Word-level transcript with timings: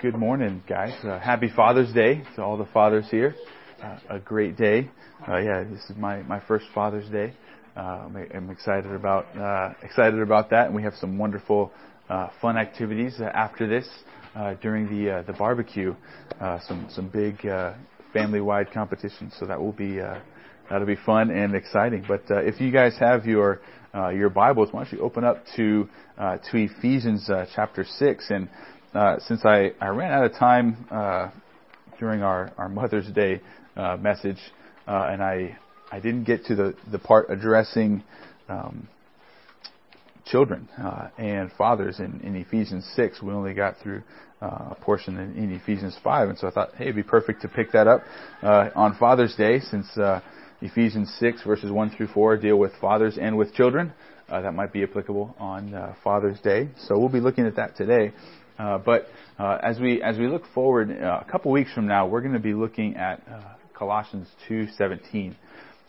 good 0.00 0.16
morning, 0.16 0.62
guys. 0.66 0.94
Uh, 1.04 1.18
happy 1.18 1.50
Father's 1.54 1.92
Day 1.92 2.22
to 2.34 2.42
all 2.42 2.56
the 2.56 2.64
fathers 2.72 3.04
here. 3.10 3.34
Uh, 3.82 3.98
a 4.08 4.18
great 4.18 4.56
day. 4.56 4.88
Uh, 5.28 5.36
yeah, 5.36 5.62
this 5.62 5.90
is 5.90 5.96
my, 5.98 6.22
my 6.22 6.40
first 6.48 6.64
Father's 6.74 7.06
Day. 7.10 7.34
Uh, 7.76 8.08
I'm, 8.34 8.48
excited 8.50 8.90
about 8.92 9.26
uh, 9.36 9.74
excited 9.82 10.20
about 10.20 10.48
that, 10.50 10.66
and 10.66 10.74
we 10.74 10.82
have 10.84 10.94
some 10.94 11.18
wonderful, 11.18 11.70
uh, 12.08 12.28
fun 12.40 12.56
activities 12.56 13.20
after 13.20 13.68
this 13.68 13.86
during 14.62 14.86
the 14.86 15.22
the 15.26 15.34
barbecue. 15.34 15.94
some 16.66 16.86
some 16.88 17.08
big 17.08 17.36
family-wide 18.14 18.72
competitions, 18.72 19.34
so 19.38 19.44
that 19.44 19.60
will 19.60 19.72
be 19.72 19.98
that'll 20.70 20.86
be 20.86 20.96
fun 21.04 21.30
and 21.30 21.54
exciting. 21.54 22.06
But 22.08 22.22
if 22.28 22.58
you 22.58 22.72
guys 22.72 22.96
have 22.98 23.26
your 23.26 23.60
your 23.94 24.30
Bibles, 24.30 24.72
why 24.72 24.84
don't 24.84 24.92
you 24.92 25.00
open 25.00 25.24
up 25.24 25.44
to 25.56 25.88
to 26.16 26.56
Ephesians 26.56 27.30
chapter 27.54 27.84
six 27.84 28.30
and 28.30 28.48
uh, 28.94 29.16
since 29.20 29.44
I, 29.44 29.72
I 29.80 29.88
ran 29.88 30.12
out 30.12 30.24
of 30.24 30.32
time 30.32 30.86
uh, 30.90 31.30
during 31.98 32.22
our, 32.22 32.52
our 32.58 32.68
Mother's 32.68 33.08
Day 33.12 33.40
uh, 33.76 33.96
message, 33.96 34.38
uh, 34.86 35.08
and 35.10 35.22
I 35.22 35.56
I 35.92 36.00
didn't 36.00 36.24
get 36.24 36.46
to 36.46 36.54
the 36.54 36.74
the 36.90 36.98
part 36.98 37.30
addressing 37.30 38.02
um, 38.48 38.88
children 40.26 40.68
uh, 40.78 41.08
and 41.18 41.52
fathers 41.52 42.00
in, 42.00 42.20
in 42.22 42.34
Ephesians 42.36 42.88
six. 42.96 43.22
We 43.22 43.32
only 43.32 43.54
got 43.54 43.76
through 43.82 44.02
uh, 44.42 44.70
a 44.70 44.76
portion 44.80 45.18
in, 45.18 45.36
in, 45.36 45.52
Ephesians 45.52 45.96
five, 46.02 46.28
and 46.28 46.38
so 46.38 46.48
I 46.48 46.50
thought, 46.50 46.70
hey, 46.76 46.84
it'd 46.84 46.96
be 46.96 47.02
perfect 47.02 47.42
to 47.42 47.48
pick 47.48 47.72
that 47.72 47.86
up 47.86 48.02
on 48.42 48.96
Father's 48.98 49.36
Day, 49.36 49.60
since 49.60 49.86
Ephesians 50.60 51.14
six 51.20 51.42
verses 51.44 51.70
one 51.70 51.90
through 51.90 52.08
four 52.08 52.36
deal 52.36 52.56
with 52.56 52.72
fathers 52.80 53.18
and 53.20 53.36
with 53.36 53.54
children. 53.54 53.92
that 54.28 54.54
might 54.54 54.72
be 54.72 54.82
applicable 54.82 55.34
on 55.38 55.94
Father's 56.02 56.40
Day, 56.40 56.70
so 56.88 56.98
we'll 56.98 57.08
be 57.08 57.20
looking 57.20 57.46
at 57.46 57.56
that 57.56 57.76
today. 57.76 58.12
Uh, 58.60 58.76
but 58.76 59.06
uh, 59.38 59.58
as 59.62 59.78
we 59.80 60.02
as 60.02 60.18
we 60.18 60.26
look 60.26 60.42
forward, 60.54 60.90
uh, 60.90 61.22
a 61.26 61.30
couple 61.30 61.50
weeks 61.50 61.72
from 61.72 61.86
now, 61.86 62.06
we're 62.06 62.20
going 62.20 62.34
to 62.34 62.38
be 62.38 62.52
looking 62.52 62.94
at 62.96 63.22
uh, 63.26 63.40
Colossians 63.72 64.28
2:17, 64.50 65.34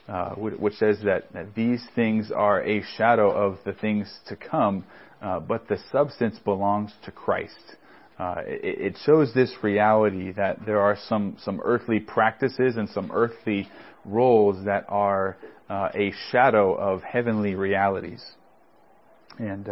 uh, 0.07 0.35
which 0.35 0.75
says 0.75 0.97
that, 1.03 1.25
that, 1.33 1.53
these 1.53 1.85
things 1.95 2.31
are 2.31 2.63
a 2.63 2.81
shadow 2.95 3.29
of 3.29 3.57
the 3.65 3.73
things 3.73 4.19
to 4.27 4.37
come, 4.37 4.85
but 5.19 5.67
the 5.67 5.77
substance 5.91 6.39
belongs 6.45 6.93
to 7.03 7.11
Christ. 7.11 7.75
It, 8.19 8.93
it, 8.93 8.97
shows 9.03 9.33
this 9.33 9.51
reality 9.63 10.31
that 10.31 10.65
there 10.65 10.79
are 10.79 10.95
some 11.09 11.35
some 11.43 11.59
earthly 11.65 11.99
practices 11.99 12.77
and 12.77 12.87
some 12.87 13.11
earthly 13.11 13.67
roles 14.05 14.63
that 14.63 14.85
are 14.87 15.35
a 15.69 16.13
shadow 16.29 16.73
of 16.73 17.01
heavenly 17.01 17.55
realities, 17.55 18.23
and 19.39 19.67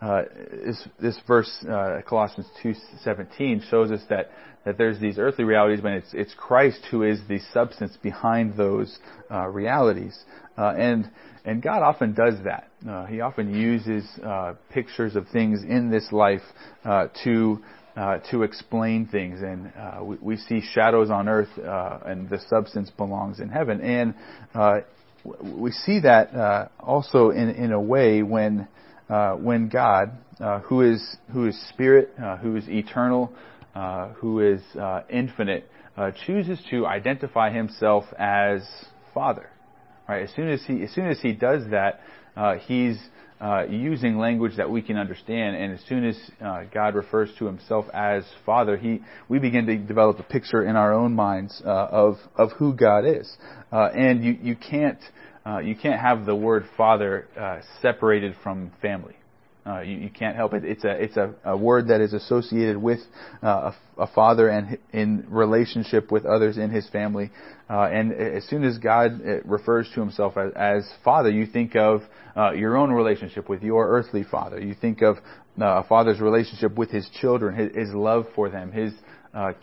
uh, 0.00 0.22
this, 0.64 0.88
this 1.00 1.20
verse, 1.26 1.50
uh, 1.68 2.00
Colossians 2.08 2.46
2:17, 2.62 3.68
shows 3.68 3.90
us 3.90 4.00
that 4.08 4.30
that 4.64 4.78
there's 4.78 4.98
these 4.98 5.18
earthly 5.18 5.44
realities, 5.44 5.80
but 5.82 5.92
it's 5.92 6.14
it's 6.14 6.34
Christ 6.34 6.86
who 6.90 7.02
is 7.02 7.20
the 7.28 7.38
substance 7.52 7.96
behind 8.02 8.56
those 8.56 8.98
uh, 9.30 9.46
realities, 9.48 10.18
uh, 10.56 10.74
and 10.78 11.10
and 11.44 11.62
God 11.62 11.82
often 11.82 12.14
does 12.14 12.34
that. 12.44 12.70
Uh, 12.88 13.06
he 13.06 13.20
often 13.20 13.54
uses 13.54 14.06
uh, 14.24 14.54
pictures 14.70 15.16
of 15.16 15.28
things 15.28 15.64
in 15.64 15.90
this 15.90 16.10
life 16.12 16.42
to 17.24 17.58
to 18.30 18.42
explain 18.42 19.06
things, 19.06 19.42
and 19.42 19.70
we, 20.02 20.16
we, 20.22 20.36
see 20.38 20.62
shadows 20.62 21.10
on 21.10 21.28
earth, 21.28 21.50
and 22.06 22.30
the 22.30 22.40
substance 22.48 22.90
belongs 22.96 23.40
in 23.40 23.50
heaven, 23.50 23.82
and 23.82 24.14
we 25.42 25.70
see 25.70 26.00
that 26.00 26.70
also 26.80 27.28
in 27.28 27.50
in 27.50 27.72
a 27.72 27.80
way 27.80 28.22
when 28.22 28.66
uh, 29.10 29.32
when 29.34 29.68
God, 29.68 30.12
uh, 30.38 30.60
who 30.60 30.82
is 30.82 31.16
who 31.32 31.48
is 31.48 31.68
spirit, 31.70 32.14
uh, 32.22 32.36
who 32.36 32.56
is 32.56 32.68
eternal, 32.68 33.32
uh, 33.74 34.08
who 34.10 34.40
is 34.40 34.60
uh, 34.80 35.02
infinite, 35.10 35.68
uh, 35.96 36.12
chooses 36.26 36.60
to 36.70 36.86
identify 36.86 37.50
himself 37.50 38.04
as 38.18 38.62
Father. 39.12 39.50
Right? 40.08 40.22
As 40.22 40.30
soon 40.34 40.48
as 40.48 40.62
he 40.64 40.84
as 40.84 40.92
soon 40.92 41.08
as 41.08 41.20
he 41.20 41.32
does 41.32 41.64
that, 41.70 42.00
he's 42.66 42.98
using 43.68 44.18
language 44.18 44.56
that 44.58 44.70
we 44.70 44.80
can 44.80 44.96
understand, 44.96 45.56
and 45.56 45.72
as 45.72 45.80
soon 45.88 46.04
as 46.04 46.16
God 46.72 46.94
refers 46.94 47.30
to 47.38 47.46
himself 47.46 47.86
as 47.92 48.24
Father, 48.46 48.76
he 48.76 49.00
we 49.28 49.40
begin 49.40 49.66
to 49.66 49.76
develop 49.76 50.20
a 50.20 50.24
picture 50.24 50.62
in 50.64 50.76
our 50.76 50.92
own 50.92 51.14
minds 51.14 51.60
of 51.64 52.16
of 52.36 52.52
who 52.52 52.74
God 52.74 53.04
is, 53.04 53.28
and 53.72 54.24
you 54.24 54.38
you 54.40 54.54
can't 54.54 55.00
uh, 55.46 55.58
you 55.58 55.74
can't 55.74 56.00
have 56.00 56.26
the 56.26 56.34
word 56.34 56.66
father 56.76 57.26
uh, 57.38 57.60
separated 57.80 58.34
from 58.42 58.72
family. 58.82 59.14
Uh, 59.66 59.80
you, 59.80 59.96
you, 59.98 60.10
can't 60.10 60.36
help 60.36 60.54
it. 60.54 60.64
It's 60.64 60.84
a 60.84 60.90
it's 60.90 61.16
a, 61.16 61.34
a 61.44 61.56
word 61.56 61.88
that 61.88 62.00
is 62.00 62.14
associated 62.14 62.78
with 62.78 63.00
uh, 63.42 63.72
a, 63.98 64.02
a, 64.02 64.06
father 64.06 64.48
and 64.48 64.78
in 64.92 65.26
relationship 65.28 66.10
with 66.10 66.24
others 66.24 66.56
in 66.56 66.70
his 66.70 66.88
family. 66.88 67.30
Uh, 67.68 67.82
and 67.82 68.12
as 68.12 68.44
soon 68.48 68.64
as 68.64 68.78
God 68.78 69.20
uh, 69.20 69.42
refers 69.42 69.88
to 69.94 70.00
himself 70.00 70.38
as, 70.38 70.52
as 70.56 70.90
father, 71.04 71.30
you 71.30 71.46
think 71.46 71.76
of 71.76 72.02
your 72.56 72.78
own 72.78 72.90
relationship 72.90 73.50
with 73.50 73.62
your 73.62 73.86
earthly 73.86 74.24
father. 74.24 74.58
You 74.58 74.74
think 74.74 75.02
of 75.02 75.16
a 75.60 75.84
father's 75.84 76.20
relationship 76.20 76.76
with 76.76 76.90
his 76.90 77.06
children, 77.20 77.54
his, 77.54 77.88
his 77.88 77.94
love 77.94 78.24
for 78.34 78.48
them, 78.48 78.72
his 78.72 78.94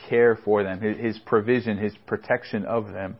care 0.07 0.37
for 0.45 0.63
them, 0.63 0.79
his, 0.79 0.97
his 0.97 1.19
provision, 1.25 1.79
his 1.79 1.93
protection 2.05 2.65
of 2.65 2.93
them. 2.93 3.17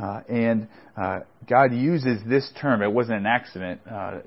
Uh, 0.00 0.22
and 0.28 0.68
uh, 0.96 1.20
God 1.46 1.74
uses 1.74 2.20
this 2.26 2.50
term. 2.60 2.82
It 2.82 2.92
wasn't 2.92 3.18
an 3.18 3.26
accident, 3.26 3.80
uh, 3.90 4.20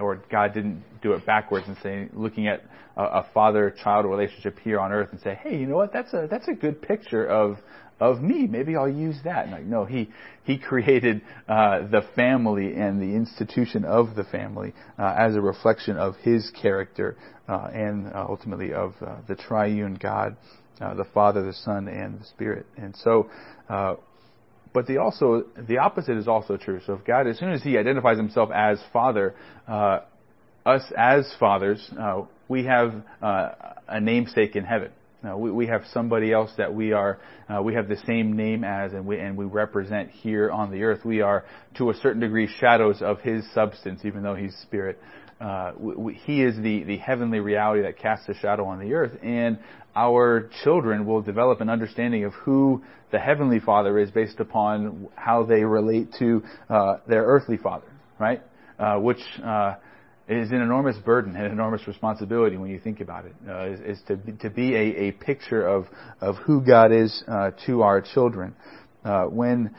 or 0.00 0.22
God 0.30 0.54
didn't 0.54 0.82
do 1.02 1.12
it 1.12 1.26
backwards 1.26 1.66
and 1.68 1.76
say, 1.82 2.08
looking 2.14 2.48
at 2.48 2.62
a, 2.96 3.02
a 3.02 3.26
father-child 3.34 4.06
relationship 4.06 4.58
here 4.60 4.80
on 4.80 4.90
earth 4.90 5.10
and 5.12 5.20
say, 5.20 5.38
hey, 5.42 5.58
you 5.58 5.66
know 5.66 5.76
what? 5.76 5.92
That's 5.92 6.12
a 6.14 6.28
that's 6.30 6.48
a 6.48 6.54
good 6.54 6.80
picture 6.80 7.26
of 7.26 7.58
of 8.00 8.22
me. 8.22 8.46
Maybe 8.46 8.76
I'll 8.76 8.88
use 8.88 9.16
that. 9.24 9.44
And 9.44 9.52
like, 9.52 9.64
no, 9.64 9.84
he 9.84 10.08
he 10.44 10.56
created 10.56 11.20
uh, 11.48 11.80
the 11.88 12.02
family 12.16 12.74
and 12.74 13.00
the 13.00 13.14
institution 13.14 13.84
of 13.84 14.14
the 14.14 14.24
family 14.24 14.72
uh, 14.98 15.14
as 15.18 15.34
a 15.34 15.40
reflection 15.40 15.98
of 15.98 16.16
his 16.22 16.50
character 16.62 17.16
uh, 17.48 17.68
and 17.72 18.10
ultimately 18.14 18.72
of 18.72 18.94
the 19.26 19.34
triune 19.36 19.98
God, 20.00 20.36
the 20.78 21.06
Father, 21.12 21.42
the 21.42 21.52
Son, 21.52 21.88
and 21.88 22.20
the 22.20 22.24
Spirit. 22.24 22.66
And 22.76 22.96
so 22.96 23.28
but 24.72 24.86
the 24.86 24.98
also 24.98 25.44
the 25.56 25.78
opposite 25.78 26.16
is 26.16 26.28
also 26.28 26.56
true. 26.56 26.80
So 26.86 26.94
if 26.94 27.04
God, 27.04 27.26
as 27.26 27.38
soon 27.38 27.52
as 27.52 27.62
He 27.62 27.78
identifies 27.78 28.16
Himself 28.16 28.50
as 28.54 28.78
Father, 28.92 29.34
uh, 29.66 30.00
us 30.66 30.82
as 30.96 31.32
fathers, 31.38 31.90
uh, 31.98 32.22
we 32.48 32.64
have 32.64 32.94
uh, 33.22 33.50
a 33.88 34.00
namesake 34.00 34.56
in 34.56 34.64
heaven. 34.64 34.90
We, 35.36 35.50
we, 35.50 35.66
have 35.66 35.82
somebody 35.92 36.32
else 36.32 36.52
that 36.58 36.72
we 36.72 36.92
are, 36.92 37.18
uh, 37.48 37.60
we 37.60 37.74
have 37.74 37.88
the 37.88 37.96
same 38.06 38.36
name 38.36 38.62
as, 38.62 38.92
and 38.92 39.04
we 39.04 39.18
and 39.18 39.36
we 39.36 39.46
represent 39.46 40.10
here 40.10 40.48
on 40.50 40.70
the 40.70 40.84
earth. 40.84 41.04
We 41.04 41.22
are, 41.22 41.44
to 41.78 41.90
a 41.90 41.94
certain 41.94 42.20
degree, 42.20 42.46
shadows 42.46 43.02
of 43.02 43.20
His 43.20 43.44
substance, 43.52 44.02
even 44.04 44.22
though 44.22 44.36
He's 44.36 44.54
Spirit. 44.62 44.98
Uh, 45.40 45.72
we, 45.78 46.14
he 46.14 46.42
is 46.42 46.56
the, 46.56 46.82
the 46.84 46.96
heavenly 46.96 47.38
reality 47.38 47.82
that 47.82 47.98
casts 47.98 48.28
a 48.28 48.34
shadow 48.34 48.64
on 48.66 48.80
the 48.80 48.92
earth, 48.92 49.12
and 49.22 49.58
our 49.94 50.50
children 50.64 51.06
will 51.06 51.22
develop 51.22 51.60
an 51.60 51.68
understanding 51.68 52.24
of 52.24 52.32
who 52.34 52.82
the 53.12 53.18
heavenly 53.18 53.60
Father 53.60 53.98
is 53.98 54.10
based 54.10 54.40
upon 54.40 55.08
how 55.14 55.44
they 55.44 55.62
relate 55.64 56.08
to 56.18 56.42
uh, 56.68 56.96
their 57.08 57.24
earthly 57.24 57.56
Father, 57.56 57.86
right? 58.18 58.42
Uh, 58.78 58.96
which 58.96 59.20
uh, 59.44 59.74
is 60.28 60.50
an 60.50 60.60
enormous 60.60 60.96
burden 60.98 61.36
and 61.36 61.46
enormous 61.46 61.86
responsibility 61.86 62.56
when 62.56 62.70
you 62.70 62.78
think 62.78 63.00
about 63.00 63.24
it. 63.24 63.34
Uh, 63.48 63.70
is, 63.70 63.80
is, 63.80 63.98
to 64.06 64.16
to 64.40 64.50
be 64.50 64.74
a, 64.74 65.08
a 65.08 65.10
picture 65.12 65.66
of 65.66 65.86
of 66.20 66.36
who 66.36 66.60
God 66.60 66.92
is 66.92 67.24
uh, 67.26 67.52
to 67.66 67.82
our 67.82 68.00
children. 68.00 68.54
when 69.30 69.74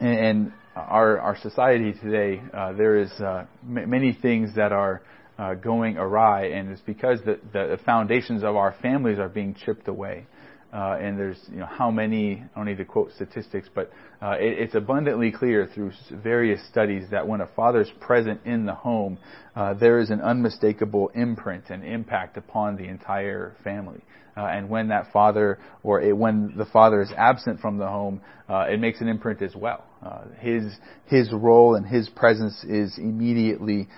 and 0.00 0.52
our 0.76 1.18
our 1.18 1.36
society 1.38 1.92
today, 1.94 2.42
there 2.76 2.96
is 2.98 3.10
m- 3.20 3.90
many 3.90 4.12
things 4.12 4.54
that 4.56 4.72
are 4.72 5.02
uh, 5.38 5.54
going 5.54 5.98
awry, 5.98 6.46
and 6.46 6.70
it's 6.70 6.80
because 6.82 7.20
the, 7.24 7.38
the 7.52 7.78
foundations 7.84 8.42
of 8.42 8.56
our 8.56 8.74
families 8.80 9.18
are 9.18 9.28
being 9.28 9.54
chipped 9.54 9.88
away. 9.88 10.26
Uh, 10.72 10.98
and 11.00 11.18
there's 11.18 11.38
you 11.50 11.58
know 11.58 11.66
how 11.66 11.90
many 11.90 12.42
I 12.54 12.58
don't 12.58 12.66
need 12.66 12.78
to 12.78 12.84
quote 12.84 13.12
statistics, 13.14 13.68
but 13.72 13.90
uh, 14.20 14.32
it, 14.32 14.58
it's 14.58 14.74
abundantly 14.74 15.30
clear 15.30 15.70
through 15.72 15.92
various 16.10 16.66
studies 16.68 17.04
that 17.12 17.26
when 17.26 17.40
a 17.40 17.46
father's 17.46 17.90
present 18.00 18.40
in 18.44 18.66
the 18.66 18.74
home, 18.74 19.16
uh, 19.54 19.74
there 19.74 20.00
is 20.00 20.10
an 20.10 20.20
unmistakable 20.20 21.10
imprint 21.14 21.70
and 21.70 21.84
impact 21.84 22.36
upon 22.36 22.76
the 22.76 22.84
entire 22.84 23.54
family. 23.62 24.00
Uh, 24.36 24.46
and 24.46 24.68
when 24.68 24.88
that 24.88 25.10
father 25.12 25.58
or 25.82 26.00
it, 26.00 26.16
when 26.16 26.52
the 26.56 26.66
father 26.66 27.00
is 27.00 27.10
absent 27.16 27.60
from 27.60 27.78
the 27.78 27.86
home, 27.86 28.20
uh, 28.48 28.66
it 28.68 28.78
makes 28.78 29.00
an 29.00 29.08
imprint 29.08 29.40
as 29.40 29.54
well. 29.54 29.84
Uh, 30.04 30.24
his 30.38 30.64
his 31.06 31.32
role 31.32 31.74
and 31.74 31.86
his 31.86 32.08
presence 32.10 32.62
is 32.64 32.98
immediately 32.98 33.88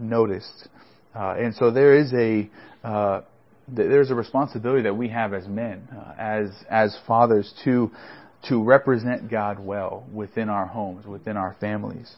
noticed. 0.00 0.68
Uh, 1.14 1.34
and 1.38 1.54
so 1.54 1.70
there 1.70 1.96
is 1.96 2.12
a 2.12 2.50
uh, 2.82 3.20
there's 3.68 4.10
a 4.10 4.14
responsibility 4.14 4.82
that 4.82 4.96
we 4.96 5.08
have 5.08 5.32
as 5.32 5.46
men, 5.46 5.88
uh, 5.96 6.12
as 6.18 6.50
as 6.68 6.96
fathers, 7.06 7.52
to 7.64 7.90
to 8.48 8.62
represent 8.62 9.30
God 9.30 9.58
well 9.58 10.04
within 10.12 10.48
our 10.48 10.66
homes, 10.66 11.06
within 11.06 11.36
our 11.36 11.56
families. 11.60 12.12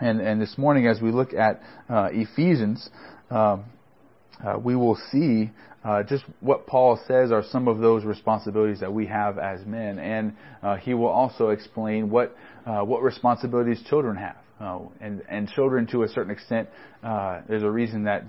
And 0.00 0.20
and 0.20 0.40
this 0.40 0.56
morning, 0.56 0.86
as 0.86 1.00
we 1.00 1.10
look 1.10 1.34
at 1.34 1.60
uh, 1.90 2.08
Ephesians, 2.12 2.88
um, 3.30 3.64
uh, 4.44 4.58
we 4.62 4.76
will 4.76 4.98
see 5.10 5.50
uh, 5.86 6.02
just 6.02 6.24
what 6.40 6.66
Paul 6.66 7.00
says 7.06 7.30
are 7.30 7.44
some 7.44 7.68
of 7.68 7.78
those 7.78 8.04
responsibilities 8.04 8.80
that 8.80 8.92
we 8.92 9.06
have 9.06 9.38
as 9.38 9.64
men, 9.64 10.00
and 10.00 10.34
uh, 10.62 10.76
he 10.76 10.94
will 10.94 11.06
also 11.06 11.50
explain 11.50 12.10
what 12.10 12.36
uh, 12.66 12.80
what 12.80 13.02
responsibilities 13.02 13.80
children 13.88 14.16
have. 14.16 14.36
Uh, 14.60 14.80
and 15.00 15.22
and 15.28 15.48
children, 15.48 15.86
to 15.86 16.02
a 16.02 16.08
certain 16.08 16.32
extent, 16.32 16.68
uh, 17.04 17.40
there's 17.48 17.62
a 17.62 17.70
reason 17.70 18.04
that 18.04 18.24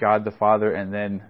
God 0.00 0.24
the 0.24 0.30
Father 0.30 0.72
and 0.72 0.94
then 0.94 1.22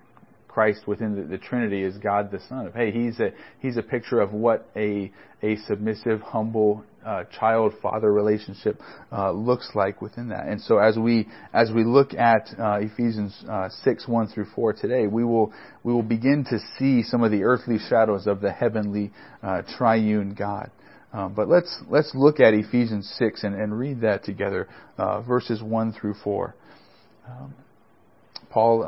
Christ 0.55 0.87
within 0.87 1.17
the, 1.17 1.23
the, 1.23 1.39
Trinity 1.39 1.83
is 1.83 1.99
God 1.99 2.31
the 2.31 2.39
Son. 2.49 2.71
Hey, 2.77 2.93
he's 2.93 3.19
a 3.19 3.31
he's 3.59 3.77
a 3.77 3.83
picture 3.83 4.21
of 4.21 4.33
what 4.33 4.69
a 4.77 5.11
a 5.43 5.57
submissive, 5.67 6.21
humble 6.21 6.85
uh, 7.05 7.25
child-father 7.39 8.11
relationship 8.11 8.81
uh, 9.13 9.33
looks 9.33 9.69
like 9.75 10.01
within 10.01 10.29
that. 10.29 10.47
And 10.47 10.61
so, 10.61 10.79
as 10.79 10.97
we 10.97 11.27
as 11.53 11.73
we 11.75 11.83
look 11.83 12.15
at 12.15 12.49
uh, 12.57 12.79
Ephesians 12.81 13.45
uh, 13.51 13.69
six 13.83 14.07
one 14.07 14.29
through 14.29 14.47
four 14.55 14.73
today, 14.73 15.09
we 15.09 15.25
will 15.25 15.53
we 15.83 15.93
will 15.93 16.05
begin 16.05 16.47
to 16.49 16.59
see 16.79 17.03
some 17.03 17.25
of 17.25 17.33
the 17.33 17.43
earthly 17.43 17.79
shadows 17.89 18.29
of 18.29 18.41
the 18.41 18.53
heavenly 18.53 19.11
uh, 19.43 19.63
triune 19.77 20.35
God. 20.35 20.71
Um, 21.13 21.35
but 21.35 21.49
let's 21.49 21.77
let's 21.91 22.13
look 22.15 22.39
at 22.39 22.55
Ephesians 22.55 23.13
six 23.19 23.43
and, 23.43 23.57
and 23.57 23.77
read 23.77 24.03
that 24.03 24.23
together, 24.23 24.69
uh, 24.99 25.21
verses 25.23 25.61
one 25.61 25.93
through 25.93 26.15
four. 26.23 26.55
Um, 27.29 27.55
Paul 28.51 28.85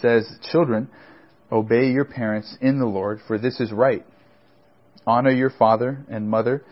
says, 0.00 0.30
Children, 0.50 0.88
obey 1.50 1.90
your 1.90 2.04
parents 2.04 2.56
in 2.60 2.78
the 2.78 2.86
Lord, 2.86 3.20
for 3.26 3.38
this 3.38 3.60
is 3.60 3.72
right. 3.72 4.04
Honor 5.06 5.30
your 5.30 5.50
father 5.50 6.04
and 6.08 6.28
mother. 6.28 6.62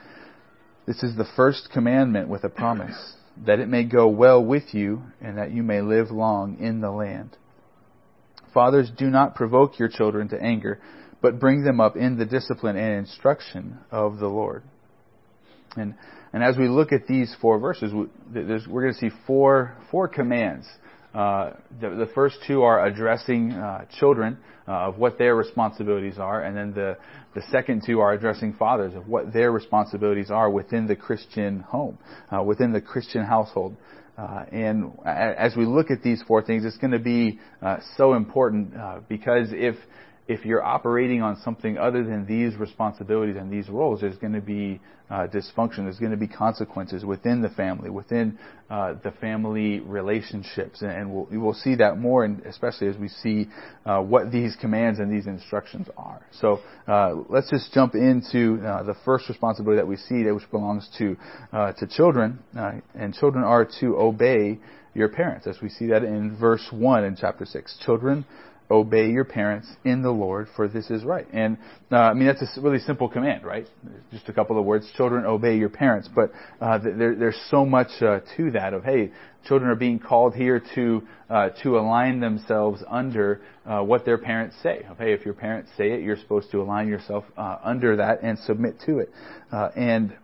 This 0.87 1.03
is 1.03 1.17
the 1.17 1.29
first 1.37 1.69
commandment 1.73 2.29
with 2.29 2.45
a 2.45 2.49
promise, 2.49 3.15
that 3.47 3.61
it 3.61 3.69
may 3.69 3.85
go 3.85 4.09
well 4.09 4.45
with 4.45 4.75
you 4.75 5.03
and 5.21 5.39
that 5.39 5.53
you 5.53 5.63
may 5.63 5.81
live 5.81 6.11
long 6.11 6.59
in 6.59 6.81
the 6.81 6.91
land. 6.91 7.37
Fathers, 8.53 8.91
do 8.97 9.09
not 9.09 9.35
provoke 9.35 9.79
your 9.79 9.89
children 9.89 10.29
to 10.29 10.43
anger, 10.43 10.81
but 11.21 11.39
bring 11.39 11.65
them 11.65 11.81
up 11.81 11.97
in 11.97 12.19
the 12.19 12.27
discipline 12.27 12.77
and 12.77 12.99
instruction 12.99 13.79
of 13.91 14.19
the 14.19 14.27
Lord. 14.27 14.65
And, 15.77 15.95
and 16.33 16.43
as 16.43 16.59
we 16.59 16.69
look 16.69 16.93
at 16.93 17.07
these 17.07 17.35
four 17.41 17.59
verses, 17.59 17.93
we're 17.95 18.83
going 18.83 18.93
to 18.93 18.99
see 18.99 19.11
four, 19.27 19.77
four 19.91 20.09
commands 20.09 20.67
uh, 21.15 21.51
the, 21.81 21.91
the, 21.91 22.09
first 22.15 22.39
two 22.47 22.63
are 22.63 22.87
addressing 22.87 23.53
uh, 23.53 23.85
children 23.99 24.39
uh, 24.67 24.89
of 24.89 24.99
what 24.99 25.19
their 25.19 25.37
responsibilities 25.37 26.19
are, 26.19 26.43
and 26.43 26.57
then 26.57 26.73
the, 26.73 26.97
the 27.35 27.43
second 27.51 27.83
two 27.85 28.01
are 28.01 28.13
addressing 28.13 28.55
fathers 28.55 28.95
of 28.95 29.07
what 29.09 29.33
their 29.33 29.53
responsibilities 29.53 30.31
are 30.31 30.49
within 30.49 30.87
the 30.87 30.97
Christian 30.97 31.61
home, 31.61 31.99
uh, 32.31 32.43
within 32.43 32.73
the 32.73 32.81
Christian 32.81 33.25
household. 33.25 33.77
Uh, 34.17 34.45
and 34.53 34.93
as 35.05 35.55
we 35.57 35.67
look 35.67 35.91
at 35.91 36.03
these 36.03 36.23
four 36.27 36.43
things, 36.43 36.65
it's 36.65 36.77
going 36.79 36.93
to 36.93 36.99
be 36.99 37.39
so 37.97 38.15
important 38.15 38.73
because 39.09 39.49
if 39.53 39.75
if 40.29 40.45
you're 40.45 40.63
operating 40.63 41.21
on 41.21 41.37
something 41.43 41.77
other 41.79 42.05
than 42.05 42.27
these 42.27 42.57
responsibilities 42.57 43.37
and 43.37 43.51
these 43.51 43.69
roles, 43.69 44.01
there's 44.01 44.17
going 44.17 44.33
to 44.33 44.41
be 44.41 44.81
uh, 45.11 45.27
dysfunction. 45.27 45.79
There's 45.79 45.99
going 45.99 46.13
to 46.13 46.17
be 46.17 46.29
consequences 46.29 47.05
within 47.05 47.43
the 47.43 47.49
family, 47.51 47.91
within 47.91 48.39
uh, 48.71 48.95
the 49.03 49.11
family 49.11 49.81
relationships, 49.81 50.81
and 50.81 51.13
we'll, 51.13 51.27
we'll 51.31 51.53
see 51.55 51.75
that 51.75 51.99
more, 51.99 52.25
and 52.25 52.41
especially 52.47 52.87
as 52.87 52.97
we 52.97 53.09
see 53.09 53.49
uh, 53.85 54.01
what 54.01 54.31
these 54.31 54.57
commands 54.61 55.01
and 55.01 55.13
these 55.13 55.27
instructions 55.27 55.89
are. 55.97 56.25
So 56.41 56.61
uh, 56.87 57.15
let's 57.29 57.51
just 57.51 57.73
jump 57.75 57.95
into 57.95 58.65
uh, 58.65 58.85
the 58.85 58.95
first 59.05 59.29
responsibility 59.29 59.81
that 59.81 59.87
we 59.87 59.97
see, 59.97 60.23
which 60.31 60.51
belongs 60.51 60.89
to 60.99 61.17
uh, 61.53 61.73
to 61.73 61.87
children, 61.87 62.39
and 62.95 63.13
children 63.13 63.45
are 63.45 63.69
to 63.81 63.97
obey 63.97 64.59
your 64.95 65.09
parents, 65.09 65.47
as 65.47 65.61
we 65.61 65.69
see 65.69 65.87
that 65.87 66.05
in 66.05 66.37
verse 66.39 66.67
one 66.71 67.05
in 67.05 67.17
chapter 67.17 67.45
six. 67.45 67.77
Children 67.85 68.25
obey 68.73 69.11
your 69.11 69.25
parents 69.25 69.69
in 69.85 70.03
the 70.03 70.11
Lord, 70.11 70.49
for 70.57 70.67
this 70.67 70.91
is 70.91 71.05
right. 71.05 71.27
And 71.33 71.59
uh, 71.91 71.97
I 71.97 72.15
mean 72.15 72.27
that's 72.27 72.43
a 72.57 72.61
really 72.61 72.79
simple 72.79 73.09
command, 73.09 73.45
right? 73.45 73.67
Just 74.11 74.29
a 74.29 74.33
couple 74.33 74.59
of 74.59 74.65
words. 74.65 74.91
Children, 74.97 75.27
obey 75.27 75.57
your 75.57 75.69
parents. 75.69 76.09
But 76.13 76.33
uh, 76.61 76.79
there, 76.79 77.15
there's 77.15 77.41
so 77.51 77.65
much 77.65 77.91
uh, 78.01 78.21
to 78.37 78.51
that. 78.53 78.75
Of 78.75 78.85
hey, 78.85 79.13
children 79.47 79.71
are 79.71 79.77
being 79.77 79.99
called 79.99 80.35
here 80.35 80.63
to 80.75 81.03
uh, 81.31 81.51
to 81.63 81.79
align 81.79 82.21
themselves 82.21 82.83
under 82.89 83.43
uh, 83.67 83.83
what 83.83 84.05
their 84.05 84.19
parents 84.19 84.57
say. 84.63 84.87
Hey, 84.99 85.13
if 85.13 85.25
your 85.25 85.35
parents 85.35 85.71
say 85.77 85.93
it, 85.93 86.03
you're 86.03 86.17
supposed 86.17 86.51
to 86.53 86.61
align 86.63 86.89
yourself 86.89 87.25
uh, 87.37 87.59
under 87.63 87.97
that 87.97 88.23
and 88.23 88.39
submit 88.41 88.81
to 88.87 88.99
it. 88.99 89.11
Uh, 89.53 89.69
and 89.77 90.17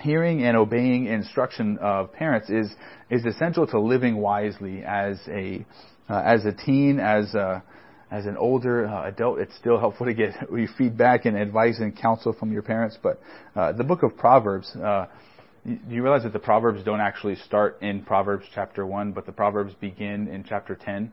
hearing 0.00 0.44
and 0.44 0.56
obeying 0.56 1.06
instruction 1.06 1.78
of 1.78 2.12
parents 2.12 2.48
is 2.50 2.70
is 3.10 3.24
essential 3.24 3.66
to 3.66 3.80
living 3.80 4.16
wisely 4.16 4.82
as 4.84 5.18
a 5.28 5.64
uh, 6.08 6.22
as 6.24 6.44
a 6.44 6.52
teen, 6.52 6.98
as 6.98 7.34
a, 7.34 7.62
as 8.10 8.26
an 8.26 8.36
older 8.36 8.86
uh, 8.86 9.08
adult, 9.08 9.38
it's 9.38 9.54
still 9.56 9.78
helpful 9.78 10.06
to 10.06 10.14
get 10.14 10.34
feedback 10.78 11.26
and 11.26 11.36
advice 11.36 11.78
and 11.78 11.96
counsel 11.96 12.32
from 12.32 12.52
your 12.52 12.62
parents. 12.62 12.98
But 13.02 13.20
uh, 13.54 13.72
the 13.72 13.84
book 13.84 14.02
of 14.02 14.16
Proverbs, 14.16 14.74
uh, 14.76 15.06
you, 15.64 15.78
you 15.88 16.02
realize 16.02 16.22
that 16.22 16.32
the 16.32 16.38
Proverbs 16.38 16.82
don't 16.84 17.00
actually 17.00 17.36
start 17.36 17.78
in 17.82 18.02
Proverbs 18.04 18.46
chapter 18.54 18.86
1, 18.86 19.12
but 19.12 19.26
the 19.26 19.32
Proverbs 19.32 19.74
begin 19.80 20.28
in 20.28 20.44
chapter 20.44 20.74
10. 20.74 21.12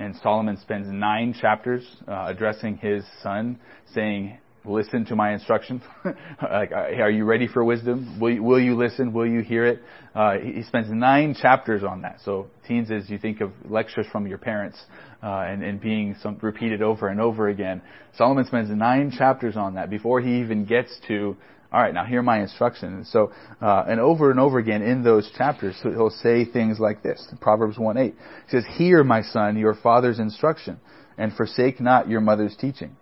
And 0.00 0.14
Solomon 0.22 0.58
spends 0.58 0.86
nine 0.88 1.34
chapters 1.38 1.84
uh, 2.06 2.26
addressing 2.28 2.76
his 2.76 3.04
son, 3.22 3.58
saying, 3.94 4.38
listen 4.68 5.04
to 5.06 5.16
my 5.16 5.32
instruction. 5.32 5.82
like, 6.04 6.72
uh, 6.72 7.00
are 7.00 7.10
you 7.10 7.24
ready 7.24 7.48
for 7.48 7.64
wisdom? 7.64 8.18
Will 8.20 8.34
you, 8.34 8.42
will 8.42 8.60
you 8.60 8.76
listen? 8.76 9.12
Will 9.12 9.26
you 9.26 9.40
hear 9.40 9.66
it? 9.66 9.80
Uh, 10.14 10.38
he 10.38 10.62
spends 10.62 10.88
nine 10.90 11.34
chapters 11.34 11.82
on 11.84 12.02
that. 12.02 12.18
So 12.24 12.48
teens, 12.66 12.90
as 12.90 13.08
you 13.08 13.18
think 13.18 13.40
of 13.40 13.52
lectures 13.68 14.06
from 14.10 14.26
your 14.26 14.38
parents 14.38 14.78
uh, 15.22 15.44
and, 15.46 15.62
and 15.62 15.80
being 15.80 16.16
some, 16.22 16.38
repeated 16.42 16.82
over 16.82 17.08
and 17.08 17.20
over 17.20 17.48
again, 17.48 17.82
Solomon 18.16 18.44
spends 18.44 18.70
nine 18.70 19.10
chapters 19.10 19.56
on 19.56 19.74
that 19.74 19.90
before 19.90 20.20
he 20.20 20.40
even 20.40 20.64
gets 20.64 20.96
to. 21.08 21.36
All 21.70 21.82
right, 21.82 21.92
now 21.92 22.04
hear 22.04 22.22
my 22.22 22.40
instructions. 22.40 23.10
So, 23.12 23.30
uh, 23.60 23.84
and 23.86 24.00
over 24.00 24.30
and 24.30 24.40
over 24.40 24.58
again 24.58 24.80
in 24.80 25.04
those 25.04 25.30
chapters, 25.36 25.76
he'll 25.82 26.08
say 26.08 26.46
things 26.46 26.80
like 26.80 27.02
this. 27.02 27.22
Proverbs 27.42 27.76
1:8. 27.76 28.14
He 28.14 28.50
says, 28.50 28.64
"Hear, 28.66 29.04
my 29.04 29.20
son, 29.20 29.58
your 29.58 29.74
father's 29.74 30.18
instruction, 30.18 30.78
and 31.18 31.32
forsake 31.34 31.78
not 31.78 32.08
your 32.08 32.22
mother's 32.22 32.56
teaching." 32.56 32.96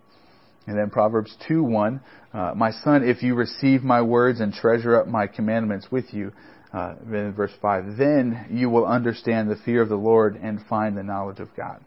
And 0.67 0.77
then 0.77 0.89
Proverbs 0.89 1.35
2 1.47 1.63
1, 1.63 2.01
uh, 2.33 2.53
My 2.55 2.71
son, 2.71 3.07
if 3.07 3.23
you 3.23 3.35
receive 3.35 3.83
my 3.83 4.01
words 4.01 4.41
and 4.41 4.53
treasure 4.53 4.99
up 4.99 5.07
my 5.07 5.25
commandments 5.25 5.87
with 5.89 6.13
you, 6.13 6.33
uh, 6.73 6.95
verse 7.05 7.53
5, 7.61 7.97
then 7.97 8.47
you 8.51 8.69
will 8.69 8.85
understand 8.85 9.49
the 9.49 9.55
fear 9.55 9.81
of 9.81 9.89
the 9.89 9.95
Lord 9.95 10.35
and 10.35 10.59
find 10.67 10.97
the 10.97 11.03
knowledge 11.03 11.39
of 11.39 11.55
God. 11.55 11.79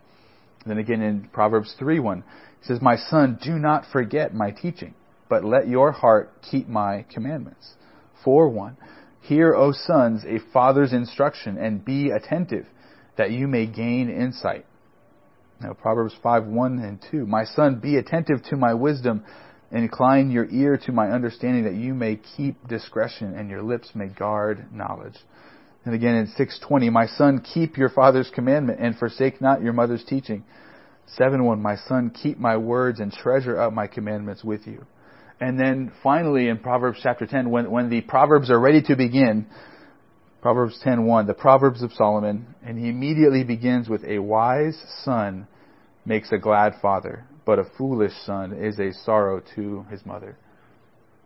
Then 0.66 0.78
again 0.78 1.02
in 1.02 1.28
Proverbs 1.32 1.74
3 1.78 2.00
1, 2.00 2.18
it 2.18 2.24
says, 2.62 2.80
My 2.80 2.96
son, 2.96 3.38
do 3.42 3.52
not 3.52 3.84
forget 3.92 4.34
my 4.34 4.50
teaching, 4.50 4.94
but 5.28 5.44
let 5.44 5.68
your 5.68 5.92
heart 5.92 6.32
keep 6.50 6.66
my 6.66 7.04
commandments. 7.12 7.74
4 8.24 8.48
1, 8.48 8.76
Hear, 9.20 9.54
O 9.54 9.72
sons, 9.72 10.24
a 10.24 10.38
father's 10.52 10.94
instruction, 10.94 11.58
and 11.58 11.84
be 11.84 12.10
attentive, 12.10 12.66
that 13.16 13.30
you 13.30 13.46
may 13.46 13.66
gain 13.66 14.08
insight. 14.08 14.64
Now, 15.60 15.74
Proverbs 15.74 16.14
5, 16.22 16.46
1 16.46 16.78
and 16.78 16.98
2. 17.10 17.26
My 17.26 17.44
son, 17.44 17.80
be 17.80 17.96
attentive 17.96 18.42
to 18.48 18.56
my 18.56 18.72
wisdom, 18.72 19.24
incline 19.70 20.30
your 20.30 20.46
ear 20.50 20.78
to 20.86 20.92
my 20.92 21.10
understanding, 21.10 21.64
that 21.64 21.74
you 21.74 21.92
may 21.92 22.16
keep 22.36 22.66
discretion, 22.66 23.34
and 23.34 23.50
your 23.50 23.62
lips 23.62 23.90
may 23.94 24.08
guard 24.08 24.66
knowledge. 24.72 25.16
And 25.84 25.94
again 25.94 26.14
in 26.14 26.26
620, 26.28 26.88
my 26.90 27.06
son, 27.06 27.40
keep 27.42 27.76
your 27.76 27.90
father's 27.90 28.30
commandment, 28.34 28.80
and 28.80 28.96
forsake 28.96 29.40
not 29.40 29.62
your 29.62 29.74
mother's 29.74 30.04
teaching. 30.04 30.44
7 31.16 31.44
1, 31.44 31.60
my 31.60 31.76
son, 31.76 32.10
keep 32.10 32.38
my 32.38 32.56
words, 32.56 33.00
and 33.00 33.12
treasure 33.12 33.60
up 33.60 33.72
my 33.72 33.86
commandments 33.86 34.42
with 34.42 34.66
you. 34.66 34.86
And 35.40 35.58
then 35.58 35.92
finally 36.02 36.48
in 36.48 36.58
Proverbs 36.58 37.00
chapter 37.02 37.26
10, 37.26 37.50
when, 37.50 37.70
when 37.70 37.90
the 37.90 38.02
Proverbs 38.02 38.50
are 38.50 38.60
ready 38.60 38.82
to 38.82 38.96
begin, 38.96 39.46
Proverbs 40.42 40.80
10:1, 40.82 41.26
the 41.26 41.34
Proverbs 41.34 41.82
of 41.82 41.92
Solomon, 41.92 42.46
and 42.64 42.78
he 42.78 42.88
immediately 42.88 43.44
begins 43.44 43.88
with 43.90 44.02
a 44.04 44.18
wise 44.18 44.82
son 45.04 45.46
makes 46.06 46.32
a 46.32 46.38
glad 46.38 46.74
father, 46.80 47.24
but 47.44 47.58
a 47.58 47.64
foolish 47.76 48.14
son 48.24 48.54
is 48.54 48.78
a 48.80 48.92
sorrow 48.92 49.42
to 49.54 49.84
his 49.90 50.04
mother. 50.06 50.36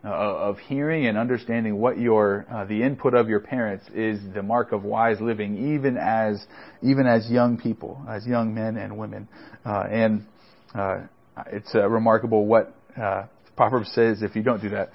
Uh, 0.04 0.08
of 0.08 0.58
hearing 0.58 1.06
and 1.06 1.16
understanding 1.16 1.80
what 1.80 1.96
your 1.96 2.44
uh, 2.52 2.64
the 2.66 2.82
input 2.82 3.14
of 3.14 3.28
your 3.28 3.40
parents 3.40 3.86
is 3.94 4.20
the 4.34 4.42
mark 4.42 4.72
of 4.72 4.82
wise 4.82 5.18
living, 5.20 5.74
even 5.74 5.96
as 5.96 6.44
even 6.82 7.06
as 7.06 7.30
young 7.30 7.56
people, 7.56 8.04
as 8.08 8.26
young 8.26 8.52
men 8.52 8.76
and 8.76 8.98
women, 8.98 9.26
uh, 9.64 9.84
and 9.90 10.26
uh, 10.74 10.98
it's 11.46 11.74
uh, 11.74 11.88
remarkable 11.88 12.46
what 12.46 12.74
uh, 13.00 13.24
Proverbs 13.56 13.90
says 13.92 14.22
if 14.22 14.34
you 14.36 14.42
don't 14.42 14.60
do 14.60 14.70
that 14.70 14.90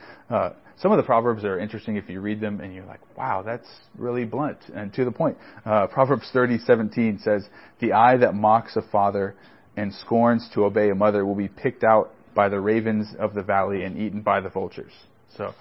some 0.81 0.91
of 0.91 0.97
the 0.97 1.03
proverbs 1.03 1.43
are 1.43 1.59
interesting 1.59 1.97
if 1.97 2.09
you 2.09 2.21
read 2.21 2.39
them 2.39 2.61
and 2.61 2.73
you're 2.73 2.85
like, 2.85 3.01
wow, 3.17 3.41
that's 3.41 3.67
really 3.97 4.25
blunt 4.25 4.57
and 4.73 4.93
to 4.93 5.03
the 5.03 5.11
point. 5.11 5.37
Uh, 5.65 5.87
proverbs 5.87 6.29
30:17 6.33 7.21
says, 7.21 7.47
"The 7.79 7.93
eye 7.93 8.17
that 8.17 8.33
mocks 8.33 8.75
a 8.77 8.81
father 8.81 9.35
and 9.75 9.93
scorns 9.93 10.49
to 10.53 10.65
obey 10.65 10.89
a 10.89 10.95
mother 10.95 11.25
will 11.25 11.35
be 11.35 11.49
picked 11.49 11.83
out 11.83 12.11
by 12.33 12.47
the 12.49 12.59
ravens 12.59 13.13
of 13.19 13.33
the 13.33 13.43
valley 13.43 13.83
and 13.83 13.97
eaten 13.97 14.21
by 14.21 14.39
the 14.39 14.49
vultures." 14.49 14.93
So, 15.35 15.53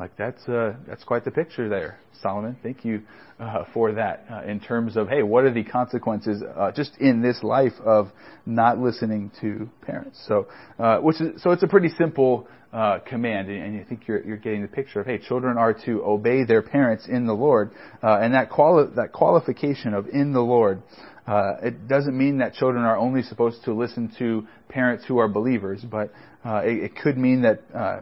Like 0.00 0.16
that's 0.16 0.48
uh, 0.48 0.76
that's 0.88 1.04
quite 1.04 1.26
the 1.26 1.30
picture 1.30 1.68
there, 1.68 2.00
Solomon. 2.22 2.56
Thank 2.62 2.86
you 2.86 3.02
uh, 3.38 3.64
for 3.74 3.92
that. 3.92 4.24
Uh, 4.32 4.42
in 4.44 4.58
terms 4.58 4.96
of 4.96 5.10
hey, 5.10 5.22
what 5.22 5.44
are 5.44 5.52
the 5.52 5.62
consequences 5.62 6.42
uh, 6.42 6.72
just 6.72 6.96
in 6.98 7.20
this 7.20 7.42
life 7.42 7.74
of 7.84 8.08
not 8.46 8.78
listening 8.78 9.30
to 9.42 9.68
parents? 9.82 10.18
So, 10.26 10.48
uh, 10.78 11.00
which 11.00 11.20
is 11.20 11.42
so 11.42 11.50
it's 11.50 11.62
a 11.62 11.68
pretty 11.68 11.90
simple 11.98 12.48
uh, 12.72 13.00
command, 13.00 13.50
and 13.50 13.74
you 13.74 13.84
think 13.86 14.08
you're 14.08 14.24
you're 14.24 14.38
getting 14.38 14.62
the 14.62 14.68
picture 14.68 15.00
of 15.00 15.06
hey, 15.06 15.18
children 15.18 15.58
are 15.58 15.74
to 15.84 16.02
obey 16.02 16.44
their 16.44 16.62
parents 16.62 17.06
in 17.06 17.26
the 17.26 17.34
Lord, 17.34 17.70
Uh 18.02 18.20
and 18.22 18.32
that 18.32 18.48
quali- 18.48 18.94
that 18.96 19.12
qualification 19.12 19.92
of 19.92 20.08
in 20.08 20.32
the 20.32 20.40
Lord. 20.40 20.82
Uh, 21.26 21.56
it 21.62 21.86
doesn't 21.86 22.16
mean 22.16 22.38
that 22.38 22.54
children 22.54 22.82
are 22.84 22.96
only 22.96 23.22
supposed 23.22 23.62
to 23.64 23.74
listen 23.74 24.10
to 24.18 24.46
parents 24.68 25.04
who 25.06 25.18
are 25.18 25.28
believers, 25.28 25.84
but 25.88 26.10
uh, 26.44 26.62
it, 26.64 26.84
it, 26.84 26.96
could 26.96 27.16
mean 27.16 27.42
that 27.42 27.62
uh, 27.72 28.00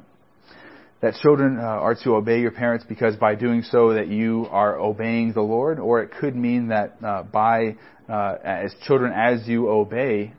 that 1.01 1.15
children 1.23 1.59
uh, 1.59 1.63
are 1.63 1.95
to 2.05 2.17
obey 2.17 2.41
your 2.41 2.51
parents 2.51 2.85
because 2.89 3.17
by 3.17 3.35
doing 3.35 3.63
so 3.63 3.95
that 3.95 4.09
you 4.09 4.47
are 4.51 4.79
obeying 4.79 5.33
the 5.33 5.41
Lord, 5.41 5.79
or 5.79 6.03
it 6.03 6.11
could 6.21 6.35
mean 6.35 6.69
that 6.69 6.97
uh, 7.05 7.23
by 7.23 7.77
uh, 8.09 8.35
as 8.43 8.75
children 8.87 9.13
as 9.13 9.47
you 9.47 9.69
obey 9.69 10.33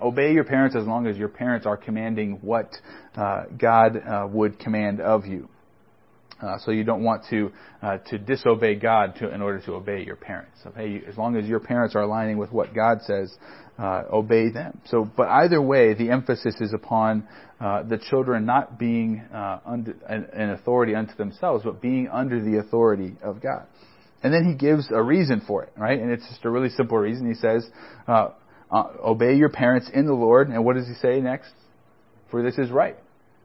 obey 0.00 0.32
your 0.32 0.44
parents 0.44 0.74
as 0.74 0.86
long 0.86 1.06
as 1.06 1.16
your 1.18 1.28
parents 1.28 1.66
are 1.66 1.76
commanding 1.76 2.38
what 2.40 2.70
God 3.58 4.02
would 4.32 4.58
command 4.58 5.00
of 5.00 5.26
you. 5.26 5.48
Uh, 6.42 6.58
so 6.64 6.70
you 6.70 6.84
don't 6.84 7.02
want 7.02 7.22
to 7.28 7.52
uh, 7.82 7.98
to 7.98 8.18
disobey 8.18 8.74
God 8.74 9.14
to, 9.16 9.32
in 9.32 9.42
order 9.42 9.60
to 9.60 9.74
obey 9.74 10.02
your 10.04 10.16
parents. 10.16 10.58
So, 10.62 10.72
hey, 10.74 11.02
as 11.06 11.16
long 11.18 11.36
as 11.36 11.46
your 11.46 11.60
parents 11.60 11.94
are 11.94 12.02
aligning 12.02 12.38
with 12.38 12.50
what 12.50 12.74
God 12.74 13.02
says, 13.02 13.34
uh, 13.80 14.02
obey 14.12 14.50
them. 14.50 14.80
So, 14.86 15.10
but 15.16 15.28
either 15.28 15.60
way, 15.60 15.94
the 15.94 16.10
emphasis 16.10 16.54
is 16.60 16.72
upon 16.74 17.26
uh, 17.60 17.82
the 17.84 17.98
children 17.98 18.44
not 18.44 18.78
being 18.78 19.22
uh, 19.32 19.60
under 19.64 19.94
an, 20.08 20.26
an, 20.32 20.50
authority 20.50 20.94
unto 20.94 21.14
themselves, 21.14 21.64
but 21.64 21.80
being 21.80 22.08
under 22.08 22.42
the 22.42 22.58
authority 22.58 23.16
of 23.22 23.42
God. 23.42 23.66
And 24.22 24.34
then 24.34 24.44
he 24.44 24.54
gives 24.54 24.90
a 24.90 25.02
reason 25.02 25.42
for 25.46 25.62
it, 25.62 25.72
right? 25.76 25.98
And 25.98 26.10
it's 26.10 26.28
just 26.28 26.44
a 26.44 26.50
really 26.50 26.68
simple 26.68 26.98
reason. 26.98 27.26
He 27.26 27.34
says, 27.34 27.66
uh 28.06 28.28
"Obey 28.70 29.36
your 29.36 29.48
parents 29.48 29.90
in 29.92 30.06
the 30.06 30.14
Lord." 30.14 30.48
And 30.48 30.64
what 30.64 30.76
does 30.76 30.86
he 30.86 30.94
say 30.94 31.20
next? 31.20 31.52
For 32.30 32.42
this 32.42 32.58
is 32.58 32.70
right. 32.70 32.96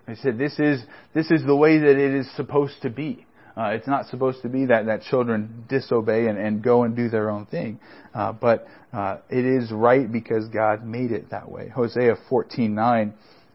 He 0.08 0.16
said, 0.16 0.38
this 0.38 0.60
is, 0.60 0.84
this 1.14 1.32
is 1.32 1.44
the 1.46 1.56
way 1.56 1.80
that 1.80 1.98
it 1.98 2.14
is 2.14 2.28
supposed 2.36 2.82
to 2.84 2.90
be. 2.90 3.26
Uh, 3.58 3.70
it's 3.70 3.88
not 3.88 4.06
supposed 4.08 4.42
to 4.42 4.50
be 4.50 4.66
that, 4.66 4.86
that 4.88 5.02
children 5.04 5.64
disobey 5.70 6.28
and, 6.28 6.38
and 6.38 6.62
go 6.62 6.84
and 6.84 6.96
do 6.96 7.08
their 7.08 7.30
own 7.30 7.46
thing. 7.46 7.80
Uh, 8.14 8.34
but 8.34 8.68
uh, 8.92 9.18
it 9.30 9.46
is 9.46 9.72
right 9.72 10.12
because 10.12 10.48
God 10.50 10.86
made 10.86 11.12
it 11.12 11.30
that 11.32 11.50
way. 11.50 11.70
Hosea 11.70 12.16
14:9 12.30 13.14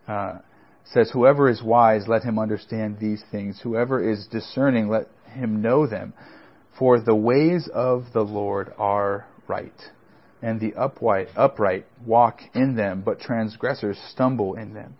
uh, 0.09 0.38
says, 0.85 1.11
"Whoever 1.12 1.50
is 1.50 1.62
wise, 1.62 2.09
let 2.09 2.23
him 2.23 2.38
understand 2.38 2.99
these 2.99 3.23
things. 3.30 3.61
Whoever 3.62 4.02
is 4.02 4.26
discerning, 4.26 4.88
let 4.88 5.09
him 5.33 5.61
know 5.61 5.87
them. 5.87 6.14
For 6.78 6.99
the 6.99 7.14
ways 7.14 7.69
of 7.73 8.04
the 8.14 8.23
Lord 8.23 8.73
are 8.78 9.26
right, 9.49 9.73
and 10.40 10.59
the 10.61 10.73
upright, 10.75 11.28
upright 11.37 11.85
walk 12.07 12.40
in 12.54 12.75
them, 12.75 13.02
but 13.04 13.21
transgressors 13.21 13.99
stumble 14.12 14.54
in 14.54 14.73
them." 14.73 14.97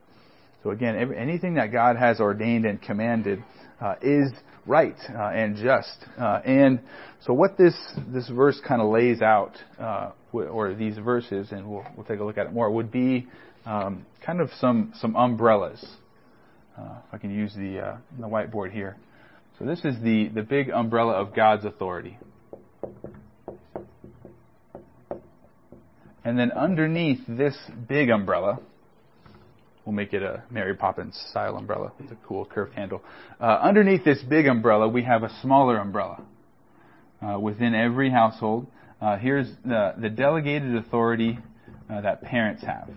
So 0.63 0.71
again, 0.71 0.97
every, 0.97 1.17
anything 1.17 1.55
that 1.55 1.73
God 1.73 1.97
has 1.97 2.21
ordained 2.21 2.67
and 2.67 2.81
commanded 2.83 3.43
uh, 3.81 3.95
is 4.03 4.31
right 4.67 4.97
uh, 5.09 5.29
and 5.29 5.57
just. 5.57 6.05
Uh, 6.19 6.41
and 6.45 6.81
so 7.27 7.33
what 7.33 7.57
this 7.57 7.75
this 8.09 8.29
verse 8.29 8.61
kind 8.67 8.81
of 8.81 8.91
lays 8.91 9.23
out, 9.23 9.57
uh, 9.79 10.11
or 10.33 10.75
these 10.75 10.97
verses, 10.99 11.49
and 11.53 11.69
we'll 11.69 11.85
we'll 11.97 12.07
take 12.07 12.21
a 12.21 12.25
look 12.25 12.39
at 12.39 12.47
it 12.47 12.53
more, 12.53 12.71
would 12.71 12.91
be 12.91 13.27
um, 13.67 14.07
kind 14.25 14.41
of 14.41 14.51
some 14.61 14.93
some 15.01 15.17
umbrellas. 15.17 15.85
If 16.79 17.13
I 17.13 17.19
can 17.19 17.31
use 17.31 17.53
the 17.55 17.99
the 18.19 18.27
whiteboard 18.27 18.73
here. 18.73 18.97
So 19.59 19.67
this 19.67 19.85
is 19.85 20.01
the 20.03 20.29
the 20.29 20.43
big 20.43 20.71
umbrella 20.71 21.13
of 21.13 21.35
God's 21.35 21.67
authority. 21.67 22.17
And 26.25 26.39
then 26.39 26.53
underneath 26.53 27.21
this 27.27 27.57
big 27.89 28.11
umbrella, 28.11 28.61
We'll 29.85 29.95
make 29.95 30.13
it 30.13 30.23
a 30.23 30.43
Mary 30.51 30.75
Poppins 30.75 31.19
style 31.31 31.57
umbrella 31.57 31.93
with 31.99 32.11
a 32.13 32.17
cool 32.27 32.45
curved 32.45 32.75
handle. 32.75 33.03
Uh, 33.41 33.59
underneath 33.63 34.05
this 34.05 34.23
big 34.23 34.47
umbrella, 34.47 34.87
we 34.87 35.03
have 35.05 35.23
a 35.23 35.31
smaller 35.41 35.79
umbrella 35.79 36.23
uh, 37.23 37.39
within 37.41 37.75
every 37.75 38.11
household. 38.11 38.67
Uh, 39.01 39.17
here's 39.17 39.49
the, 39.65 39.95
the 39.99 40.11
delegated 40.11 40.77
authority 40.77 41.39
uh, 41.89 42.03
that 42.03 42.23
parents 42.23 42.63
have. 42.63 42.91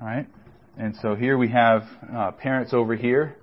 All 0.00 0.08
right, 0.08 0.26
and 0.76 0.96
so 1.00 1.14
here 1.14 1.38
we 1.38 1.48
have 1.50 1.84
uh, 2.12 2.32
parents 2.32 2.74
over 2.74 2.96
here. 2.96 3.36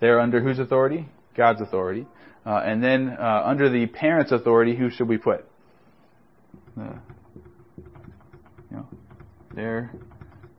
They're 0.00 0.20
under 0.20 0.40
whose 0.40 0.60
authority? 0.60 1.08
God's 1.36 1.60
authority. 1.60 2.06
Uh, 2.46 2.62
and 2.64 2.84
then 2.84 3.08
under 3.18 3.68
the 3.68 3.86
parents' 3.86 4.30
authority, 4.30 4.76
who 4.76 4.90
should 4.90 5.08
we 5.08 5.16
put? 5.18 5.44
Their 9.54 9.90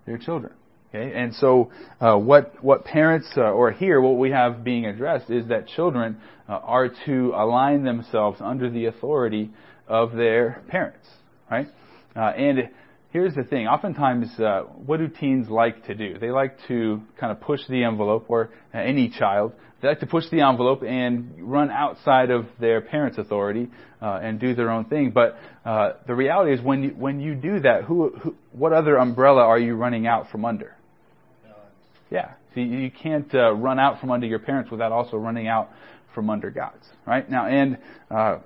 their 0.06 0.18
children. 0.18 0.54
Okay, 0.96 1.12
and 1.14 1.34
so 1.36 1.72
uh, 2.00 2.16
what 2.16 2.64
what 2.64 2.86
parents 2.86 3.28
uh, 3.36 3.42
or 3.42 3.72
here 3.72 4.00
what 4.00 4.18
we 4.18 4.32
have 4.32 4.64
being 4.64 4.86
addressed 4.86 5.30
is 5.30 5.48
that 5.50 5.68
children 5.68 6.18
uh, 6.48 6.54
are 6.54 6.90
to 7.06 7.34
align 7.36 7.84
themselves 7.84 8.40
under 8.40 8.70
the 8.70 8.86
authority 8.86 9.52
of 9.88 10.14
their 10.14 10.64
parents, 10.70 11.06
right? 11.52 11.68
Uh, 12.16 12.20
and 12.20 12.70
here's 13.12 13.36
the 13.36 13.44
thing: 13.44 13.68
oftentimes, 13.68 14.28
uh, 14.40 14.62
what 14.86 14.98
do 14.98 15.10
teens 15.10 15.50
like 15.50 15.86
to 15.88 15.96
do? 15.96 16.18
They 16.18 16.32
like 16.32 16.58
to 16.70 17.02
kind 17.20 17.32
of 17.32 17.42
push 17.42 17.60
the 17.68 17.84
envelope, 17.84 18.25
or 18.30 18.52
any 18.74 19.10
child 19.10 19.52
they 19.82 19.90
like 19.90 20.00
to 20.00 20.08
push 20.08 20.24
the 20.32 20.42
envelope 20.42 20.82
and 20.82 21.36
run 21.40 21.70
outside 21.70 22.32
of 22.32 22.46
their 22.60 22.80
parents' 22.80 23.18
authority 23.18 23.70
uh, 24.02 24.20
and 24.24 24.40
do 24.40 24.56
their 24.56 24.72
own 24.72 24.86
thing. 24.86 25.12
But 25.12 25.38
the 25.66 26.16
reality 26.16 26.54
is, 26.54 26.62
when 26.62 26.84
you 26.84 26.90
when 26.92 27.20
you 27.20 27.36
do 27.36 27.60
that, 27.60 27.84
who, 27.84 28.12
who 28.12 28.36
what 28.58 28.74
other 28.74 28.98
umbrella 28.98 29.42
are 29.42 29.60
you 29.60 29.76
running 29.76 30.08
out 30.08 30.30
from 30.32 30.46
under? 30.46 30.76
Yeah, 32.12 32.32
so 32.54 32.62
you, 32.62 32.78
you 32.78 32.92
can't 32.92 33.34
uh, 33.34 33.54
run 33.54 33.80
out 33.80 34.00
from 34.00 34.12
under 34.12 34.28
your 34.28 34.40
parents 34.40 34.72
without 34.72 34.92
also 34.92 35.18
running 35.18 35.48
out 35.48 35.70
from 36.14 36.30
under 36.30 36.50
God's. 36.52 36.86
Right 37.06 37.30
now, 37.30 37.48
and 37.48 37.78
uh, 38.10 38.40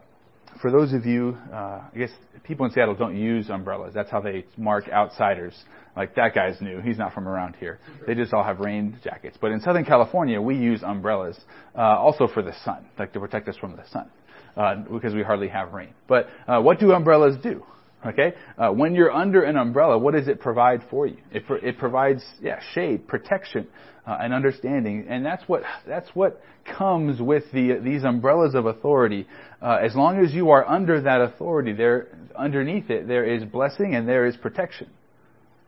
for 0.61 0.71
those 0.71 0.93
of 0.93 1.05
you, 1.05 1.37
uh, 1.51 1.55
I 1.55 1.97
guess 1.97 2.09
people 2.43 2.65
in 2.65 2.71
Seattle 2.71 2.95
don't 2.95 3.17
use 3.17 3.49
umbrellas. 3.49 3.93
That's 3.93 4.09
how 4.09 4.21
they 4.21 4.45
mark 4.57 4.89
outsiders. 4.89 5.53
Like 5.95 6.15
that 6.15 6.33
guy's 6.33 6.59
new. 6.61 6.79
He's 6.79 6.97
not 6.97 7.13
from 7.13 7.27
around 7.27 7.57
here. 7.57 7.79
They 8.07 8.15
just 8.15 8.33
all 8.33 8.43
have 8.43 8.59
rain 8.59 8.97
jackets. 9.03 9.37
But 9.39 9.51
in 9.51 9.59
Southern 9.59 9.85
California, 9.85 10.41
we 10.41 10.55
use 10.55 10.81
umbrellas 10.83 11.37
uh, 11.75 11.81
also 11.81 12.27
for 12.27 12.41
the 12.41 12.53
sun, 12.63 12.85
like 12.97 13.13
to 13.13 13.19
protect 13.19 13.47
us 13.49 13.57
from 13.57 13.75
the 13.75 13.83
sun, 13.91 14.09
uh, 14.55 14.75
because 14.91 15.13
we 15.13 15.23
hardly 15.23 15.49
have 15.49 15.73
rain. 15.73 15.93
But 16.07 16.27
uh, 16.47 16.61
what 16.61 16.79
do 16.79 16.91
umbrellas 16.93 17.35
do? 17.43 17.63
Okay, 18.05 18.33
uh, 18.57 18.69
when 18.69 18.95
you're 18.95 19.11
under 19.11 19.43
an 19.43 19.57
umbrella, 19.57 19.97
what 19.97 20.13
does 20.13 20.29
it 20.29 20.39
provide 20.39 20.81
for 20.89 21.05
you? 21.05 21.17
It, 21.33 21.45
pro- 21.45 21.57
it 21.57 21.77
provides, 21.77 22.23
yeah, 22.41 22.61
shade, 22.73 23.09
protection, 23.09 23.67
uh, 24.07 24.17
and 24.21 24.33
understanding, 24.33 25.05
and 25.09 25.25
that's 25.25 25.43
what 25.47 25.63
that's 25.85 26.07
what 26.13 26.41
comes 26.77 27.21
with 27.21 27.43
the 27.51 27.77
these 27.83 28.05
umbrellas 28.05 28.55
of 28.55 28.65
authority. 28.65 29.27
Uh, 29.61 29.79
as 29.83 29.95
long 29.95 30.23
as 30.23 30.33
you 30.33 30.49
are 30.51 30.65
under 30.65 31.01
that 31.01 31.19
authority, 31.19 31.73
there 31.73 32.07
underneath 32.37 32.89
it 32.89 33.05
there 33.07 33.25
is 33.25 33.43
blessing 33.43 33.93
and 33.93 34.07
there 34.07 34.25
is 34.25 34.37
protection, 34.37 34.89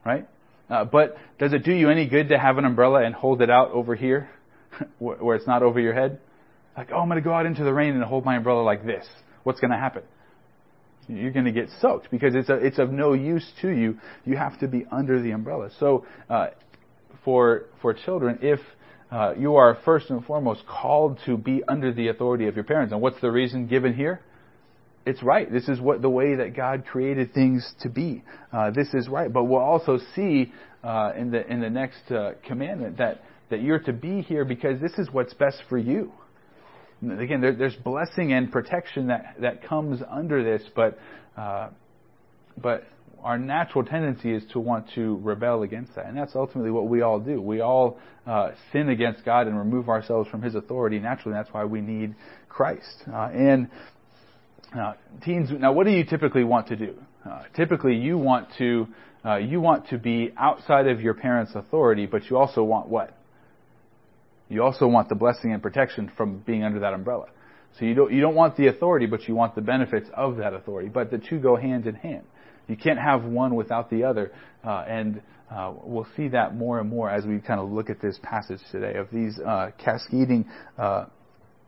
right? 0.06 0.26
Uh, 0.70 0.86
but 0.86 1.18
does 1.38 1.52
it 1.52 1.66
do 1.66 1.74
you 1.74 1.90
any 1.90 2.08
good 2.08 2.30
to 2.30 2.40
have 2.40 2.58
an 2.58 2.64
umbrella 2.64 3.04
and 3.04 3.14
hold 3.14 3.42
it 3.42 3.50
out 3.50 3.72
over 3.72 3.94
here, 3.94 4.30
where 5.00 5.36
it's 5.36 5.48
not 5.48 5.64
over 5.64 5.82
your 5.82 5.94
head? 5.94 6.18
Like, 6.78 6.92
oh, 6.94 7.00
I'm 7.00 7.10
going 7.10 7.22
to 7.22 7.24
go 7.24 7.34
out 7.34 7.46
into 7.46 7.66
the 7.66 7.74
rain 7.74 7.94
and 7.94 8.04
hold 8.04 8.24
my 8.24 8.38
umbrella 8.38 8.62
like 8.62 8.86
this. 8.86 9.06
What's 9.44 9.60
going 9.60 9.72
to 9.72 9.78
happen? 9.78 10.04
You're 11.08 11.32
going 11.32 11.46
to 11.46 11.52
get 11.52 11.70
soaked 11.82 12.10
because 12.12 12.36
it's 12.36 12.50
a, 12.50 12.56
it's 12.56 12.80
of 12.80 12.92
no 12.92 13.14
use 13.14 13.46
to 13.62 13.70
you. 13.70 13.98
You 14.26 14.38
have 14.38 14.60
to 14.60 14.68
be 14.68 14.86
under 14.92 15.22
the 15.22 15.32
umbrella. 15.32 15.70
So, 15.80 16.06
uh, 16.30 16.48
for 17.24 17.66
for 17.82 17.94
children, 17.94 18.40
if 18.42 18.60
uh, 19.12 19.34
you 19.38 19.56
are 19.56 19.78
first 19.84 20.10
and 20.10 20.24
foremost 20.26 20.64
called 20.68 21.20
to 21.26 21.38
be 21.38 21.62
under 21.68 21.94
the 21.94 22.08
authority 22.08 22.48
of 22.48 22.56
your 22.56 22.64
parents, 22.64 22.94
and 22.94 23.02
what's 23.02 23.20
the 23.22 23.32
reason 23.32 23.68
given 23.68 23.94
here? 23.94 24.22
It's 25.06 25.22
right. 25.24 25.52
This 25.52 25.68
is 25.68 25.82
what 25.82 26.02
the 26.02 26.10
way 26.10 26.36
that 26.36 26.56
God 26.56 26.86
created 26.86 27.34
things 27.34 27.68
to 27.82 27.90
be. 27.90 28.24
Uh, 28.54 28.70
this 28.70 28.94
is 28.94 29.10
right. 29.10 29.32
But 29.32 29.46
we'll 29.46 29.60
also 29.60 29.98
see 30.16 30.54
uh, 30.84 31.14
in 31.18 31.32
the 31.32 31.46
in 31.52 31.60
the 31.60 31.70
next 31.70 32.12
uh, 32.12 32.34
commandment 32.48 32.98
that 32.98 33.22
that 33.50 33.62
you're 33.62 33.80
to 33.80 33.94
be 33.94 34.22
here 34.22 34.46
because 34.46 34.80
this 34.80 34.94
is 34.94 35.10
what's 35.12 35.34
best 35.34 35.62
for 35.70 35.78
you. 35.78 36.12
Again, 37.02 37.42
there, 37.42 37.56
there's 37.56 37.76
blessing 37.76 38.34
and 38.34 38.52
protection 38.52 39.08
that, 39.08 39.36
that 39.40 39.68
comes 39.68 40.02
under 40.10 40.44
this, 40.44 40.68
but, 40.76 41.00
uh, 41.38 41.70
but 42.62 42.88
our 43.24 43.38
natural 43.38 43.84
tendency 43.84 44.34
is 44.34 44.44
to 44.54 44.60
want 44.60 44.86
to 44.96 45.18
rebel 45.24 45.64
against 45.64 45.96
that. 45.96 46.06
And 46.06 46.18
that's 46.18 46.36
ultimately 46.36 46.72
what 46.72 46.88
we 46.88 47.02
all 47.02 47.20
do. 47.20 47.42
We 47.42 47.62
all 47.62 48.00
uh, 48.28 48.52
sin 48.72 48.90
against 48.90 49.26
God 49.26 49.48
and 49.48 49.58
remove 49.58 49.90
ourselves 49.90 50.30
from 50.30 50.42
His 50.42 50.56
authority 50.56 51.00
naturally. 51.00 51.36
That's 51.36 51.52
why 51.52 51.66
we 51.66 51.82
need 51.82 52.16
Christ. 52.50 53.04
Uh, 53.12 53.30
and 53.34 53.70
Now, 54.74 54.96
teens, 55.26 55.50
now 55.52 55.74
what 55.74 55.86
do 55.86 55.92
you 55.92 56.06
typically 56.06 56.44
want 56.44 56.68
to 56.68 56.76
do? 56.76 56.96
Uh, 57.30 57.44
typically, 57.56 57.96
you 57.96 58.18
want 58.18 58.48
to 58.58 58.88
uh, 59.24 59.36
you 59.36 59.62
want 59.62 59.90
to 59.90 59.98
be 60.00 60.32
outside 60.38 60.88
of 60.88 61.02
your 61.02 61.14
parents' 61.14 61.52
authority, 61.54 62.08
but 62.08 62.28
you 62.30 62.38
also 62.38 62.64
want 62.64 62.88
what? 62.88 63.16
You 64.52 64.64
also 64.64 64.86
want 64.86 65.08
the 65.08 65.16
blessing 65.16 65.54
and 65.54 65.64
protection 65.64 66.12
from 66.18 66.40
being 66.40 66.64
under 66.64 66.82
that 66.82 66.94
umbrella. 66.94 67.28
So 67.80 67.86
you 67.86 67.94
don't 67.94 68.12
you 68.12 68.20
don't 68.20 68.36
want 68.36 68.58
the 68.58 68.68
authority, 68.68 69.06
but 69.06 69.28
you 69.28 69.34
want 69.34 69.56
the 69.56 69.62
benefits 69.62 70.10
of 70.14 70.36
that 70.38 70.54
authority. 70.54 70.90
But 70.90 71.10
the 71.10 71.20
two 71.20 71.40
go 71.40 71.56
hand 71.56 71.88
in 71.88 71.96
hand. 71.96 72.24
You 72.68 72.76
can't 72.76 73.00
have 73.00 73.24
one 73.24 73.56
without 73.56 73.90
the 73.90 74.04
other, 74.04 74.34
uh, 74.66 74.84
and 74.88 75.22
uh, 75.50 75.74
we'll 75.84 76.08
see 76.18 76.28
that 76.30 76.56
more 76.56 76.80
and 76.80 76.90
more 76.90 77.10
as 77.10 77.26
we 77.26 77.40
kind 77.40 77.62
of 77.62 77.72
look 77.72 77.90
at 77.90 78.02
this 78.02 78.20
passage 78.22 78.60
today 78.72 78.98
of 78.98 79.08
these 79.12 79.40
uh, 79.40 79.72
cascading 79.78 80.46
uh, 80.78 81.06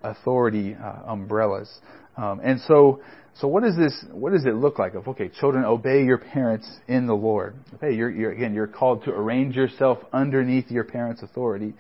authority 0.04 0.76
uh, 0.76 1.12
umbrellas. 1.12 1.70
Um, 2.18 2.42
and 2.44 2.60
so, 2.68 3.02
so 3.36 3.48
what 3.48 3.64
does 3.64 3.76
this? 3.76 4.06
What 4.12 4.32
does 4.32 4.46
it 4.46 4.56
look 4.56 4.78
like? 4.78 4.94
Of 4.94 5.08
okay, 5.08 5.30
children, 5.40 5.66
obey 5.66 6.04
your 6.04 6.20
parents 6.20 6.70
in 6.88 7.08
the 7.08 7.16
Lord. 7.16 7.56
Okay, 7.76 7.96
you're, 7.96 8.12
you're 8.12 8.32
again, 8.32 8.54
you're 8.54 8.68
called 8.68 9.04
to 9.06 9.12
arrange 9.12 9.56
yourself 9.56 10.00
underneath 10.14 10.70
your 10.70 10.84
parents' 10.84 11.24
authority, 11.24 11.74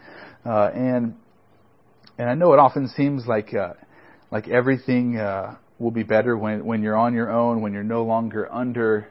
uh, 0.45 0.71
and 0.73 1.15
and 2.17 2.29
I 2.29 2.33
know 2.33 2.53
it 2.53 2.59
often 2.59 2.87
seems 2.87 3.27
like 3.27 3.53
uh, 3.53 3.73
like 4.31 4.47
everything 4.47 5.17
uh, 5.17 5.57
will 5.77 5.91
be 5.91 6.03
better 6.03 6.35
when 6.35 6.65
when 6.65 6.81
you're 6.81 6.97
on 6.97 7.13
your 7.13 7.31
own, 7.31 7.61
when 7.61 7.71
you're 7.71 7.83
no 7.83 8.03
longer 8.03 8.51
under 8.51 9.07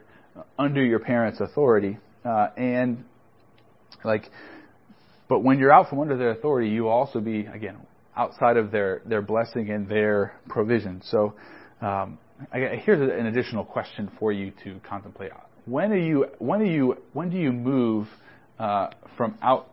under 0.59 0.83
your 0.83 0.99
parents' 0.99 1.39
authority, 1.39 1.97
uh, 2.25 2.49
and 2.57 3.05
like. 4.03 4.29
But 5.29 5.39
when 5.39 5.57
you're 5.57 5.71
out 5.71 5.89
from 5.89 6.01
under 6.01 6.17
their 6.17 6.31
authority, 6.31 6.69
you 6.69 6.83
will 6.83 6.91
also 6.91 7.21
be 7.21 7.45
again 7.45 7.77
outside 8.15 8.57
of 8.57 8.71
their, 8.71 9.01
their 9.05 9.21
blessing 9.21 9.69
and 9.71 9.87
their 9.89 10.33
provision. 10.47 11.01
So 11.05 11.33
um, 11.81 12.19
here's 12.51 13.01
an 13.01 13.25
additional 13.25 13.63
question 13.63 14.11
for 14.19 14.31
you 14.31 14.51
to 14.63 14.79
contemplate. 14.87 15.31
When 15.65 15.91
are 15.91 15.97
you 15.97 16.27
when 16.39 16.65
you 16.65 16.97
when 17.13 17.29
do 17.29 17.37
you 17.37 17.51
move 17.51 18.07
uh, 18.59 18.89
from 19.15 19.37
out 19.41 19.69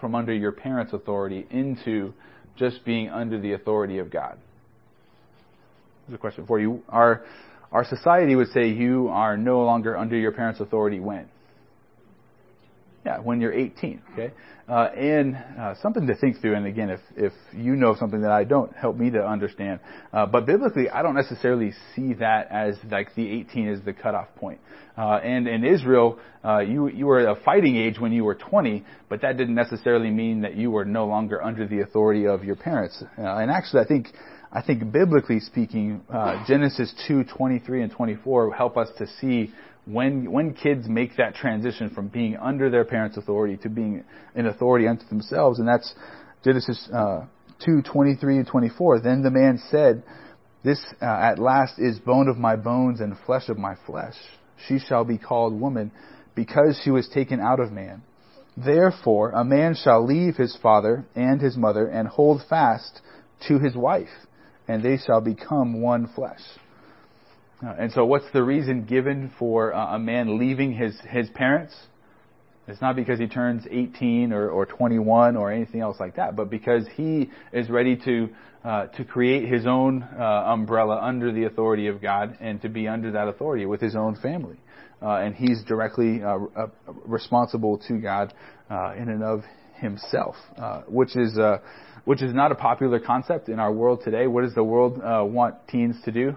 from 0.00 0.14
under 0.14 0.32
your 0.32 0.52
parents' 0.52 0.92
authority 0.92 1.46
into 1.50 2.12
just 2.56 2.84
being 2.84 3.08
under 3.08 3.40
the 3.40 3.52
authority 3.52 3.98
of 3.98 4.10
God? 4.10 4.38
Here's 6.06 6.16
a 6.16 6.18
question 6.18 6.46
for 6.46 6.60
you. 6.60 6.82
Our 6.88 7.24
our 7.72 7.84
society 7.84 8.36
would 8.36 8.48
say 8.52 8.68
you 8.68 9.08
are 9.08 9.36
no 9.36 9.64
longer 9.64 9.96
under 9.96 10.16
your 10.16 10.32
parents' 10.32 10.60
authority 10.60 11.00
when? 11.00 11.28
Yeah, 13.04 13.18
when 13.18 13.40
you're 13.40 13.52
18. 13.52 14.00
Okay, 14.12 14.32
uh, 14.68 14.88
and 14.96 15.34
uh, 15.58 15.74
something 15.82 16.06
to 16.06 16.14
think 16.14 16.40
through. 16.40 16.54
And 16.54 16.66
again, 16.66 16.88
if 16.88 17.00
if 17.16 17.32
you 17.52 17.74
know 17.74 17.96
something 17.98 18.22
that 18.22 18.30
I 18.30 18.44
don't, 18.44 18.72
help 18.76 18.96
me 18.96 19.10
to 19.10 19.26
understand. 19.26 19.80
Uh, 20.12 20.26
but 20.26 20.46
biblically, 20.46 20.88
I 20.88 21.02
don't 21.02 21.16
necessarily 21.16 21.72
see 21.96 22.14
that 22.14 22.48
as 22.50 22.76
like 22.90 23.12
the 23.16 23.28
18 23.28 23.68
is 23.68 23.80
the 23.84 23.92
cutoff 23.92 24.28
point. 24.36 24.60
Uh, 24.96 25.16
and 25.16 25.48
in 25.48 25.64
Israel, 25.64 26.20
uh, 26.44 26.60
you 26.60 26.88
you 26.88 27.06
were 27.06 27.26
a 27.26 27.36
fighting 27.44 27.76
age 27.76 27.98
when 27.98 28.12
you 28.12 28.22
were 28.22 28.36
20, 28.36 28.84
but 29.08 29.20
that 29.22 29.36
didn't 29.36 29.56
necessarily 29.56 30.10
mean 30.10 30.42
that 30.42 30.54
you 30.54 30.70
were 30.70 30.84
no 30.84 31.06
longer 31.06 31.42
under 31.42 31.66
the 31.66 31.80
authority 31.80 32.26
of 32.28 32.44
your 32.44 32.56
parents. 32.56 33.02
Uh, 33.18 33.22
and 33.22 33.50
actually, 33.50 33.80
I 33.80 33.86
think. 33.86 34.08
I 34.54 34.60
think 34.60 34.92
biblically 34.92 35.40
speaking, 35.40 36.02
uh, 36.12 36.44
Genesis 36.46 36.92
2, 37.08 37.24
23 37.24 37.84
and 37.84 37.90
24 37.90 38.52
help 38.52 38.76
us 38.76 38.90
to 38.98 39.06
see 39.18 39.50
when 39.84 40.30
when 40.30 40.54
kids 40.54 40.88
make 40.88 41.16
that 41.16 41.34
transition 41.34 41.90
from 41.90 42.08
being 42.08 42.36
under 42.36 42.70
their 42.70 42.84
parents' 42.84 43.16
authority 43.16 43.56
to 43.58 43.68
being 43.68 44.04
an 44.34 44.46
authority 44.46 44.86
unto 44.86 45.06
themselves, 45.06 45.58
and 45.58 45.66
that's 45.66 45.92
Genesis 46.44 46.88
uh, 46.94 47.26
two 47.64 47.82
twenty 47.82 48.14
three 48.14 48.36
and 48.36 48.46
twenty 48.46 48.68
four. 48.68 49.00
Then 49.00 49.22
the 49.22 49.30
man 49.30 49.58
said, 49.70 50.02
"This 50.62 50.80
uh, 51.00 51.04
at 51.04 51.38
last 51.38 51.78
is 51.78 51.98
bone 51.98 52.28
of 52.28 52.38
my 52.38 52.56
bones 52.56 53.00
and 53.00 53.16
flesh 53.26 53.48
of 53.48 53.58
my 53.58 53.74
flesh. 53.86 54.14
She 54.68 54.78
shall 54.78 55.04
be 55.04 55.18
called 55.18 55.60
woman, 55.60 55.90
because 56.36 56.80
she 56.84 56.90
was 56.90 57.08
taken 57.08 57.40
out 57.40 57.58
of 57.58 57.72
man. 57.72 58.02
Therefore, 58.56 59.30
a 59.30 59.44
man 59.44 59.74
shall 59.74 60.04
leave 60.04 60.36
his 60.36 60.56
father 60.62 61.06
and 61.16 61.40
his 61.40 61.56
mother 61.56 61.88
and 61.88 62.06
hold 62.06 62.42
fast 62.48 63.00
to 63.48 63.58
his 63.58 63.74
wife, 63.74 64.26
and 64.68 64.82
they 64.82 64.98
shall 64.98 65.20
become 65.20 65.80
one 65.80 66.06
flesh." 66.14 66.42
Uh, 67.64 67.74
and 67.78 67.92
so, 67.92 68.04
what's 68.04 68.30
the 68.32 68.42
reason 68.42 68.84
given 68.84 69.30
for 69.38 69.72
uh, 69.72 69.94
a 69.94 69.98
man 69.98 70.38
leaving 70.38 70.72
his, 70.72 70.98
his 71.08 71.30
parents? 71.30 71.74
It's 72.66 72.80
not 72.80 72.96
because 72.96 73.18
he 73.18 73.26
turns 73.26 73.66
18 73.70 74.32
or, 74.32 74.48
or 74.48 74.66
21 74.66 75.36
or 75.36 75.52
anything 75.52 75.80
else 75.80 75.98
like 76.00 76.16
that, 76.16 76.34
but 76.36 76.50
because 76.50 76.86
he 76.94 77.30
is 77.52 77.68
ready 77.68 77.96
to 78.04 78.28
uh, 78.64 78.86
to 78.86 79.04
create 79.04 79.48
his 79.48 79.66
own 79.66 80.02
uh, 80.02 80.22
umbrella 80.46 81.00
under 81.02 81.32
the 81.32 81.44
authority 81.44 81.88
of 81.88 82.00
God 82.00 82.36
and 82.40 82.62
to 82.62 82.68
be 82.68 82.86
under 82.86 83.10
that 83.10 83.26
authority 83.26 83.66
with 83.66 83.80
his 83.80 83.96
own 83.96 84.14
family. 84.14 84.56
Uh, 85.00 85.16
and 85.16 85.34
he's 85.34 85.64
directly 85.64 86.22
uh, 86.22 86.38
responsible 87.04 87.78
to 87.88 87.98
God 87.98 88.32
in 88.70 89.08
and 89.08 89.24
of 89.24 89.42
himself, 89.74 90.36
which 90.86 91.16
is 91.16 91.36
which 92.04 92.22
is 92.22 92.32
not 92.32 92.52
a 92.52 92.54
popular 92.54 93.00
concept 93.00 93.48
in 93.48 93.58
our 93.58 93.72
world 93.72 94.02
today. 94.04 94.28
What 94.28 94.42
does 94.42 94.54
the 94.54 94.62
world 94.62 94.98
want 95.02 95.56
teens 95.68 95.96
to 96.04 96.12
do? 96.12 96.36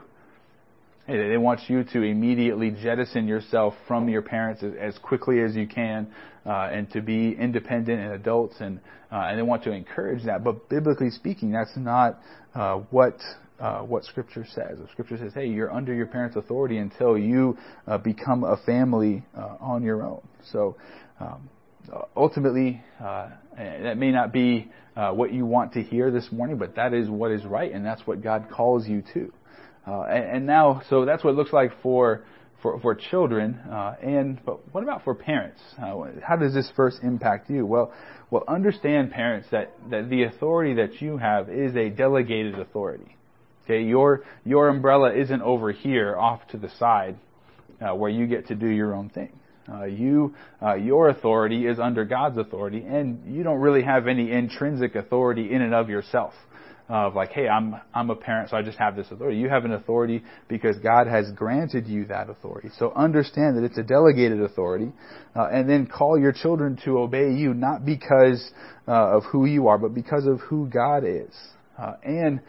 They 1.08 1.38
want 1.38 1.62
you 1.70 1.84
to 1.84 2.02
immediately 2.02 2.72
jettison 2.72 3.28
yourself 3.28 3.76
from 3.88 4.10
your 4.10 4.24
parents 4.24 4.64
as, 4.64 4.98
quickly 4.98 5.40
as 5.42 5.56
you 5.56 5.68
can, 5.68 6.08
uh, 6.48 6.70
and 6.72 6.90
to 6.92 7.02
be 7.02 7.32
independent 7.32 8.02
and 8.02 8.14
adults, 8.14 8.56
and 8.60 8.80
uh, 9.12 9.28
and 9.28 9.38
they 9.38 9.44
want 9.44 9.64
to 9.66 9.72
encourage 9.72 10.26
that. 10.26 10.44
But 10.44 10.68
biblically 10.68 11.12
speaking, 11.12 11.52
that's 11.52 11.78
not 11.78 12.20
uh, 12.56 12.78
what 12.90 13.20
uh, 13.60 13.82
what 13.82 14.04
Scripture 14.04 14.46
says. 14.50 14.80
The 14.80 14.88
Scripture 14.94 15.18
says, 15.18 15.32
"Hey, 15.36 15.46
you're 15.46 15.72
under 15.72 15.94
your 15.94 16.08
parents' 16.08 16.38
authority 16.38 16.78
until 16.78 17.20
you 17.20 17.56
uh, 17.86 18.00
become 18.00 18.44
a 18.44 18.58
family 18.66 19.24
uh, 19.38 19.58
on 19.60 19.84
your 19.84 20.04
own." 20.04 20.22
So. 20.52 20.76
Um, 21.20 21.50
ultimately, 22.18 22.82
that 23.00 23.96
may 23.96 24.12
not 24.12 24.34
be 24.34 24.72
what 24.96 25.32
you 25.32 25.46
want 25.46 25.74
to 25.74 25.84
hear 25.84 26.10
this 26.10 26.32
morning, 26.32 26.58
but 26.58 26.76
that 26.78 26.96
is 26.96 27.08
what 27.08 27.30
is 27.30 27.46
right, 27.46 27.72
and 27.72 27.86
that's 27.86 28.08
what 28.08 28.24
God 28.24 28.48
calls 28.52 28.88
you 28.88 29.04
to. 29.14 29.32
Uh, 29.88 30.02
and, 30.04 30.38
and, 30.38 30.46
now, 30.46 30.82
so 30.90 31.06
that's 31.06 31.24
what 31.24 31.32
it 31.32 31.38
looks 31.38 31.54
like 31.54 31.72
for 31.82 32.24
for, 32.62 32.80
for 32.80 32.96
children. 32.96 33.54
Uh, 33.70 33.96
and 34.02 34.44
but 34.44 34.74
what 34.74 34.84
about 34.84 35.04
for 35.04 35.14
parents? 35.14 35.62
Uh, 35.82 36.06
how 36.24 36.36
does 36.36 36.54
this 36.54 36.72
verse 36.76 36.98
impact 37.04 37.50
you? 37.50 37.66
Well, 37.66 37.94
well, 38.32 38.44
understand, 38.48 39.12
parents, 39.12 39.48
that 39.52 39.74
that 39.92 40.10
the 40.10 40.24
authority 40.24 40.76
that 40.76 41.02
you 41.02 41.18
have 41.18 41.50
is 41.50 41.76
a 41.76 41.90
delegated 41.90 42.60
authority. 42.60 43.16
Okay, 43.66 43.84
your 43.84 44.24
your 44.44 44.70
umbrella 44.70 45.14
isn't 45.14 45.42
over 45.42 45.72
here 45.72 46.18
off 46.18 46.48
to 46.50 46.58
the 46.58 46.70
side 46.80 47.18
uh, 47.82 47.94
where 47.94 48.10
you 48.10 48.26
get 48.26 48.48
to 48.48 48.56
do 48.56 48.68
your 48.68 48.96
own 48.96 49.10
thing. 49.10 49.40
Uh, 49.68 49.86
you, 49.86 50.36
uh, 50.62 50.76
your 50.76 51.10
authority 51.10 51.66
is 51.66 51.80
under 51.80 52.06
God's 52.06 52.38
authority, 52.38 52.84
and 52.88 53.36
you 53.36 53.42
don't 53.42 53.60
really 53.60 53.82
have 53.82 54.08
any 54.08 54.32
intrinsic 54.32 54.94
authority 54.94 55.52
in 55.52 55.64
and 55.64 55.74
of 55.74 55.90
yourself 55.90 56.34
of 56.88 57.16
like, 57.16 57.32
hey, 57.32 57.48
I'm 57.48 57.76
I'm 57.94 58.10
a 58.10 58.16
parent, 58.16 58.52
so 58.52 58.58
I 58.58 58.62
just 58.62 58.78
have 58.78 58.96
this 58.96 59.08
authority. 59.10 59.38
You 59.38 59.50
have 59.50 59.66
an 59.66 59.72
authority 59.72 60.24
because 60.48 60.78
God 60.78 61.08
has 61.08 61.32
granted 61.32 61.88
you 61.88 62.06
that 62.06 62.30
authority. 62.30 62.70
So 62.78 62.94
understand 62.94 63.58
that 63.58 63.64
it's 63.64 63.78
a 63.78 63.84
delegated 63.84 64.42
authority, 64.42 64.92
uh, 65.36 65.48
and 65.52 65.68
then 65.70 65.88
call 65.88 66.20
your 66.20 66.32
children 66.32 66.78
to 66.86 67.00
obey 67.00 67.32
you, 67.32 67.54
not 67.54 67.86
because 67.86 68.52
uh, 68.88 69.18
of 69.18 69.24
who 69.32 69.46
you 69.46 69.68
are, 69.68 69.80
but 69.80 69.96
because 69.96 70.26
of 70.28 70.40
who 70.42 70.68
God 70.68 71.04
is. 71.06 71.34
Uh, 71.78 71.94
and 72.04 72.40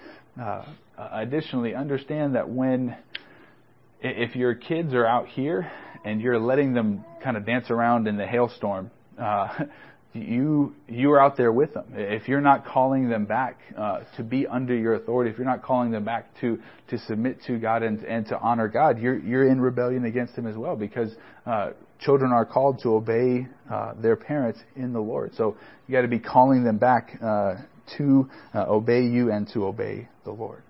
uh, 0.40 0.64
additionally, 0.98 1.74
understand 1.74 2.34
that 2.34 2.48
when 2.48 2.96
if 4.02 4.36
your 4.36 4.54
kids 4.54 4.92
are 4.92 5.06
out 5.06 5.28
here 5.28 5.70
and 6.04 6.20
you're 6.20 6.38
letting 6.38 6.74
them 6.74 7.04
kind 7.24 7.36
of 7.36 7.46
dance 7.46 7.70
around 7.70 8.06
in 8.06 8.16
the 8.16 8.26
hailstorm, 8.26 8.90
uh, 9.18 9.48
you 10.22 10.74
you 10.88 11.12
are 11.12 11.20
out 11.20 11.36
there 11.36 11.52
with 11.52 11.74
them. 11.74 11.86
If 11.94 12.28
you're 12.28 12.40
not 12.40 12.66
calling 12.66 13.08
them 13.08 13.24
back 13.24 13.58
uh, 13.76 14.00
to 14.16 14.22
be 14.22 14.46
under 14.46 14.74
your 14.74 14.94
authority, 14.94 15.30
if 15.30 15.38
you're 15.38 15.46
not 15.46 15.62
calling 15.62 15.90
them 15.90 16.04
back 16.04 16.28
to 16.40 16.58
to 16.88 16.98
submit 17.00 17.42
to 17.46 17.58
God 17.58 17.82
and 17.82 18.02
and 18.04 18.26
to 18.26 18.38
honor 18.38 18.68
God, 18.68 19.00
you're 19.00 19.18
you're 19.18 19.48
in 19.48 19.60
rebellion 19.60 20.04
against 20.04 20.34
Him 20.34 20.46
as 20.46 20.56
well 20.56 20.76
because 20.76 21.14
uh, 21.46 21.70
children 22.00 22.32
are 22.32 22.44
called 22.44 22.80
to 22.82 22.94
obey 22.94 23.46
uh, 23.70 23.94
their 24.00 24.16
parents 24.16 24.60
in 24.74 24.92
the 24.92 25.00
Lord. 25.00 25.34
So 25.36 25.56
you 25.86 25.92
got 25.92 26.02
to 26.02 26.08
be 26.08 26.18
calling 26.18 26.64
them 26.64 26.78
back 26.78 27.18
uh, 27.22 27.56
to 27.98 28.28
uh, 28.54 28.66
obey 28.68 29.02
you 29.02 29.30
and 29.30 29.48
to 29.52 29.66
obey 29.66 30.08
the 30.24 30.32
Lord. 30.32 30.62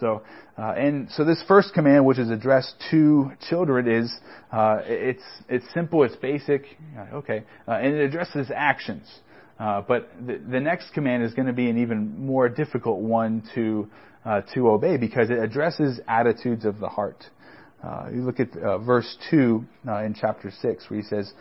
So, 0.00 0.22
uh, 0.56 0.72
and 0.72 1.10
so 1.10 1.24
this 1.24 1.42
first 1.48 1.74
command, 1.74 2.04
which 2.04 2.18
is 2.18 2.30
addressed 2.30 2.74
to 2.90 3.32
children, 3.48 3.88
is 3.88 4.12
uh, 4.52 4.78
it's 4.84 5.22
it's 5.48 5.64
simple, 5.74 6.04
it's 6.04 6.16
basic, 6.16 6.64
okay, 7.12 7.44
uh, 7.66 7.72
and 7.72 7.94
it 7.94 8.00
addresses 8.00 8.50
actions. 8.54 9.06
Uh, 9.58 9.82
but 9.82 10.08
the, 10.24 10.40
the, 10.50 10.60
next 10.60 10.92
command 10.94 11.24
is 11.24 11.34
going 11.34 11.48
to 11.48 11.52
be 11.52 11.68
an 11.68 11.78
even 11.78 12.24
more 12.24 12.48
difficult 12.48 13.00
one 13.00 13.42
to 13.56 13.88
uh, 14.24 14.40
to 14.54 14.68
obey 14.68 14.96
because 14.96 15.30
it 15.30 15.38
addresses 15.38 15.98
attitudes 16.06 16.64
of 16.64 16.78
the 16.78 16.88
heart. 16.88 17.24
Uh, 17.82 18.06
you 18.12 18.22
look 18.22 18.38
at 18.38 18.52
verse 18.84 19.16
two 19.30 19.64
in 19.84 20.14
chapter 20.18 20.52
six, 20.62 20.88
where 20.88 21.00
he 21.00 21.06
says, 21.06 21.32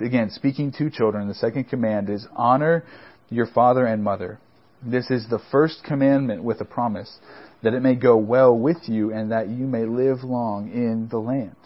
again, 0.00 0.30
speaking 0.30 0.72
to 0.72 0.90
children, 0.90 1.28
the 1.28 1.34
second 1.34 1.64
command 1.64 2.10
is 2.10 2.26
honor 2.34 2.84
your 3.28 3.46
father 3.46 3.86
and 3.86 4.02
mother 4.02 4.38
This 4.82 5.10
is 5.10 5.26
the 5.28 5.40
first 5.50 5.82
commandment 5.84 6.42
with 6.42 6.60
a 6.60 6.64
promise, 6.64 7.18
that 7.62 7.74
it 7.74 7.80
may 7.80 7.94
go 7.94 8.16
well 8.16 8.56
with 8.56 8.88
you 8.88 9.12
and 9.12 9.32
that 9.32 9.48
you 9.48 9.66
may 9.66 9.84
live 9.86 10.22
long 10.22 10.70
in 10.72 11.08
the 11.08 11.18
land. 11.18 11.56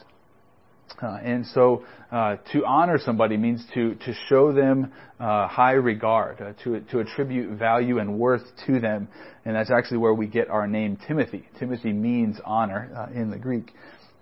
Uh, 1.03 1.19
and 1.23 1.47
so 1.47 1.85
uh, 2.13 2.37
to 2.53 2.65
honor 2.67 2.99
somebody 2.99 3.37
means 3.37 3.65
to, 3.75 3.95
to 3.95 4.13
show 4.29 4.53
them 4.53 4.93
uh, 5.19 5.47
high 5.47 5.73
regard, 5.73 6.41
uh, 6.41 6.53
to, 6.63 6.81
to 6.81 7.01
attribute 7.01 7.59
value 7.59 7.99
and 7.99 8.19
worth 8.19 8.43
to 8.67 8.81
them. 8.81 9.09
And 9.45 9.57
that's 9.57 9.71
actually 9.71 9.99
where 9.99 10.15
we 10.15 10.27
get 10.27 10.49
our 10.51 10.67
name 10.67 10.99
Timothy. 11.07 11.49
Timothy 11.59 11.93
means 11.93 12.39
honor 12.45 12.91
uh, 12.95 13.19
in 13.19 13.31
the 13.31 13.39
Greek. 13.39 13.73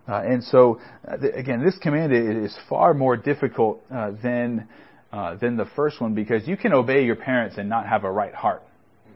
Uh, 0.07 0.23
and 0.23 0.43
so, 0.45 0.81
th- 1.21 1.35
again, 1.35 1.65
this 1.65 1.77
command 1.79 2.13
is 2.13 2.57
far 2.69 2.95
more 2.95 3.17
difficult 3.17 3.83
than, 3.91 4.67
than 5.13 5.57
the 5.57 5.69
first 5.77 6.01
one 6.01 6.15
because 6.15 6.47
you 6.47 6.57
can 6.57 6.73
obey 6.73 7.05
your 7.05 7.17
parents 7.17 7.57
and 7.59 7.69
not 7.69 7.87
have 7.87 8.05
a 8.05 8.11
right 8.11 8.35
heart. 8.35 8.63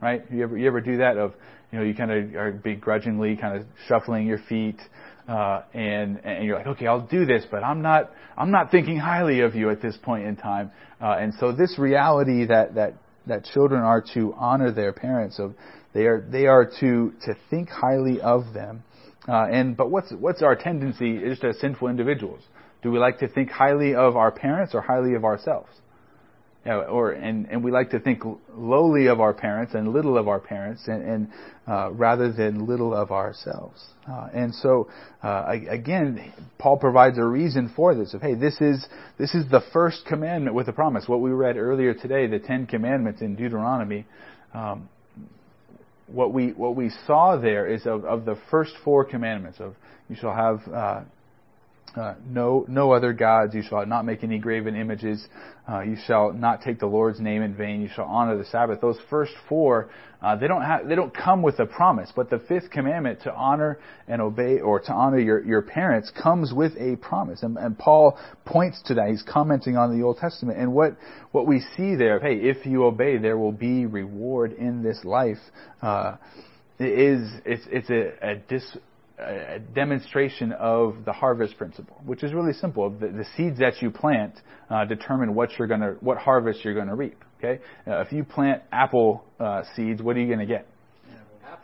Right? 0.03 0.25
You 0.33 0.43
ever, 0.43 0.59
you 0.59 0.67
ever 0.67 0.81
do 0.81 0.97
that 0.97 1.17
of, 1.17 1.33
you 1.71 1.79
know, 1.79 1.85
you 1.85 1.95
kind 1.95 2.11
of 2.11 2.35
are 2.35 2.51
begrudgingly 2.51 3.37
kind 3.37 3.57
of 3.57 3.67
shuffling 3.87 4.27
your 4.27 4.41
feet, 4.49 4.81
uh, 5.29 5.63
and 5.73 6.21
and 6.25 6.45
you're 6.45 6.59
like, 6.59 6.67
okay, 6.67 6.89
I'll 6.89 7.07
do 7.07 7.25
this, 7.25 7.45
but 7.49 7.63
I'm 7.63 7.83
not 7.83 8.11
I'm 8.37 8.51
not 8.51 8.73
thinking 8.73 8.99
highly 8.99 9.41
of 9.41 9.55
you 9.55 9.71
at 9.71 9.81
this 9.81 9.97
point 10.03 10.27
in 10.27 10.35
time. 10.35 10.73
Uh, 11.01 11.19
and 11.21 11.33
so 11.39 11.53
this 11.53 11.79
reality 11.79 12.47
that 12.47 12.75
that 12.75 12.95
that 13.29 13.45
children 13.45 13.81
are 13.81 14.05
to 14.15 14.35
honor 14.37 14.73
their 14.73 14.93
parents, 14.93 15.39
of 15.39 15.55
they 15.95 16.07
are 16.07 16.21
they 16.21 16.47
are 16.47 16.65
to 16.81 17.13
to 17.25 17.37
think 17.49 17.69
highly 17.69 18.21
of 18.21 18.53
them. 18.53 18.83
Uh, 19.29 19.47
and 19.53 19.77
but 19.77 19.89
what's 19.89 20.13
what's 20.19 20.43
our 20.43 20.57
tendency 20.57 21.21
just 21.21 21.45
as 21.45 21.61
sinful 21.61 21.87
individuals? 21.87 22.43
Do 22.83 22.91
we 22.91 22.99
like 22.99 23.21
to 23.21 23.29
think 23.29 23.51
highly 23.51 23.95
of 23.95 24.17
our 24.17 24.33
parents 24.33 24.75
or 24.75 24.81
highly 24.81 25.15
of 25.15 25.25
ourselves? 25.25 25.71
Or 26.65 27.11
and 27.11 27.47
and 27.47 27.65
we 27.65 27.71
like 27.71 27.91
to 27.91 27.99
think 27.99 28.23
lowly 28.55 29.07
of 29.07 29.21
our 29.21 29.35
parents 29.35 29.75
and 29.75 29.93
little 29.93 30.17
of 30.17 30.29
our 30.29 30.39
parents, 30.39 30.83
and, 30.87 31.03
and 31.03 31.29
uh, 31.67 31.91
rather 31.93 32.33
than 32.33 32.67
little 32.67 32.95
of 32.95 33.11
ourselves. 33.11 33.83
Uh, 34.09 34.29
and 34.33 34.55
so 34.55 34.89
uh, 35.23 35.45
again, 35.69 36.33
Paul 36.59 36.77
provides 36.77 37.19
a 37.19 37.25
reason 37.25 37.73
for 37.75 37.95
this. 37.95 38.15
Of 38.15 38.23
hey, 38.23 38.35
this 38.35 38.61
is 38.61 38.87
this 39.19 39.35
is 39.35 39.51
the 39.51 39.63
first 39.73 40.07
commandment 40.07 40.55
with 40.55 40.69
a 40.69 40.73
promise. 40.73 41.09
What 41.09 41.21
we 41.21 41.31
read 41.31 41.57
earlier 41.57 41.95
today, 41.95 42.27
the 42.27 42.39
Ten 42.39 42.67
Commandments 42.67 43.23
in 43.23 43.35
Deuteronomy. 43.35 44.07
Um, 44.55 44.89
what 46.07 46.33
we 46.33 46.53
what 46.53 46.77
we 46.77 46.91
saw 47.07 47.39
there 47.39 47.67
is 47.67 47.87
of, 47.87 48.05
of 48.05 48.25
the 48.25 48.37
first 48.51 48.75
four 48.85 49.05
commandments 49.05 49.59
of 49.61 49.75
you 50.09 50.17
shall 50.17 50.35
have 50.35 51.07
uh, 51.97 52.15
no, 52.27 52.65
no 52.69 52.93
other 52.93 53.13
gods. 53.13 53.55
You 53.55 53.63
shall 53.63 53.85
not 53.87 54.05
make 54.05 54.25
any 54.25 54.39
graven 54.39 54.75
images. 54.75 55.27
Uh, 55.69 55.81
you 55.81 55.97
shall 56.07 56.33
not 56.33 56.63
take 56.63 56.81
the 56.81 56.87
Lord's 56.87 57.21
name 57.21 57.43
in 57.43 57.55
vain. 57.55 57.83
You 57.83 57.89
shall 57.95 58.07
honor 58.07 58.37
the 58.37 58.45
Sabbath. 58.47 58.81
Those 58.81 58.99
first 59.11 59.33
four, 59.49 59.91
uh, 60.23 60.37
they 60.37 60.49
don't 60.49 60.63
have, 60.63 60.89
they 60.89 60.95
don't 60.95 61.15
come 61.15 61.43
with 61.43 61.59
a 61.61 61.67
promise. 61.67 62.11
But 62.15 62.31
the 62.31 62.39
fifth 62.39 62.71
commandment 62.71 63.23
to 63.23 63.35
honor 63.35 63.79
and 64.09 64.23
obey, 64.23 64.61
or 64.61 64.81
to 64.81 64.93
honor 64.93 65.19
your, 65.19 65.45
your 65.45 65.63
parents, 65.63 66.11
comes 66.11 66.53
with 66.53 66.73
a 66.79 66.97
promise. 66.97 67.43
And, 67.43 67.57
and 67.59 67.79
Paul 67.79 68.19
points 68.45 68.83
to 68.87 68.95
that. 68.95 69.09
He's 69.09 69.23
commenting 69.23 69.77
on 69.77 69.97
the 69.97 70.05
Old 70.05 70.19
Testament. 70.19 70.59
And 70.59 70.73
what 70.73 70.97
what 71.33 71.47
we 71.47 71.61
see 71.77 71.95
there, 71.95 72.19
hey, 72.21 72.37
if 72.37 72.65
you 72.67 72.85
obey, 72.85 73.19
there 73.19 73.37
will 73.37 73.53
be 73.53 73.87
reward 73.87 74.53
in 74.53 74.83
this 74.83 75.05
life. 75.05 75.39
Uh, 75.81 76.17
is 76.79 77.31
it's 77.45 77.65
it's 77.71 77.91
a, 77.91 78.31
a 78.31 78.37
dis 78.37 78.77
a 79.19 79.59
demonstration 79.75 80.53
of 80.53 81.05
the 81.05 81.13
harvest 81.13 81.57
principle, 81.59 82.01
which 82.05 82.23
is 82.23 82.33
really 82.33 82.53
simple. 82.53 82.91
The, 82.91 83.09
the 83.09 83.27
seeds 83.37 83.59
that 83.59 83.83
you 83.83 83.91
plant 83.91 84.35
uh, 84.71 84.85
determine 84.85 85.35
what 85.35 85.51
you're 85.59 85.69
to, 85.69 85.97
what 86.01 86.19
harvest 86.19 86.65
you're 86.65 86.75
going 86.75 86.89
to 86.89 86.95
reap. 86.95 87.23
Okay, 87.39 87.63
uh, 87.87 88.01
if 88.01 88.13
you 88.13 88.25
plant 88.25 88.63
apple 88.71 89.25
uh, 89.41 89.63
seeds, 89.75 90.01
what 90.01 90.17
are 90.17 90.21
you 90.21 90.27
going 90.27 90.39
to 90.39 90.47
get? 90.47 90.67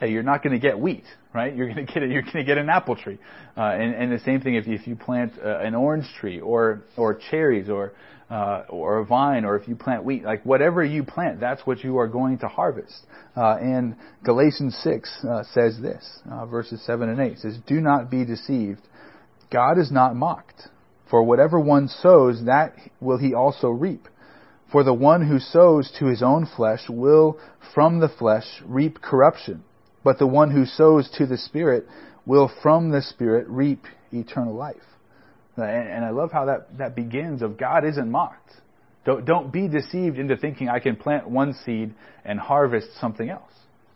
Hey, 0.01 0.11
you're 0.11 0.23
not 0.23 0.43
going 0.43 0.53
to 0.53 0.59
get 0.59 0.79
wheat, 0.79 1.05
right? 1.35 1.55
You're 1.55 1.73
going 1.73 1.87
to 1.87 1.93
get 1.93 2.03
a, 2.03 2.07
you're 2.07 2.23
going 2.23 2.35
to 2.35 2.45
get 2.45 2.59
an 2.59 2.69
apple 2.69 2.97
tree, 2.97 3.19
uh, 3.57 3.61
and, 3.61 3.95
and 3.95 4.13
the 4.13 4.23
same 4.25 4.41
thing 4.41 4.55
if 4.55 4.67
you, 4.67 4.75
if 4.75 4.87
you 4.87 4.97
plant 4.97 5.33
uh, 5.45 5.59
an 5.59 5.75
orange 5.75 6.07
tree 6.21 6.41
or 6.41 6.83
or 6.97 7.19
cherries 7.31 7.69
or 7.69 7.93
uh, 8.31 8.65
or 8.69 8.99
a 8.99 9.05
vine, 9.05 9.45
or 9.45 9.57
if 9.57 9.67
you 9.67 9.75
plant 9.75 10.05
wheat, 10.05 10.25
like 10.25 10.45
whatever 10.45 10.85
you 10.85 11.03
plant, 11.03 11.41
that's 11.41 11.67
what 11.67 11.83
you 11.83 11.99
are 11.99 12.09
going 12.09 12.39
to 12.39 12.49
harvest. 12.49 13.07
Uh, 13.37 13.57
and 13.61 13.97
Galatians 14.25 14.79
6 14.83 15.25
uh, 15.25 15.43
says 15.55 15.79
this, 15.81 16.21
uh, 16.31 16.45
verses 16.47 16.85
7 16.85 17.09
and 17.09 17.21
8 17.21 17.39
says, 17.39 17.59
Do 17.67 17.81
not 17.81 18.11
be 18.11 18.25
deceived. 18.25 18.81
God 19.51 19.79
is 19.79 19.91
not 19.91 20.15
mocked. 20.15 20.69
For 21.11 21.23
whatever 21.23 21.59
one 21.59 21.89
sows, 21.89 22.45
that 22.45 22.75
will 23.01 23.17
he 23.19 23.33
also 23.33 23.69
reap. 23.69 24.09
For 24.71 24.85
the 24.85 24.93
one 24.93 25.27
who 25.27 25.39
sows 25.39 25.91
to 25.99 26.07
his 26.07 26.23
own 26.23 26.47
flesh 26.55 26.83
will 26.91 27.39
from 27.75 28.01
the 28.01 28.11
flesh 28.11 28.45
reap 28.67 29.01
corruption. 29.01 29.65
But 30.05 30.19
the 30.19 30.27
one 30.27 30.51
who 30.51 30.65
sows 30.65 31.11
to 31.19 31.27
the 31.27 31.37
Spirit 31.37 31.87
will 32.25 32.51
from 32.63 32.91
the 32.91 33.03
Spirit 33.03 33.47
reap 33.49 33.85
eternal 34.13 34.55
life. 34.55 34.77
And 35.57 36.05
I 36.05 36.11
love 36.11 36.31
how 36.31 36.45
that, 36.45 36.79
that 36.79 36.95
begins 36.95 37.43
of 37.43 37.59
God 37.59 37.85
isn't 37.85 38.11
mocked. 38.11 38.53
Don't, 39.05 39.25
don't 39.25 39.53
be 39.53 39.69
deceived 39.69 40.19
into 40.19 40.37
thinking 40.37 40.69
I 40.69 40.79
can 40.79 40.95
plant 40.95 41.29
one 41.29 41.55
seed 41.65 41.95
and 42.25 42.39
harvest 42.39 42.89
something 43.01 43.29
else. 43.29 43.51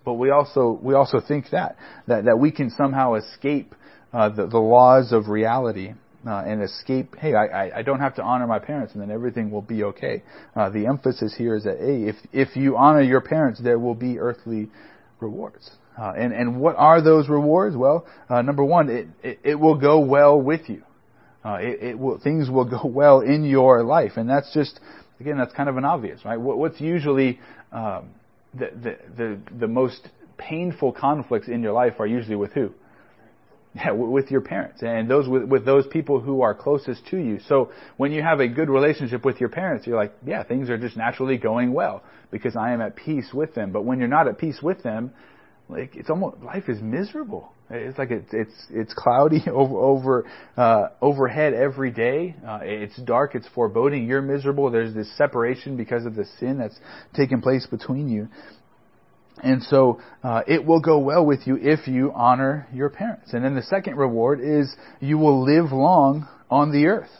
But 0.05 0.15
we 0.15 0.31
also, 0.31 0.79
we 0.83 0.95
also 0.95 1.21
think 1.21 1.47
that, 1.53 1.77
that, 2.09 2.25
that 2.25 2.39
we 2.39 2.51
can 2.51 2.71
somehow 2.71 3.15
escape 3.15 3.75
uh, 4.13 4.31
the, 4.31 4.47
the 4.47 4.59
laws 4.59 5.13
of 5.13 5.29
reality 5.29 5.93
uh, 6.27 6.43
and 6.47 6.63
escape, 6.63 7.15
hey, 7.19 7.35
I, 7.35 7.79
I 7.79 7.83
don't 7.83 8.01
have 8.01 8.17
to 8.17 8.23
honor 8.23 8.47
my 8.47 8.59
parents 8.59 8.95
and 8.95 9.03
then 9.03 9.11
everything 9.11 9.51
will 9.51 9.63
be 9.63 9.85
okay. 9.85 10.23
Uh, 10.57 10.71
the 10.71 10.87
emphasis 10.87 11.35
here 11.37 11.57
is 11.57 11.65
that, 11.65 11.79
hey, 11.79 12.09
if, 12.09 12.17
if 12.33 12.57
you 12.57 12.77
honor 12.77 13.03
your 13.03 13.21
parents, 13.21 13.61
there 13.63 13.79
will 13.79 13.95
be 13.95 14.19
earthly 14.19 14.71
rewards. 15.21 15.71
Uh, 15.99 16.13
and, 16.17 16.33
and 16.33 16.59
what 16.59 16.75
are 16.77 17.03
those 17.03 17.29
rewards? 17.29 17.77
Well, 17.77 18.07
uh, 18.29 18.43
number 18.43 18.65
one, 18.65 18.89
it, 18.89 19.09
it, 19.23 19.39
it 19.45 19.55
will 19.57 19.79
go 19.79 20.01
well 20.01 20.41
with 20.41 20.69
you 20.69 20.83
uh, 21.45 21.59
it, 21.61 21.83
it 21.83 21.99
will, 21.99 22.19
things 22.19 22.49
will 22.51 22.65
go 22.69 22.87
well 22.87 23.21
in 23.21 23.45
your 23.45 23.83
life. 23.83 24.13
And 24.17 24.29
that's 24.29 24.53
just, 24.53 24.81
again, 25.21 25.39
that's 25.39 25.53
kind 25.53 25.69
of 25.69 25.77
an 25.77 25.85
obvious, 25.85 26.25
right? 26.25 26.41
What, 26.41 26.59
what's 26.59 26.81
usually 26.81 27.41
um, 27.73 28.11
the, 28.55 28.71
the, 28.75 28.99
the, 29.17 29.41
the 29.61 29.69
most 29.69 30.09
painful 30.39 30.93
conflicts 30.93 31.49
in 31.49 31.63
your 31.63 31.73
life 31.73 31.95
are 31.99 32.07
usually 32.07 32.37
with 32.37 32.53
who? 32.53 32.73
Yeah, 33.75 33.93
with 33.93 34.31
your 34.31 34.43
parents 34.43 34.83
and 34.83 35.09
those 35.09 35.27
with, 35.27 35.45
with 35.45 35.65
those 35.65 35.87
people 35.87 36.21
who 36.21 36.43
are 36.43 36.55
closest 36.55 37.07
to 37.07 37.17
you. 37.17 37.41
So 37.49 37.73
when 37.97 38.13
you 38.13 38.21
have 38.21 38.39
a 38.39 38.47
good 38.47 38.69
relationship 38.69 39.25
with 39.25 39.41
your 39.41 39.49
parents, 39.49 39.87
you're 39.87 39.97
like, 39.97 40.13
yeah, 40.27 40.43
things 40.43 40.69
are 40.69 40.77
just 40.77 40.95
naturally 40.95 41.39
going 41.39 41.73
well 41.73 42.03
because 42.31 42.55
I 42.55 42.73
am 42.73 42.83
at 42.83 42.97
peace 42.97 43.33
with 43.33 43.55
them. 43.55 43.73
But 43.73 43.87
when 43.87 43.99
you're 43.99 44.09
not 44.09 44.29
at 44.29 44.37
peace 44.37 44.61
with 44.63 44.83
them, 44.83 45.15
like 45.73 45.97
it's 45.97 46.11
almost 46.11 46.39
life 46.43 46.69
is 46.69 46.81
miserable. 46.81 47.53
It's 47.71 47.99
like 47.99 48.11
it's 48.11 48.33
it's 48.33 48.67
it's 48.71 48.95
cloudy 48.95 49.43
over 49.51 49.77
over 49.77 50.31
uh, 50.57 50.89
overhead 51.01 51.55
every 51.55 51.91
day. 51.91 52.37
Uh, 52.47 52.61
it's 52.63 52.97
dark. 53.03 53.35
It's 53.35 53.49
foreboding. 53.55 54.07
You're 54.07 54.23
miserable. 54.23 54.71
There's 54.71 54.95
this 54.95 55.11
separation 55.17 55.77
because 55.77 56.05
of 56.05 56.15
the 56.15 56.27
sin 56.39 56.59
that's 56.59 56.79
taken 57.15 57.41
place 57.41 57.67
between 57.67 58.09
you. 58.09 58.29
And 59.43 59.63
so 59.63 60.01
uh, 60.23 60.43
it 60.47 60.65
will 60.65 60.81
go 60.81 60.99
well 60.99 61.25
with 61.25 61.47
you 61.47 61.59
if 61.61 61.89
you 61.89 62.13
honor 62.15 62.69
your 62.73 62.91
parents. 62.91 63.33
And 63.33 63.45
then 63.45 63.55
the 63.55 63.63
second 63.63 63.97
reward 63.97 64.41
is 64.41 64.75
you 65.01 65.17
will 65.17 65.43
live 65.43 65.73
long 65.73 66.29
on 66.51 66.71
the 66.71 66.87
earth. 66.87 67.11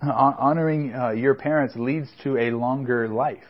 Uh, 0.00 0.10
honoring 0.12 0.94
uh, 0.94 1.10
your 1.10 1.34
parents 1.34 1.74
leads 1.76 2.08
to 2.22 2.36
a 2.36 2.50
longer 2.50 3.08
life. 3.08 3.42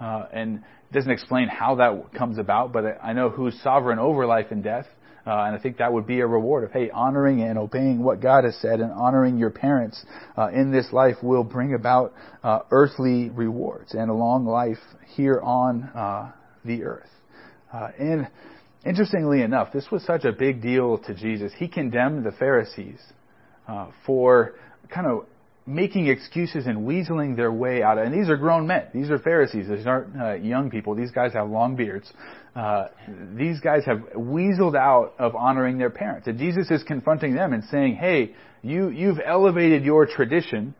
Uh, 0.00 0.26
and 0.32 0.62
doesn't 0.92 1.10
explain 1.10 1.48
how 1.48 1.76
that 1.76 2.14
comes 2.14 2.38
about, 2.38 2.72
but 2.72 2.98
I 3.02 3.12
know 3.12 3.30
who's 3.30 3.58
sovereign 3.62 3.98
over 3.98 4.26
life 4.26 4.46
and 4.50 4.62
death. 4.62 4.86
Uh, 5.26 5.44
and 5.46 5.56
I 5.56 5.58
think 5.58 5.78
that 5.78 5.90
would 5.90 6.06
be 6.06 6.20
a 6.20 6.26
reward 6.26 6.64
of, 6.64 6.72
hey, 6.72 6.90
honoring 6.90 7.40
and 7.42 7.58
obeying 7.58 8.02
what 8.02 8.20
God 8.20 8.44
has 8.44 8.54
said 8.56 8.80
and 8.80 8.92
honoring 8.92 9.38
your 9.38 9.50
parents 9.50 10.04
uh, 10.36 10.48
in 10.48 10.70
this 10.70 10.92
life 10.92 11.16
will 11.22 11.44
bring 11.44 11.74
about 11.74 12.12
uh, 12.42 12.60
earthly 12.70 13.30
rewards 13.30 13.94
and 13.94 14.10
a 14.10 14.14
long 14.14 14.44
life 14.44 14.76
here 15.14 15.40
on 15.42 15.84
uh, 15.84 16.30
the 16.64 16.84
earth. 16.84 17.08
Uh, 17.72 17.88
and 17.98 18.28
interestingly 18.84 19.40
enough, 19.40 19.72
this 19.72 19.86
was 19.90 20.04
such 20.04 20.24
a 20.24 20.32
big 20.32 20.60
deal 20.60 20.98
to 20.98 21.14
Jesus. 21.14 21.52
He 21.56 21.68
condemned 21.68 22.24
the 22.24 22.32
Pharisees 22.32 23.00
uh, 23.66 23.88
for 24.04 24.56
kind 24.90 25.06
of 25.06 25.26
making 25.66 26.08
excuses 26.08 26.66
and 26.66 26.86
weaseling 26.86 27.36
their 27.36 27.50
way 27.50 27.82
out. 27.82 27.98
And 27.98 28.12
these 28.12 28.28
are 28.28 28.36
grown 28.36 28.66
men. 28.66 28.86
These 28.92 29.10
are 29.10 29.18
Pharisees. 29.18 29.68
These 29.68 29.86
aren't 29.86 30.20
uh, 30.20 30.34
young 30.34 30.70
people. 30.70 30.94
These 30.94 31.10
guys 31.10 31.32
have 31.32 31.48
long 31.48 31.74
beards. 31.74 32.12
Uh, 32.54 32.88
these 33.34 33.60
guys 33.60 33.82
have 33.86 34.00
weaseled 34.14 34.76
out 34.76 35.14
of 35.18 35.34
honoring 35.34 35.78
their 35.78 35.90
parents. 35.90 36.26
And 36.26 36.38
Jesus 36.38 36.70
is 36.70 36.82
confronting 36.82 37.34
them 37.34 37.52
and 37.52 37.64
saying, 37.64 37.96
hey, 37.96 38.34
you, 38.62 38.90
you've 38.90 39.20
elevated 39.24 39.84
your 39.84 40.06
tradition. 40.06 40.74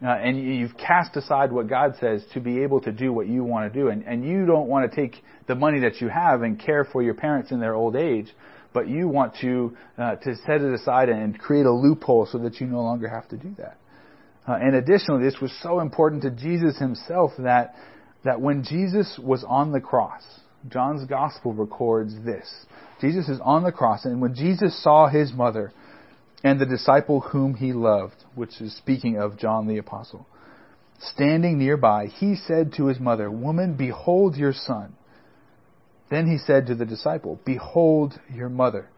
Uh, 0.00 0.10
and 0.10 0.38
you've 0.38 0.76
cast 0.76 1.16
aside 1.16 1.50
what 1.50 1.66
God 1.66 1.94
says 1.98 2.22
to 2.32 2.38
be 2.38 2.62
able 2.62 2.80
to 2.82 2.92
do 2.92 3.12
what 3.12 3.26
you 3.26 3.42
want 3.42 3.72
to 3.72 3.80
do, 3.80 3.88
and, 3.88 4.04
and 4.04 4.24
you 4.24 4.46
don't 4.46 4.68
want 4.68 4.88
to 4.88 4.94
take 4.94 5.20
the 5.48 5.56
money 5.56 5.80
that 5.80 6.00
you 6.00 6.08
have 6.08 6.42
and 6.42 6.60
care 6.60 6.84
for 6.84 7.02
your 7.02 7.14
parents 7.14 7.50
in 7.50 7.58
their 7.58 7.74
old 7.74 7.96
age, 7.96 8.28
but 8.72 8.86
you 8.86 9.08
want 9.08 9.34
to 9.40 9.76
uh, 9.96 10.14
to 10.14 10.36
set 10.46 10.60
it 10.60 10.72
aside 10.72 11.08
and 11.08 11.36
create 11.36 11.66
a 11.66 11.72
loophole 11.72 12.28
so 12.30 12.38
that 12.38 12.60
you 12.60 12.68
no 12.68 12.80
longer 12.80 13.08
have 13.08 13.26
to 13.30 13.36
do 13.36 13.52
that. 13.58 13.77
Uh, 14.48 14.54
and 14.54 14.74
additionally, 14.74 15.22
this 15.22 15.40
was 15.40 15.52
so 15.62 15.80
important 15.80 16.22
to 16.22 16.30
Jesus 16.30 16.78
himself 16.78 17.32
that, 17.38 17.74
that 18.24 18.40
when 18.40 18.64
Jesus 18.64 19.20
was 19.22 19.44
on 19.46 19.72
the 19.72 19.80
cross, 19.80 20.22
John's 20.68 21.04
gospel 21.04 21.52
records 21.52 22.14
this. 22.24 22.48
Jesus 23.00 23.28
is 23.28 23.40
on 23.42 23.62
the 23.62 23.72
cross, 23.72 24.04
and 24.04 24.20
when 24.20 24.34
Jesus 24.34 24.82
saw 24.82 25.06
his 25.08 25.32
mother 25.32 25.72
and 26.42 26.58
the 26.58 26.66
disciple 26.66 27.20
whom 27.20 27.54
he 27.54 27.72
loved, 27.72 28.16
which 28.34 28.60
is 28.60 28.74
speaking 28.76 29.18
of 29.18 29.38
John 29.38 29.68
the 29.68 29.78
apostle, 29.78 30.26
standing 30.98 31.58
nearby, 31.58 32.06
he 32.06 32.34
said 32.34 32.72
to 32.76 32.86
his 32.86 32.98
mother, 32.98 33.30
Woman, 33.30 33.76
behold 33.76 34.36
your 34.36 34.52
son. 34.52 34.94
Then 36.10 36.26
he 36.26 36.38
said 36.38 36.66
to 36.66 36.74
the 36.74 36.86
disciple, 36.86 37.38
Behold 37.44 38.18
your 38.32 38.48
mother. 38.48 38.88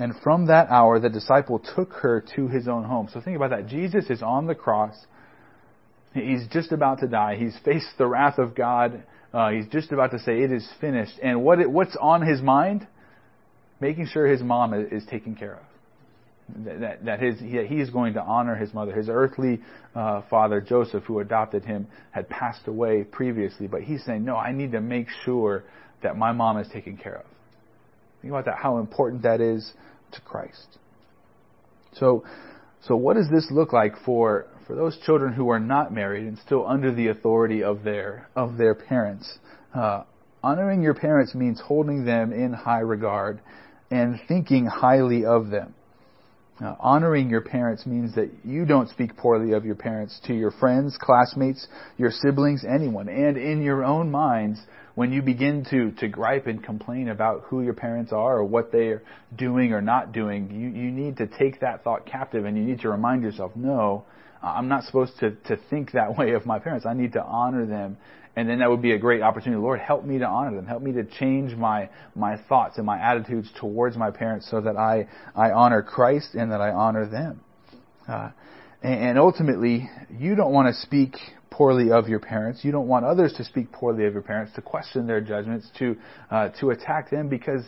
And 0.00 0.14
from 0.22 0.46
that 0.46 0.68
hour, 0.70 0.98
the 0.98 1.10
disciple 1.10 1.60
took 1.76 1.92
her 1.92 2.24
to 2.34 2.48
his 2.48 2.66
own 2.66 2.84
home. 2.84 3.08
So 3.12 3.20
think 3.20 3.36
about 3.36 3.50
that. 3.50 3.68
Jesus 3.68 4.10
is 4.10 4.22
on 4.22 4.46
the 4.46 4.54
cross. 4.54 4.96
He's 6.12 6.48
just 6.48 6.72
about 6.72 7.00
to 7.00 7.06
die. 7.06 7.36
He's 7.36 7.56
faced 7.64 7.98
the 7.98 8.06
wrath 8.06 8.38
of 8.38 8.54
God. 8.54 9.04
Uh, 9.32 9.50
he's 9.50 9.68
just 9.68 9.92
about 9.92 10.10
to 10.10 10.18
say, 10.18 10.40
It 10.40 10.50
is 10.50 10.68
finished. 10.80 11.12
And 11.22 11.44
what 11.44 11.60
it, 11.60 11.70
what's 11.70 11.96
on 12.00 12.26
his 12.26 12.40
mind? 12.42 12.88
Making 13.80 14.06
sure 14.06 14.26
his 14.26 14.42
mom 14.42 14.74
is 14.74 15.04
taken 15.06 15.36
care 15.36 15.54
of 15.54 15.62
that, 16.64 17.04
that 17.04 17.20
his, 17.20 17.38
he 17.38 17.80
is 17.80 17.90
going 17.90 18.14
to 18.14 18.22
honor 18.22 18.54
his 18.54 18.72
mother. 18.74 18.92
His 18.92 19.08
earthly 19.08 19.60
uh, 19.94 20.22
father, 20.28 20.60
Joseph, 20.60 21.04
who 21.04 21.20
adopted 21.20 21.64
him, 21.64 21.86
had 22.10 22.28
passed 22.28 22.66
away 22.66 23.04
previously, 23.04 23.66
but 23.66 23.82
he's 23.82 24.04
saying, 24.04 24.24
No, 24.24 24.36
I 24.36 24.52
need 24.52 24.72
to 24.72 24.80
make 24.80 25.06
sure 25.24 25.64
that 26.02 26.16
my 26.16 26.32
mom 26.32 26.58
is 26.58 26.68
taken 26.72 26.96
care 26.96 27.18
of. 27.18 27.26
Think 28.22 28.32
about 28.32 28.44
that, 28.46 28.56
how 28.58 28.78
important 28.78 29.22
that 29.22 29.40
is 29.40 29.72
to 30.12 30.20
Christ. 30.22 30.78
So, 31.94 32.24
so 32.86 32.96
what 32.96 33.16
does 33.16 33.28
this 33.30 33.48
look 33.50 33.72
like 33.72 33.94
for, 34.04 34.46
for 34.66 34.74
those 34.74 34.98
children 35.04 35.32
who 35.32 35.50
are 35.50 35.60
not 35.60 35.92
married 35.92 36.26
and 36.26 36.38
still 36.38 36.66
under 36.66 36.94
the 36.94 37.08
authority 37.08 37.62
of 37.62 37.82
their, 37.82 38.28
of 38.36 38.56
their 38.56 38.74
parents? 38.74 39.38
Uh, 39.74 40.04
honoring 40.42 40.82
your 40.82 40.94
parents 40.94 41.34
means 41.34 41.60
holding 41.60 42.04
them 42.04 42.32
in 42.32 42.52
high 42.52 42.80
regard 42.80 43.40
and 43.90 44.20
thinking 44.28 44.66
highly 44.66 45.24
of 45.24 45.50
them. 45.50 45.74
Now, 46.60 46.76
honoring 46.78 47.30
your 47.30 47.40
parents 47.40 47.86
means 47.86 48.14
that 48.16 48.30
you 48.44 48.66
don't 48.66 48.90
speak 48.90 49.16
poorly 49.16 49.52
of 49.52 49.64
your 49.64 49.74
parents 49.74 50.20
to 50.26 50.34
your 50.34 50.50
friends, 50.50 50.96
classmates, 51.00 51.66
your 51.96 52.10
siblings, 52.10 52.64
anyone. 52.68 53.08
And 53.08 53.38
in 53.38 53.62
your 53.62 53.82
own 53.82 54.10
minds, 54.10 54.60
when 54.94 55.12
you 55.12 55.22
begin 55.22 55.64
to, 55.70 55.92
to 55.92 56.08
gripe 56.08 56.46
and 56.46 56.62
complain 56.62 57.08
about 57.08 57.42
who 57.44 57.62
your 57.62 57.74
parents 57.74 58.12
are 58.12 58.38
or 58.38 58.44
what 58.44 58.72
they 58.72 58.88
are 58.88 59.02
doing 59.36 59.72
or 59.72 59.80
not 59.80 60.12
doing, 60.12 60.50
you, 60.50 60.68
you 60.68 60.90
need 60.90 61.16
to 61.18 61.26
take 61.26 61.60
that 61.60 61.84
thought 61.84 62.06
captive 62.06 62.44
and 62.44 62.56
you 62.56 62.64
need 62.64 62.80
to 62.80 62.88
remind 62.88 63.22
yourself, 63.22 63.52
no, 63.54 64.04
I'm 64.42 64.68
not 64.68 64.84
supposed 64.84 65.18
to, 65.20 65.32
to 65.46 65.58
think 65.68 65.92
that 65.92 66.16
way 66.18 66.32
of 66.32 66.46
my 66.46 66.58
parents. 66.58 66.86
I 66.86 66.94
need 66.94 67.12
to 67.14 67.22
honor 67.22 67.66
them 67.66 67.96
and 68.36 68.48
then 68.48 68.60
that 68.60 68.70
would 68.70 68.82
be 68.82 68.92
a 68.92 68.98
great 68.98 69.22
opportunity. 69.22 69.60
Lord, 69.60 69.80
help 69.80 70.04
me 70.04 70.18
to 70.18 70.26
honor 70.26 70.54
them. 70.54 70.66
Help 70.66 70.82
me 70.82 70.92
to 70.92 71.04
change 71.04 71.54
my, 71.56 71.90
my 72.14 72.36
thoughts 72.36 72.76
and 72.76 72.86
my 72.86 72.98
attitudes 72.98 73.50
towards 73.58 73.96
my 73.96 74.10
parents 74.10 74.48
so 74.48 74.60
that 74.60 74.76
I, 74.76 75.08
I 75.34 75.50
honor 75.50 75.82
Christ 75.82 76.34
and 76.34 76.52
that 76.52 76.60
I 76.60 76.70
honor 76.70 77.08
them. 77.08 77.40
Uh, 78.08 78.30
and, 78.82 79.02
and 79.02 79.18
ultimately, 79.18 79.90
you 80.16 80.36
don't 80.36 80.52
want 80.52 80.74
to 80.74 80.80
speak 80.80 81.16
poorly 81.50 81.90
of 81.90 82.08
your 82.08 82.20
parents. 82.20 82.64
You 82.64 82.72
don't 82.72 82.88
want 82.88 83.04
others 83.04 83.34
to 83.36 83.44
speak 83.44 83.72
poorly 83.72 84.06
of 84.06 84.12
your 84.12 84.22
parents, 84.22 84.54
to 84.54 84.62
question 84.62 85.06
their 85.06 85.20
judgments, 85.20 85.68
to, 85.78 85.96
uh, 86.30 86.48
to 86.60 86.70
attack 86.70 87.10
them 87.10 87.28
because 87.28 87.64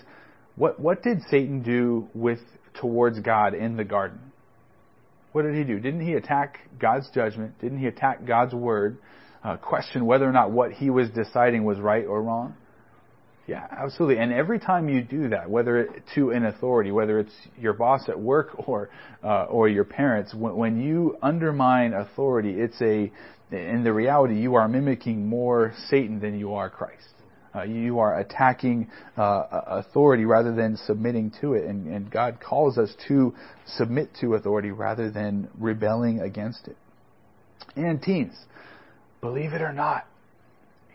what, 0.57 0.79
what 0.81 1.03
did 1.03 1.19
Satan 1.31 1.63
do 1.63 2.09
with, 2.15 2.41
towards 2.81 3.21
God 3.21 3.55
in 3.55 3.77
the 3.77 3.85
garden? 3.85 4.21
What 5.33 5.43
did 5.43 5.55
he 5.55 5.65
do? 5.65 5.81
Didn't 5.81 6.07
he 6.07 6.13
attack 6.15 6.59
God's 6.79 7.09
judgment? 7.15 7.59
Didn't 7.61 7.79
he 7.79 7.87
attack 7.87 8.27
God's 8.27 8.55
word? 8.55 8.99
uh, 9.45 9.57
question 9.57 10.07
whether 10.07 10.29
or 10.29 10.33
not 10.33 10.51
what 10.51 10.73
he 10.73 10.91
was 10.91 11.09
deciding 11.11 11.65
was 11.65 11.79
right 11.79 12.07
or 12.07 12.23
wrong? 12.23 12.55
Yeah, 13.47 13.67
absolutely. 13.71 14.23
And 14.23 14.33
every 14.33 14.61
time 14.61 14.89
you 14.89 15.03
do 15.03 15.31
that, 15.31 15.51
whether 15.51 15.79
it, 15.79 16.05
to 16.15 16.31
an 16.31 16.45
authority, 16.45 16.93
whether 16.93 17.19
it's 17.19 17.35
your 17.59 17.73
boss 17.73 18.09
at 18.09 18.19
work 18.19 18.69
or 18.69 18.89
uh, 19.23 19.45
or 19.45 19.69
your 19.69 19.85
parents, 19.85 20.33
when, 20.33 20.57
when 20.57 20.81
you 20.81 21.19
undermine 21.23 21.93
authority, 21.93 22.53
it's 22.53 22.81
a 22.81 23.11
in 23.53 23.85
the 23.85 23.93
reality 23.93 24.39
you 24.41 24.55
are 24.55 24.69
mimicking 24.69 25.29
more 25.29 25.75
Satan 25.89 26.21
than 26.21 26.39
you 26.39 26.55
are 26.55 26.71
Christ. 26.71 27.09
Uh, 27.55 27.65
you 27.65 27.99
are 27.99 28.19
attacking 28.19 28.91
uh, 29.19 29.43
authority 29.67 30.25
rather 30.25 30.55
than 30.55 30.77
submitting 30.87 31.31
to 31.43 31.53
it, 31.53 31.67
and, 31.67 31.87
and 31.87 32.11
God 32.11 32.39
calls 32.41 32.79
us 32.79 32.95
to 33.09 33.35
submit 33.67 34.09
to 34.21 34.35
authority 34.35 34.71
rather 34.71 35.11
than 35.11 35.51
rebelling 35.59 36.21
against 36.21 36.67
it. 36.67 36.77
And 37.77 38.01
teens, 38.01 38.35
believe 39.21 39.53
it 39.53 39.61
or 39.61 39.73
not, 39.73 40.07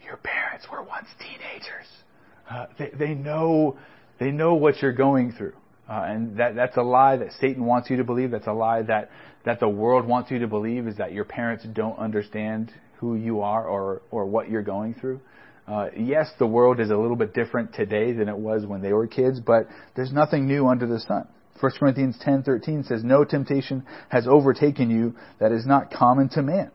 your 0.03 0.17
parents 0.17 0.65
were 0.71 0.81
once 0.81 1.07
teenagers. 1.19 1.85
Uh, 2.49 2.65
they, 2.79 2.91
they 2.97 3.13
know 3.13 3.77
they 4.19 4.31
know 4.31 4.55
what 4.55 4.81
you're 4.81 4.93
going 4.93 5.33
through, 5.33 5.53
uh, 5.89 6.03
and 6.05 6.37
that 6.37 6.55
that's 6.55 6.77
a 6.77 6.81
lie 6.81 7.17
that 7.17 7.31
Satan 7.39 7.65
wants 7.65 7.89
you 7.89 7.97
to 7.97 8.03
believe. 8.03 8.31
That's 8.31 8.47
a 8.47 8.53
lie 8.53 8.81
that 8.83 9.09
that 9.45 9.59
the 9.59 9.69
world 9.69 10.05
wants 10.05 10.31
you 10.31 10.39
to 10.39 10.47
believe 10.47 10.87
is 10.87 10.97
that 10.97 11.13
your 11.13 11.23
parents 11.23 11.65
don't 11.73 11.97
understand 11.97 12.71
who 12.99 13.15
you 13.15 13.41
are 13.41 13.65
or 13.65 14.01
or 14.11 14.25
what 14.25 14.49
you're 14.49 14.63
going 14.63 14.93
through. 14.93 15.21
Uh, 15.67 15.87
yes, 15.97 16.29
the 16.39 16.47
world 16.47 16.79
is 16.79 16.89
a 16.89 16.97
little 16.97 17.15
bit 17.17 17.33
different 17.33 17.73
today 17.73 18.13
than 18.13 18.29
it 18.29 18.37
was 18.37 18.65
when 18.65 18.81
they 18.81 18.93
were 18.93 19.05
kids, 19.05 19.39
but 19.39 19.67
there's 19.95 20.13
nothing 20.13 20.47
new 20.47 20.67
under 20.67 20.87
the 20.87 20.99
sun. 20.99 21.27
1 21.59 21.71
Corinthians 21.79 22.17
10:13 22.19 22.83
says, 22.83 23.03
"No 23.03 23.23
temptation 23.23 23.83
has 24.09 24.27
overtaken 24.27 24.89
you 24.89 25.15
that 25.39 25.51
is 25.51 25.65
not 25.65 25.91
common 25.91 26.29
to 26.29 26.41
man." 26.41 26.71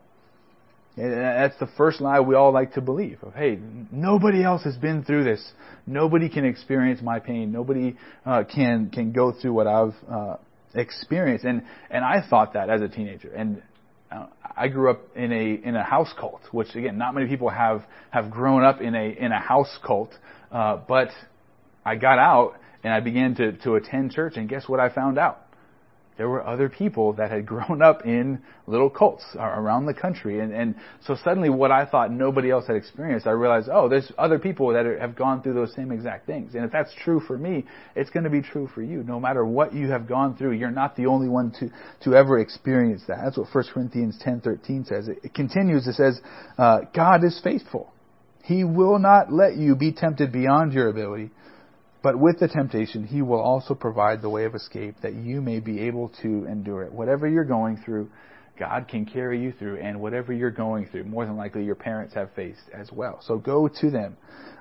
That's 0.97 1.59
the 1.59 1.69
first 1.79 2.01
lie 2.03 2.21
we 2.21 2.35
all 2.35 2.53
like 2.53 2.75
to 2.75 2.83
believe. 2.83 3.19
Of, 3.23 3.35
hey, 3.35 3.59
nobody 3.91 4.45
else 4.45 4.63
has 4.65 4.77
been 4.77 5.05
through 5.05 5.25
this. 5.25 5.53
Nobody 5.87 6.29
can 6.29 6.45
experience 6.45 7.01
my 7.01 7.19
pain. 7.19 7.51
Nobody 7.51 7.97
uh, 8.27 8.45
can 8.45 8.91
can 8.91 9.13
go 9.13 9.33
through 9.33 9.55
what 9.55 9.67
I've 9.67 9.95
uh, 10.09 10.37
experienced. 10.75 11.47
And 11.47 11.63
and 11.91 12.05
I 12.05 12.23
thought 12.29 12.53
that 12.53 12.69
as 12.69 12.83
a 12.83 12.89
teenager. 12.89 13.33
And 13.33 13.63
uh, 14.11 14.27
I 14.55 14.69
grew 14.69 14.91
up 14.91 15.01
in 15.17 15.33
a 15.33 15.67
in 15.67 15.77
a 15.77 15.83
house 15.83 16.13
cult, 16.19 16.43
which 16.51 16.75
again, 16.75 16.99
not 16.99 17.15
many 17.15 17.27
people 17.27 17.49
have 17.49 17.85
have 18.11 18.31
grown 18.31 18.63
up 18.63 18.83
in 18.83 18.95
a 18.95 19.09
in 19.19 19.33
a 19.33 19.41
house 19.41 19.79
cult. 19.85 20.11
Uh, 20.51 20.77
but 20.87 21.09
I 21.87 21.97
got 21.97 22.19
out 22.19 22.57
and 22.85 22.93
I 22.93 23.01
began 23.01 23.35
to 23.37 23.53
to 23.53 23.77
attend 23.77 24.13
church, 24.13 24.35
and 24.37 24.47
guess 24.47 24.69
what 24.69 24.79
I 24.79 24.91
found 24.91 25.19
out? 25.19 25.42
There 26.17 26.29
were 26.29 26.47
other 26.47 26.69
people 26.69 27.15
that 27.15 27.31
had 27.31 27.47
grown 27.53 27.83
up 27.83 28.05
in 28.05 28.41
little 28.67 28.91
cults 28.91 29.25
around 29.35 29.87
the 29.87 29.95
country. 29.95 30.41
And, 30.41 30.53
and 30.53 30.75
so 31.05 31.17
suddenly 31.25 31.51
what 31.51 31.71
I 31.71 31.85
thought 31.85 32.11
nobody 32.11 32.51
else 32.51 32.67
had 32.67 32.77
experienced, 32.77 33.27
I 33.27 33.31
realized, 33.31 33.69
oh, 33.73 33.89
there's 33.89 34.11
other 34.19 34.39
people 34.39 34.73
that 34.73 34.87
have 35.01 35.17
gone 35.17 35.43
through 35.43 35.55
those 35.55 35.75
same 35.75 35.91
exact 35.91 36.27
things. 36.27 36.55
And 36.55 36.65
if 36.65 36.73
that's 36.73 36.93
true 37.03 37.21
for 37.21 37.37
me, 37.37 37.65
it's 37.97 38.11
going 38.11 38.25
to 38.25 38.31
be 38.31 38.43
true 38.43 38.69
for 38.75 38.83
you. 38.83 39.03
No 39.03 39.19
matter 39.19 39.45
what 39.45 39.75
you 39.75 39.91
have 39.91 40.07
gone 40.07 40.37
through, 40.37 40.53
you're 40.53 40.71
not 40.71 40.97
the 40.97 41.07
only 41.07 41.29
one 41.29 41.53
to, 41.61 41.71
to 42.05 42.17
ever 42.17 42.39
experience 42.39 43.03
that. 43.09 43.19
That's 43.25 43.39
what 43.39 43.49
1 43.53 43.65
Corinthians 43.73 44.19
10.13 44.25 44.87
says. 44.87 45.09
It, 45.09 45.19
it 45.25 45.35
continues, 45.35 45.87
it 45.87 45.95
says, 45.95 46.21
uh, 46.59 46.81
God 46.95 47.25
is 47.25 47.41
faithful. 47.43 47.93
He 48.45 48.65
will 48.65 48.99
not 48.99 49.33
let 49.33 49.57
you 49.57 49.77
be 49.77 49.93
tempted 49.93 50.33
beyond 50.33 50.73
your 50.73 50.89
ability 50.89 51.31
but 52.03 52.19
with 52.19 52.41
the 52.41 52.49
temptation, 52.49 53.05
He 53.05 53.23
will 53.23 53.41
also 53.41 53.75
provide 53.75 54.23
the 54.23 54.31
way 54.31 54.45
of 54.45 54.55
escape 54.55 54.97
that 55.03 55.15
you 55.15 55.41
may 55.41 55.61
be 55.61 55.81
able 55.83 56.11
to 56.23 56.47
endure 56.47 56.83
it. 56.83 56.93
Whatever 56.93 57.29
you're 57.29 57.45
going 57.45 57.77
through, 57.85 58.11
God 58.59 58.87
can 58.87 59.07
carry 59.07 59.43
you 59.43 59.53
through, 59.53 59.79
and 59.79 60.01
whatever 60.01 60.33
you're 60.33 60.51
going 60.51 60.87
through, 60.87 61.05
more 61.05 61.25
than 61.25 61.37
likely 61.37 61.65
your 61.65 61.75
parents 61.75 62.15
have 62.15 62.31
faced 62.35 62.63
as 62.73 62.93
well. 62.93 63.21
So 63.23 63.39
go 63.39 63.69
to 63.81 63.91
them, 63.91 64.17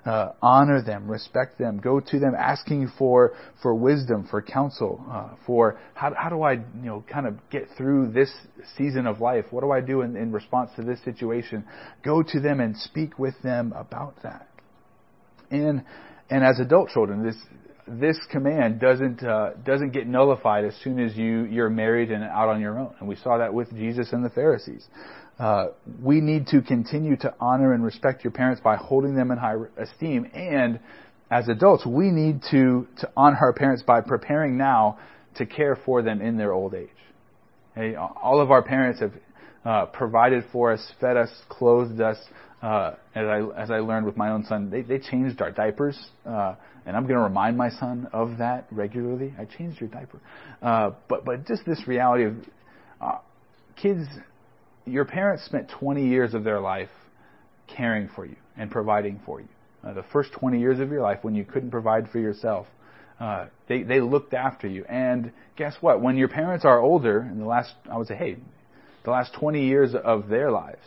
uh, 0.05 0.29
honor 0.41 0.81
them, 0.81 1.09
respect 1.09 1.59
them. 1.59 1.79
Go 1.79 1.99
to 1.99 2.19
them 2.19 2.33
asking 2.37 2.91
for 2.97 3.33
for 3.61 3.75
wisdom, 3.75 4.27
for 4.29 4.41
counsel, 4.41 5.03
uh, 5.11 5.35
for 5.45 5.79
how 5.93 6.13
how 6.15 6.29
do 6.29 6.41
I 6.41 6.53
you 6.53 6.63
know 6.83 7.03
kind 7.11 7.27
of 7.27 7.37
get 7.49 7.67
through 7.77 8.11
this 8.11 8.31
season 8.77 9.07
of 9.07 9.19
life? 9.19 9.45
What 9.51 9.61
do 9.61 9.71
I 9.71 9.81
do 9.81 10.01
in, 10.01 10.15
in 10.15 10.31
response 10.31 10.71
to 10.77 10.83
this 10.83 11.03
situation? 11.03 11.65
Go 12.03 12.23
to 12.23 12.39
them 12.39 12.59
and 12.59 12.77
speak 12.77 13.19
with 13.19 13.35
them 13.43 13.73
about 13.75 14.15
that. 14.23 14.47
And 15.51 15.83
and 16.31 16.43
as 16.45 16.59
adult 16.59 16.89
children, 16.89 17.23
this 17.23 17.35
this 17.87 18.17
command 18.31 18.79
doesn't 18.79 19.21
uh, 19.21 19.51
doesn't 19.65 19.91
get 19.91 20.07
nullified 20.07 20.63
as 20.63 20.73
soon 20.81 20.99
as 20.99 21.15
you 21.15 21.43
you're 21.43 21.69
married 21.69 22.09
and 22.09 22.23
out 22.23 22.47
on 22.47 22.61
your 22.61 22.79
own. 22.79 22.95
And 22.99 23.07
we 23.07 23.17
saw 23.17 23.37
that 23.37 23.53
with 23.53 23.69
Jesus 23.75 24.13
and 24.13 24.23
the 24.23 24.29
Pharisees. 24.29 24.87
Uh, 25.37 25.67
we 26.01 26.21
need 26.21 26.47
to 26.47 26.61
continue 26.61 27.17
to 27.17 27.33
honor 27.39 27.73
and 27.73 27.83
respect 27.83 28.23
your 28.23 28.31
parents 28.31 28.61
by 28.63 28.77
holding 28.77 29.15
them 29.15 29.29
in 29.31 29.37
high 29.37 29.55
esteem. 29.77 30.29
And 30.33 30.79
as 31.29 31.49
adults, 31.49 31.85
we 31.85 32.11
need 32.11 32.41
to 32.51 32.87
to 32.99 33.11
honor 33.17 33.37
our 33.41 33.53
parents 33.53 33.83
by 33.83 33.99
preparing 33.99 34.57
now 34.57 34.99
to 35.35 35.45
care 35.45 35.77
for 35.85 36.01
them 36.01 36.21
in 36.21 36.37
their 36.37 36.53
old 36.53 36.73
age. 36.73 37.97
All 37.97 38.39
of 38.39 38.51
our 38.51 38.61
parents 38.61 39.01
have 39.01 39.13
uh, 39.65 39.85
provided 39.87 40.45
for 40.51 40.71
us, 40.71 40.91
fed 41.01 41.17
us, 41.17 41.29
clothed 41.49 41.99
us, 41.99 42.17
uh, 42.61 42.95
as 43.15 43.25
I 43.27 43.39
as 43.61 43.71
I 43.71 43.79
learned 43.79 44.05
with 44.05 44.17
my 44.17 44.29
own 44.31 44.45
son, 44.45 44.69
they 44.69 44.81
they 44.81 44.99
changed 44.99 45.41
our 45.41 45.51
diapers, 45.51 45.97
uh, 46.25 46.55
and 46.85 46.95
I'm 46.95 47.03
going 47.03 47.15
to 47.15 47.23
remind 47.23 47.57
my 47.57 47.69
son 47.69 48.07
of 48.13 48.37
that 48.37 48.67
regularly. 48.71 49.33
I 49.39 49.45
changed 49.45 49.79
your 49.81 49.89
diaper, 49.89 50.19
uh, 50.61 50.91
but 51.09 51.25
but 51.25 51.47
just 51.47 51.65
this 51.65 51.87
reality 51.87 52.25
of 52.25 52.33
uh, 53.01 53.17
kids, 53.81 54.05
your 54.85 55.05
parents 55.05 55.43
spent 55.45 55.69
20 55.79 56.07
years 56.07 56.33
of 56.33 56.43
their 56.43 56.59
life 56.59 56.89
caring 57.75 58.09
for 58.15 58.25
you 58.25 58.35
and 58.57 58.69
providing 58.69 59.19
for 59.25 59.39
you. 59.41 59.47
uh, 59.83 59.93
the 59.93 60.03
first 60.11 60.31
20 60.33 60.59
years 60.59 60.79
of 60.79 60.91
your 60.91 61.01
life 61.01 61.19
when 61.23 61.35
you 61.35 61.43
couldn't 61.45 61.71
provide 61.71 62.09
for 62.09 62.19
yourself. 62.19 62.67
Uh, 63.19 63.47
they 63.67 63.83
they 63.83 64.01
looked 64.01 64.33
after 64.33 64.67
you, 64.67 64.83
and 64.85 65.31
guess 65.55 65.75
what? 65.81 66.01
When 66.01 66.17
your 66.17 66.27
parents 66.27 66.65
are 66.65 66.79
older, 66.79 67.21
in 67.21 67.39
the 67.39 67.45
last 67.45 67.73
I 67.91 67.97
would 67.97 68.07
say, 68.07 68.15
hey, 68.15 68.37
the 69.03 69.11
last 69.11 69.33
20 69.33 69.65
years 69.65 69.93
of 69.95 70.27
their 70.27 70.51
lives, 70.51 70.81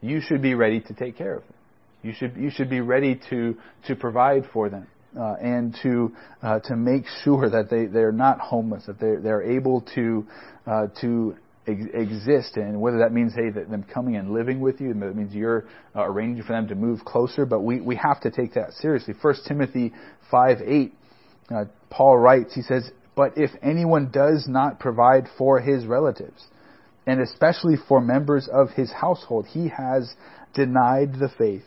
you 0.00 0.20
should 0.20 0.42
be 0.42 0.54
ready 0.54 0.80
to 0.80 0.94
take 0.94 1.16
care 1.16 1.34
of 1.34 1.42
them. 1.42 1.54
You 2.02 2.12
should 2.12 2.36
you 2.36 2.50
should 2.50 2.70
be 2.70 2.80
ready 2.80 3.20
to 3.30 3.56
to 3.86 3.96
provide 3.96 4.44
for 4.52 4.68
them 4.68 4.86
uh, 5.18 5.34
and 5.40 5.76
to 5.82 6.12
uh, 6.42 6.60
to 6.60 6.76
make 6.76 7.04
sure 7.24 7.50
that 7.50 7.70
they 7.70 7.86
they're 7.86 8.12
not 8.12 8.38
homeless, 8.38 8.86
that 8.86 9.00
they 9.00 9.16
they're 9.16 9.42
able 9.42 9.80
to 9.94 10.26
uh, 10.66 10.86
to 11.00 11.36
ex- 11.66 11.90
exist, 11.92 12.56
and 12.56 12.80
whether 12.80 12.98
that 12.98 13.12
means 13.12 13.34
hey 13.34 13.50
that 13.50 13.68
them 13.68 13.82
coming 13.82 14.16
and 14.16 14.30
living 14.30 14.60
with 14.60 14.80
you, 14.80 14.94
that 14.94 15.16
means 15.16 15.34
you're 15.34 15.64
uh, 15.96 16.04
arranging 16.04 16.44
for 16.44 16.52
them 16.52 16.68
to 16.68 16.76
move 16.76 17.04
closer. 17.04 17.44
But 17.44 17.60
we 17.60 17.80
we 17.80 17.96
have 17.96 18.20
to 18.20 18.30
take 18.30 18.54
that 18.54 18.74
seriously. 18.74 19.14
First 19.20 19.46
Timothy 19.46 19.92
five 20.30 20.58
eight, 20.64 20.94
uh, 21.50 21.64
Paul 21.90 22.16
writes, 22.18 22.54
he 22.54 22.62
says, 22.62 22.88
"But 23.16 23.36
if 23.36 23.50
anyone 23.60 24.10
does 24.12 24.46
not 24.46 24.78
provide 24.78 25.26
for 25.36 25.60
his 25.60 25.84
relatives." 25.84 26.46
And 27.08 27.22
especially 27.22 27.76
for 27.88 28.02
members 28.02 28.50
of 28.52 28.68
his 28.72 28.92
household, 28.92 29.46
he 29.46 29.68
has 29.68 30.12
denied 30.52 31.14
the 31.18 31.30
faith 31.38 31.64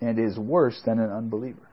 and 0.00 0.18
is 0.18 0.36
worse 0.36 0.82
than 0.84 0.98
an 0.98 1.08
unbeliever. 1.08 1.68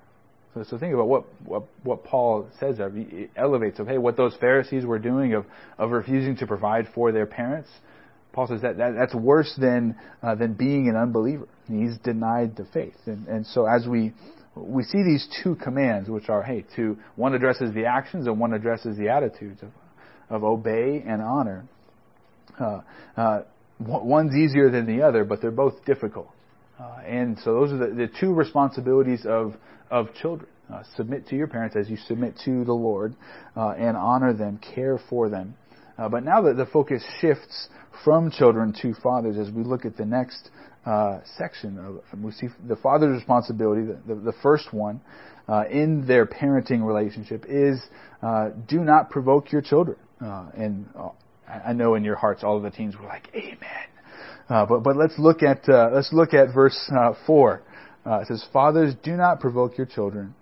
So, 0.53 0.63
so 0.69 0.77
think 0.77 0.93
about 0.93 1.07
what, 1.07 1.25
what, 1.43 1.63
what 1.81 2.03
Paul 2.03 2.47
says 2.59 2.77
there. 2.77 2.91
He 2.91 3.29
elevates 3.35 3.79
of, 3.79 3.87
hey, 3.87 3.97
what 3.97 4.15
those 4.15 4.35
Pharisees 4.39 4.85
were 4.85 4.99
doing 4.99 5.33
of, 5.33 5.45
of 5.79 5.89
refusing 5.89 6.37
to 6.37 6.45
provide 6.45 6.87
for 6.93 7.11
their 7.11 7.25
parents. 7.25 7.67
Paul 8.31 8.45
says 8.45 8.61
that, 8.61 8.77
that 8.77 8.93
that's 8.95 9.15
worse 9.15 9.51
than, 9.59 9.95
uh, 10.21 10.35
than 10.35 10.53
being 10.53 10.87
an 10.87 10.95
unbeliever. 10.95 11.47
He's 11.67 11.97
denied 12.03 12.55
the 12.55 12.65
faith. 12.75 12.93
And, 13.07 13.27
and 13.27 13.43
so 13.47 13.65
as 13.65 13.87
we, 13.87 14.13
we 14.55 14.83
see 14.83 15.01
these 15.01 15.27
two 15.43 15.55
commands, 15.55 16.09
which 16.09 16.29
are, 16.29 16.43
hey, 16.43 16.63
to, 16.75 16.99
one 17.15 17.33
addresses 17.33 17.73
the 17.73 17.85
actions 17.85 18.27
and 18.27 18.39
one 18.39 18.53
addresses 18.53 18.99
the 18.99 19.09
attitudes 19.09 19.63
of, 19.63 19.69
of 20.29 20.43
obey 20.43 21.03
and 21.07 21.23
honor. 21.23 21.65
Uh, 22.59 22.81
uh, 23.17 23.41
one's 23.79 24.35
easier 24.35 24.69
than 24.69 24.85
the 24.85 25.01
other, 25.03 25.23
but 25.23 25.41
they're 25.41 25.51
both 25.51 25.83
difficult. 25.85 26.29
Uh, 26.79 26.99
and 27.05 27.37
so 27.39 27.53
those 27.53 27.71
are 27.71 27.77
the, 27.77 27.93
the 27.93 28.09
two 28.19 28.33
responsibilities 28.33 29.25
of, 29.25 29.55
of 29.91 30.13
children. 30.15 30.49
Uh, 30.73 30.81
submit 30.95 31.27
to 31.27 31.35
your 31.35 31.47
parents 31.47 31.75
as 31.75 31.89
you 31.89 31.97
submit 32.07 32.33
to 32.45 32.63
the 32.63 32.73
Lord 32.73 33.15
uh, 33.55 33.71
and 33.71 33.97
honor 33.97 34.33
them, 34.33 34.59
care 34.59 34.99
for 35.09 35.29
them. 35.29 35.55
Uh, 35.97 36.09
but 36.09 36.23
now 36.23 36.41
that 36.41 36.55
the 36.55 36.65
focus 36.65 37.03
shifts 37.19 37.67
from 38.03 38.31
children 38.31 38.73
to 38.81 38.93
fathers 39.03 39.37
as 39.37 39.53
we 39.53 39.63
look 39.63 39.85
at 39.85 39.97
the 39.97 40.05
next 40.05 40.49
uh, 40.85 41.19
section, 41.37 41.77
of, 41.77 42.19
we 42.19 42.31
see 42.31 42.47
the 42.67 42.77
father's 42.77 43.13
responsibility, 43.15 43.83
the, 43.83 44.15
the, 44.15 44.21
the 44.21 44.33
first 44.41 44.73
one, 44.73 44.99
uh, 45.47 45.63
in 45.69 46.07
their 46.07 46.25
parenting 46.25 46.85
relationship 46.85 47.45
is 47.47 47.81
do 48.67 48.79
not 48.79 49.09
provoke 49.09 49.51
your 49.51 49.61
children. 49.61 49.97
and 50.21 50.87
I 51.47 51.73
know 51.73 51.95
in 51.95 52.03
your 52.03 52.15
hearts 52.15 52.43
all 52.43 52.57
of 52.57 52.63
the 52.63 52.71
teens 52.71 52.95
were 52.97 53.05
like, 53.05 53.29
Amen. 53.35 53.87
Uh, 54.49 54.65
but 54.65 54.83
but 54.83 54.95
let's 54.97 55.17
look 55.17 55.41
at 55.41 55.67
uh, 55.69 55.89
let's 55.93 56.11
look 56.11 56.33
at 56.33 56.53
verse 56.53 56.77
uh, 56.95 57.13
four. 57.25 57.63
Uh, 58.05 58.19
it 58.19 58.27
says, 58.27 58.45
"Fathers, 58.51 58.93
do 59.01 59.15
not 59.15 59.39
provoke 59.39 59.77
your 59.77 59.87
children, 59.87 60.35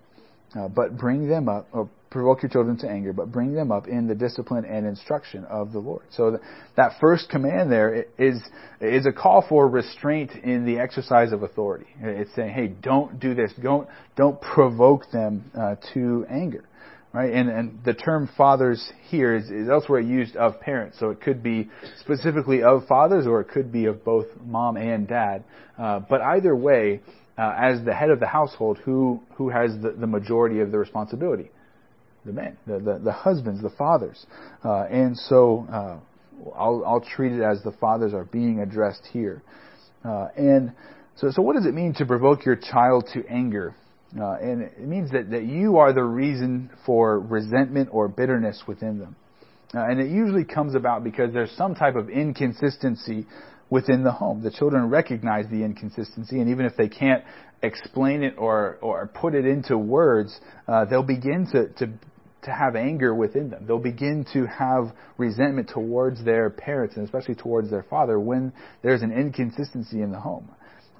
uh, 0.58 0.68
but 0.68 0.96
bring 0.96 1.28
them 1.28 1.48
up, 1.48 1.68
or 1.72 1.88
provoke 2.10 2.42
your 2.42 2.50
children 2.50 2.76
to 2.78 2.88
anger, 2.88 3.12
but 3.12 3.30
bring 3.30 3.54
them 3.54 3.70
up 3.70 3.86
in 3.86 4.08
the 4.08 4.14
discipline 4.14 4.64
and 4.64 4.86
instruction 4.86 5.44
of 5.44 5.72
the 5.72 5.78
Lord." 5.78 6.02
So 6.10 6.32
the, 6.32 6.40
that 6.76 6.94
first 7.00 7.28
command 7.30 7.70
there 7.70 8.06
is 8.18 8.42
is 8.80 9.06
a 9.06 9.12
call 9.12 9.44
for 9.48 9.68
restraint 9.68 10.32
in 10.42 10.66
the 10.66 10.80
exercise 10.80 11.32
of 11.32 11.44
authority. 11.44 11.86
It's 12.00 12.34
saying, 12.34 12.52
"Hey, 12.52 12.66
don't 12.82 13.20
do 13.20 13.34
this. 13.34 13.52
Don't 13.62 13.88
don't 14.16 14.40
provoke 14.40 15.08
them 15.12 15.50
uh, 15.56 15.76
to 15.94 16.26
anger." 16.28 16.64
Right? 17.12 17.32
And, 17.32 17.48
and 17.48 17.84
the 17.84 17.94
term 17.94 18.28
fathers 18.36 18.92
here 19.08 19.34
is, 19.34 19.50
is 19.50 19.68
elsewhere 19.68 20.00
used 20.00 20.36
of 20.36 20.60
parents, 20.60 20.98
so 20.98 21.10
it 21.10 21.20
could 21.20 21.42
be 21.42 21.68
specifically 22.00 22.62
of 22.62 22.86
fathers 22.86 23.26
or 23.26 23.40
it 23.40 23.48
could 23.48 23.70
be 23.70 23.86
of 23.86 24.04
both 24.04 24.26
mom 24.44 24.76
and 24.76 25.06
dad. 25.06 25.44
Uh, 25.78 26.00
but 26.00 26.20
either 26.20 26.56
way, 26.56 27.00
uh, 27.38 27.54
as 27.58 27.84
the 27.84 27.94
head 27.94 28.10
of 28.10 28.20
the 28.20 28.26
household, 28.26 28.78
who 28.84 29.20
who 29.34 29.48
has 29.48 29.72
the, 29.82 29.90
the 29.98 30.06
majority 30.06 30.60
of 30.60 30.70
the 30.70 30.78
responsibility? 30.78 31.50
The 32.24 32.32
men, 32.32 32.56
the 32.66 32.78
the, 32.78 33.00
the 33.02 33.12
husbands, 33.12 33.62
the 33.62 33.70
fathers, 33.70 34.26
uh, 34.64 34.82
and 34.84 35.16
so 35.16 35.66
uh, 35.72 35.98
I'll 36.54 36.84
I'll 36.86 37.00
treat 37.00 37.32
it 37.32 37.42
as 37.42 37.62
the 37.62 37.72
fathers 37.72 38.14
are 38.14 38.24
being 38.24 38.60
addressed 38.60 39.06
here, 39.12 39.42
uh, 40.04 40.28
and. 40.36 40.72
So, 41.14 41.30
so 41.30 41.42
what 41.42 41.56
does 41.56 41.66
it 41.66 41.74
mean 41.74 41.92
to 41.98 42.06
provoke 42.06 42.46
your 42.46 42.56
child 42.56 43.06
to 43.12 43.22
anger? 43.28 43.74
Uh, 44.18 44.32
and 44.32 44.62
it 44.62 44.86
means 44.86 45.10
that, 45.10 45.30
that 45.30 45.44
you 45.44 45.78
are 45.78 45.92
the 45.92 46.02
reason 46.04 46.70
for 46.84 47.18
resentment 47.18 47.88
or 47.92 48.08
bitterness 48.08 48.62
within 48.66 48.98
them. 48.98 49.16
Uh, 49.74 49.84
and 49.84 50.00
it 50.00 50.10
usually 50.10 50.44
comes 50.44 50.74
about 50.74 51.02
because 51.02 51.32
there's 51.32 51.50
some 51.52 51.74
type 51.74 51.96
of 51.96 52.10
inconsistency 52.10 53.26
within 53.70 54.04
the 54.04 54.12
home. 54.12 54.42
The 54.42 54.50
children 54.50 54.90
recognize 54.90 55.46
the 55.50 55.64
inconsistency, 55.64 56.40
and 56.40 56.50
even 56.50 56.66
if 56.66 56.76
they 56.76 56.88
can't 56.88 57.24
explain 57.62 58.22
it 58.22 58.34
or, 58.36 58.76
or 58.82 59.06
put 59.06 59.34
it 59.34 59.46
into 59.46 59.78
words, 59.78 60.38
uh, 60.68 60.84
they'll 60.84 61.02
begin 61.02 61.46
to, 61.52 61.68
to, 61.78 61.86
to 62.42 62.50
have 62.52 62.76
anger 62.76 63.14
within 63.14 63.48
them. 63.48 63.64
They'll 63.66 63.78
begin 63.78 64.26
to 64.34 64.44
have 64.46 64.92
resentment 65.16 65.70
towards 65.70 66.22
their 66.22 66.50
parents, 66.50 66.96
and 66.96 67.06
especially 67.06 67.36
towards 67.36 67.70
their 67.70 67.84
father, 67.84 68.20
when 68.20 68.52
there's 68.82 69.00
an 69.00 69.10
inconsistency 69.10 70.02
in 70.02 70.12
the 70.12 70.20
home. 70.20 70.50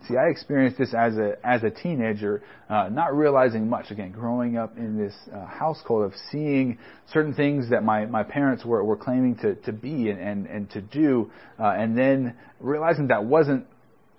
See, 0.09 0.17
I 0.17 0.27
experienced 0.29 0.79
this 0.79 0.95
as 0.95 1.17
a 1.17 1.37
as 1.45 1.62
a 1.62 1.71
teenager, 1.71 2.43
uh, 2.69 2.88
not 2.91 3.17
realizing 3.17 3.69
much. 3.69 3.91
Again, 3.91 4.11
growing 4.11 4.57
up 4.57 4.77
in 4.77 4.99
this 4.99 5.15
uh, 5.33 5.47
household 5.47 6.05
of 6.05 6.12
seeing 6.31 6.79
certain 7.12 7.35
things 7.35 7.71
that 7.71 7.85
my, 7.85 8.07
my 8.07 8.23
parents 8.23 8.65
were, 8.65 8.83
were 8.83 8.97
claiming 8.97 9.37
to, 9.37 9.55
to 9.57 9.73
be 9.73 10.11
and, 10.11 10.19
and, 10.21 10.47
and 10.47 10.71
to 10.71 10.81
do, 10.81 11.31
uh, 11.59 11.75
and 11.77 11.97
then 11.97 12.35
realizing 12.59 13.09
that 13.09 13.25
wasn't 13.25 13.65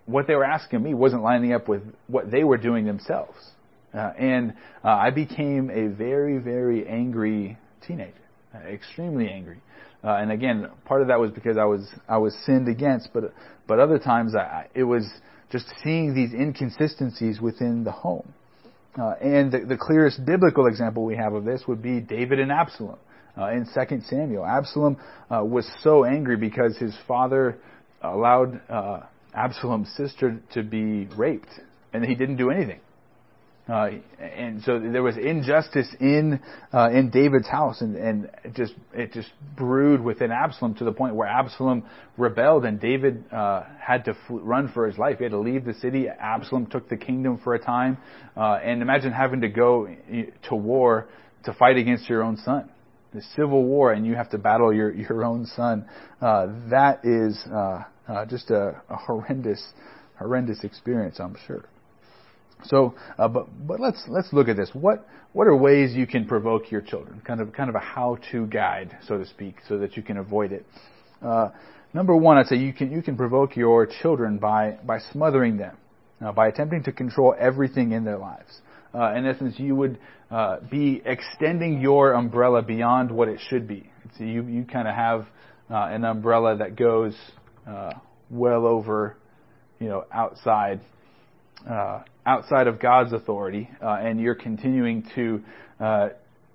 what 0.06 0.28
they 0.28 0.36
were 0.36 0.46
asking 0.46 0.84
me 0.84 0.94
wasn't 0.94 1.22
lining 1.22 1.54
up 1.54 1.68
with 1.68 1.82
what 2.08 2.30
they 2.32 2.44
were 2.44 2.58
doing 2.58 2.86
themselves. 2.86 3.38
Uh, 3.94 4.12
and 4.18 4.54
uh, 4.84 4.90
I 4.90 5.12
became 5.12 5.70
a 5.70 5.88
very, 5.88 6.40
very 6.40 6.88
angry 6.88 7.58
teenager, 7.86 8.14
uh, 8.56 8.60
extremely 8.60 9.30
angry. 9.30 9.60
Uh, 10.04 10.16
and 10.16 10.32
again, 10.32 10.70
part 10.86 11.02
of 11.02 11.08
that 11.08 11.20
was 11.20 11.32
because 11.32 11.58
I 11.58 11.64
was 11.64 11.88
I 12.10 12.18
was 12.18 12.36
sinned 12.46 12.68
against, 12.68 13.10
but 13.14 13.34
but 13.68 13.80
other 13.80 14.00
times 14.00 14.36
I, 14.36 14.68
it 14.74 14.84
was 14.84 15.10
just 15.54 15.72
seeing 15.84 16.16
these 16.16 16.34
inconsistencies 16.34 17.40
within 17.40 17.84
the 17.84 17.92
home. 17.92 18.34
Uh, 19.00 19.14
and 19.22 19.52
the, 19.52 19.60
the, 19.60 19.78
clearest 19.78 20.26
biblical 20.26 20.66
example 20.68 21.06
we 21.06 21.16
have 21.16 21.34
of 21.34 21.46
this 21.46 21.64
would 21.68 21.82
be 21.82 22.00
David 22.00 22.40
and 22.40 22.52
Absalom 22.52 22.98
uh, 23.38 23.50
in 23.52 23.66
2 23.66 24.02
Samuel. 24.10 24.46
Absalom 24.46 24.98
uh, 25.32 25.44
was 25.44 25.70
so 25.82 26.06
angry 26.06 26.38
because 26.38 26.78
his 26.78 26.96
father 27.08 27.58
allowed 28.02 28.60
uh, 28.70 29.02
Absalom's 29.34 29.90
sister 29.96 30.42
to 30.54 30.64
be 30.64 31.08
raped, 31.16 31.50
and 31.94 32.04
he 32.04 32.16
didn't 32.16 32.38
do 32.38 32.50
anything. 32.50 32.80
Uh, 33.68 33.92
and 34.20 34.62
so 34.64 34.78
there 34.78 35.02
was 35.02 35.16
injustice 35.16 35.88
in 36.02 36.38
uh, 36.74 36.90
in 36.90 37.10
David's 37.10 37.48
house, 37.48 37.80
and, 37.80 37.96
and 37.96 38.30
it 38.44 38.54
just 38.56 38.74
it 38.94 39.14
just 39.14 39.30
brewed 39.56 40.02
within 40.02 40.32
Absalom 40.34 40.76
to 40.76 40.84
the 40.84 40.92
point 40.92 41.16
where 41.16 41.30
Absalom 41.30 41.86
rebelled, 42.18 42.66
and 42.66 42.78
David 42.82 43.24
uh, 43.32 43.64
had 43.80 44.04
to 44.04 44.18
fl- 44.28 44.40
run 44.40 44.70
for 44.74 44.86
his 44.86 44.98
life. 44.98 45.20
He 45.20 45.24
had 45.24 45.32
to 45.32 45.40
leave 45.40 45.64
the 45.64 45.76
city. 45.76 46.08
Absalom 46.10 46.66
took 46.66 46.90
the 46.90 46.98
kingdom 46.98 47.40
for 47.42 47.56
a 47.56 47.60
time, 47.60 47.98
uh, 48.36 48.56
and 48.56 48.82
imagine 48.82 49.14
having 49.14 49.40
to 49.40 49.48
go 49.48 49.88
to 50.50 50.56
war 50.56 51.08
to 51.46 51.54
fight 51.54 51.78
against 51.78 52.10
your 52.10 52.22
own 52.22 52.36
son, 52.36 52.70
the 53.14 53.22
civil 53.34 53.64
war, 53.64 53.94
and 53.94 54.06
you 54.06 54.16
have 54.16 54.30
to 54.32 54.38
battle 54.38 54.74
your 54.74 54.94
your 54.94 55.24
own 55.24 55.46
son. 55.46 55.86
Uh, 56.22 56.48
that 56.70 57.00
is 57.06 57.42
uh, 57.50 57.84
uh, 58.10 58.26
just 58.26 58.52
a, 58.52 58.82
a 58.90 58.98
horrendous 58.98 59.66
horrendous 60.20 60.66
experience, 60.66 61.18
I'm 61.22 61.38
sure. 61.48 61.64
So, 62.66 62.96
uh, 63.18 63.28
but 63.28 63.48
but 63.68 63.80
let's 63.80 64.04
let's 64.08 64.32
look 64.34 64.48
at 64.48 64.58
this. 64.58 64.70
What 64.74 65.08
what 65.34 65.48
are 65.48 65.56
ways 65.56 65.94
you 65.94 66.08
can 66.08 66.26
provoke 66.26 66.72
your 66.72 66.82
children? 66.82 67.22
Kind 67.26 67.42
of 67.42 67.52
kind 67.54 67.70
of 67.70 67.76
a 67.76 67.80
how-to 67.80 68.48
guide, 68.48 68.98
so 69.08 69.18
to 69.18 69.26
speak, 69.26 69.56
so 69.68 69.78
that 69.80 69.98
you 69.98 70.04
can 70.04 70.18
avoid 70.18 70.52
it. 70.52 70.66
Uh, 71.22 71.50
number 71.94 72.16
one, 72.16 72.38
I'd 72.38 72.48
say 72.48 72.58
you 72.58 72.74
can 72.74 72.92
you 72.92 73.02
can 73.02 73.18
provoke 73.18 73.56
your 73.56 73.88
children 74.02 74.38
by 74.38 74.78
by 74.86 75.00
smothering 75.12 75.58
them, 75.58 75.78
uh, 76.22 76.32
by 76.32 76.48
attempting 76.48 76.84
to 76.84 76.92
control 76.92 77.36
everything 77.40 77.92
in 77.92 78.04
their 78.04 78.18
lives. 78.18 78.62
Uh, 78.94 79.14
in 79.16 79.26
essence, 79.26 79.56
you 79.58 79.76
would 79.76 79.98
uh, 80.30 80.58
be 80.70 81.02
extending 81.06 81.82
your 81.82 82.14
umbrella 82.14 82.62
beyond 82.62 83.12
what 83.12 83.28
it 83.28 83.40
should 83.50 83.68
be. 83.68 83.90
So 84.18 84.24
you 84.24 84.44
you 84.44 84.66
kind 84.66 84.88
of 84.88 84.96
have 84.96 85.26
uh, 85.70 85.88
an 85.92 86.06
umbrella 86.06 86.58
that 86.58 86.76
goes 86.76 87.16
well 88.30 88.66
over, 88.66 89.16
you 89.80 89.88
know, 89.88 90.06
outside 90.12 90.80
outside 92.26 92.68
of 92.68 92.80
God's 92.80 93.14
authority, 93.14 93.70
uh, 93.82 93.98
and 94.02 94.20
you're 94.20 94.36
continuing 94.36 95.04
to 95.16 95.42
uh, 95.80 96.10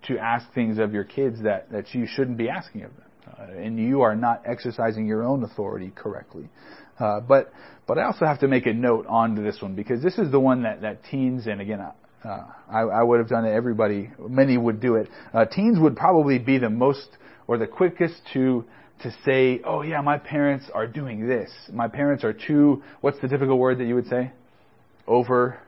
to 0.07 0.19
ask 0.19 0.47
things 0.55 0.79
of 0.79 0.93
your 0.93 1.05
kids 1.05 1.43
that 1.43 1.71
that 1.73 1.95
you 1.95 2.07
shouldn't 2.07 2.39
be 2.39 2.49
asking 2.49 2.85
of 2.85 2.91
them, 2.97 3.07
uh, 3.27 3.61
and 3.61 3.79
you 3.79 4.03
are 4.03 4.17
not 4.17 4.43
exercising 4.47 5.07
your 5.07 5.23
own 5.25 5.45
authority 5.45 5.93
correctly. 5.95 6.49
Uh, 6.99 7.21
but 7.21 7.53
but 7.87 7.99
I 7.99 8.05
also 8.05 8.25
have 8.25 8.41
to 8.41 8.49
make 8.49 8.67
a 8.67 8.73
note 8.73 9.07
onto 9.07 9.43
this 9.43 9.61
one 9.61 9.75
because 9.75 10.03
this 10.03 10.19
is 10.19 10.31
the 10.31 10.41
one 10.41 10.63
that 10.63 10.81
that 10.83 11.05
teens 11.11 11.47
and 11.47 11.61
again 11.61 11.81
Uh, 12.25 12.43
I, 12.69 12.81
I 12.81 13.03
would 13.03 13.21
have 13.21 13.29
done 13.29 13.45
it. 13.45 13.53
Everybody, 13.53 14.11
many 14.19 14.59
would 14.59 14.81
do 14.81 14.97
it. 14.97 15.09
Uh, 15.33 15.45
teens 15.45 15.79
would 15.79 15.97
probably 15.97 16.39
be 16.39 16.59
the 16.59 16.69
most 16.69 17.09
or 17.47 17.59
the 17.59 17.67
quickest 17.67 18.17
to 18.33 18.65
to 19.03 19.15
say, 19.25 19.61
"Oh 19.65 19.83
yeah, 19.83 20.01
my 20.01 20.19
parents 20.19 20.67
are 20.75 20.87
doing 20.87 21.29
this. 21.29 21.51
My 21.73 21.87
parents 21.87 22.25
are 22.25 22.33
too." 22.33 22.83
What's 23.01 23.21
the 23.21 23.29
typical 23.29 23.57
word 23.57 23.79
that 23.79 23.85
you 23.85 23.95
would 23.95 24.09
say? 24.09 24.33
Over 25.09 25.59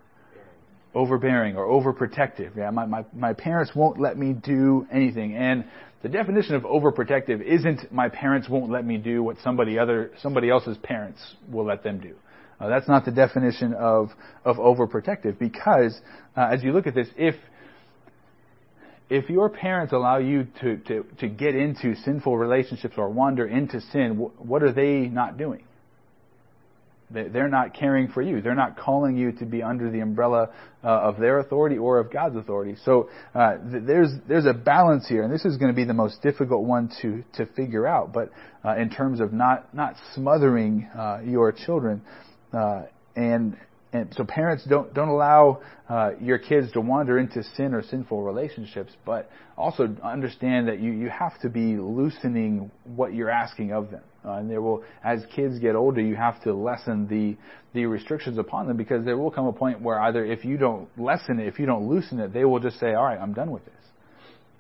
overbearing 0.95 1.57
or 1.57 1.67
overprotective. 1.67 2.57
Yeah, 2.57 2.71
my, 2.71 2.85
my, 2.85 3.05
my 3.15 3.33
parents 3.33 3.73
won't 3.75 4.01
let 4.01 4.19
me 4.19 4.33
do 4.33 4.87
anything. 4.93 5.37
And 5.37 5.65
the 6.03 6.09
definition 6.09 6.55
of 6.55 6.63
overprotective 6.63 7.43
isn't 7.43 7.93
my 7.93 8.09
parents 8.09 8.49
won't 8.49 8.71
let 8.71 8.85
me 8.85 8.97
do 8.97 9.23
what 9.23 9.37
somebody 9.43 9.79
other 9.79 10.11
somebody 10.21 10.51
else's 10.51 10.77
parents 10.79 11.21
will 11.51 11.65
let 11.65 11.83
them 11.83 12.01
do. 12.01 12.15
Uh, 12.59 12.69
that's 12.69 12.89
not 12.89 13.05
the 13.05 13.11
definition 13.11 13.75
of 13.75 14.11
of 14.45 14.57
overprotective 14.57 15.39
because 15.39 16.01
uh, 16.37 16.49
as 16.53 16.63
you 16.63 16.73
look 16.73 16.87
at 16.87 16.95
this, 16.95 17.09
if 17.17 17.35
if 19.11 19.29
your 19.29 19.49
parents 19.49 19.93
allow 19.93 20.19
you 20.19 20.47
to, 20.61 20.77
to, 20.77 21.05
to 21.19 21.29
get 21.29 21.57
into 21.57 21.97
sinful 21.97 22.39
relationships 22.39 22.95
or 22.97 23.11
wander 23.11 23.45
into 23.45 23.81
sin, 23.81 24.31
what 24.39 24.63
are 24.63 24.73
they 24.73 25.09
not 25.09 25.37
doing? 25.37 25.65
They're 27.13 27.49
not 27.49 27.75
caring 27.75 28.09
for 28.09 28.23
you. 28.23 28.41
They're 28.41 28.55
not 28.55 28.79
calling 28.79 29.17
you 29.17 29.33
to 29.33 29.45
be 29.45 29.63
under 29.63 29.91
the 29.91 30.01
umbrella 30.01 30.51
uh, 30.85 30.89
of 30.89 31.19
their 31.19 31.41
authority 31.41 31.77
or 31.77 31.99
of 31.99 32.13
God's 32.13 32.37
authority. 32.37 32.77
So 32.85 33.11
uh, 33.35 33.57
th- 33.59 33.83
there's 33.85 34.11
there's 34.29 34.47
a 34.47 34.55
balance 34.55 35.09
here, 35.09 35.25
and 35.25 35.33
this 35.33 35.45
is 35.45 35.57
going 35.57 35.73
to 35.73 35.77
be 35.77 35.85
the 35.85 35.95
most 35.95 36.23
difficult 36.23 36.65
one 36.65 36.91
to 37.03 37.25
to 37.35 37.47
figure 37.55 37.87
out. 37.87 38.13
But 38.13 38.31
uh, 38.65 38.77
in 38.77 38.91
terms 38.91 39.21
of 39.21 39.33
not 39.33 39.75
not 39.75 39.97
smothering 40.15 40.89
uh, 40.97 41.21
your 41.25 41.51
children, 41.51 42.03
uh, 42.53 42.83
and 43.17 43.57
and 43.93 44.13
so 44.15 44.25
parents 44.25 44.65
don't 44.65 44.93
don't 44.95 45.09
allow 45.09 45.61
uh, 45.89 46.13
your 46.21 46.39
kids 46.39 46.71
to 46.73 46.81
wander 46.81 47.19
into 47.19 47.43
sin 47.57 47.75
or 47.75 47.83
sinful 47.83 48.23
relationships, 48.23 48.93
but 49.05 49.31
also 49.57 49.95
understand 50.03 50.69
that 50.69 50.81
you 50.81 50.93
you 50.93 51.09
have 51.09 51.39
to 51.41 51.49
be 51.49 51.77
loosening 51.77 52.71
what 52.85 53.15
you're 53.15 53.31
asking 53.31 53.73
of 53.73 53.91
them. 53.91 54.03
Uh, 54.25 54.33
and 54.33 54.51
there 54.51 54.61
will, 54.61 54.85
as 55.03 55.25
kids 55.35 55.59
get 55.59 55.75
older, 55.75 56.01
you 56.01 56.15
have 56.15 56.41
to 56.43 56.53
lessen 56.53 57.09
the 57.09 57.37
the 57.73 57.87
restrictions 57.87 58.39
upon 58.39 58.69
them 58.69 58.77
because 58.77 59.05
there 59.05 59.17
will 59.17 59.31
come 59.31 59.47
a 59.47 59.53
point 59.53 59.81
where 59.81 60.01
either 60.03 60.25
if 60.25 60.45
you 60.45 60.57
don't 60.57 60.89
lessen 60.99 61.41
it, 61.41 61.49
if 61.49 61.59
you 61.59 61.67
don't 61.67 61.89
loosen 61.89 62.21
it, 62.21 62.33
they 62.33 62.45
will 62.45 62.61
just 62.61 62.79
say, 62.79 62.95
"All 62.95 63.05
right, 63.05 63.19
I'm 63.19 63.33
done 63.33 63.51
with 63.51 63.65
this," 63.65 63.85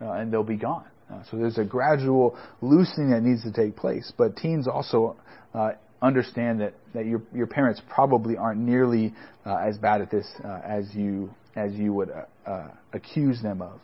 uh, 0.00 0.12
and 0.12 0.32
they'll 0.32 0.42
be 0.42 0.56
gone. 0.56 0.86
Uh, 1.08 1.22
so 1.30 1.36
there's 1.36 1.58
a 1.58 1.64
gradual 1.64 2.36
loosening 2.62 3.10
that 3.10 3.22
needs 3.22 3.42
to 3.42 3.52
take 3.52 3.76
place. 3.76 4.12
But 4.16 4.36
teens 4.36 4.66
also 4.66 5.16
uh, 5.54 5.72
understand 6.02 6.60
that, 6.60 6.74
that 6.94 7.06
your, 7.06 7.22
your 7.34 7.46
parents 7.46 7.80
probably 7.88 8.36
aren't 8.36 8.60
nearly 8.60 9.14
uh, 9.44 9.56
as 9.56 9.78
bad 9.78 10.00
at 10.00 10.10
this 10.10 10.26
uh, 10.44 10.60
as 10.64 10.94
you 10.94 11.30
as 11.56 11.72
you 11.74 11.92
would 11.92 12.10
uh, 12.10 12.48
uh, 12.48 12.68
accuse 12.92 13.42
them 13.42 13.60
of. 13.60 13.80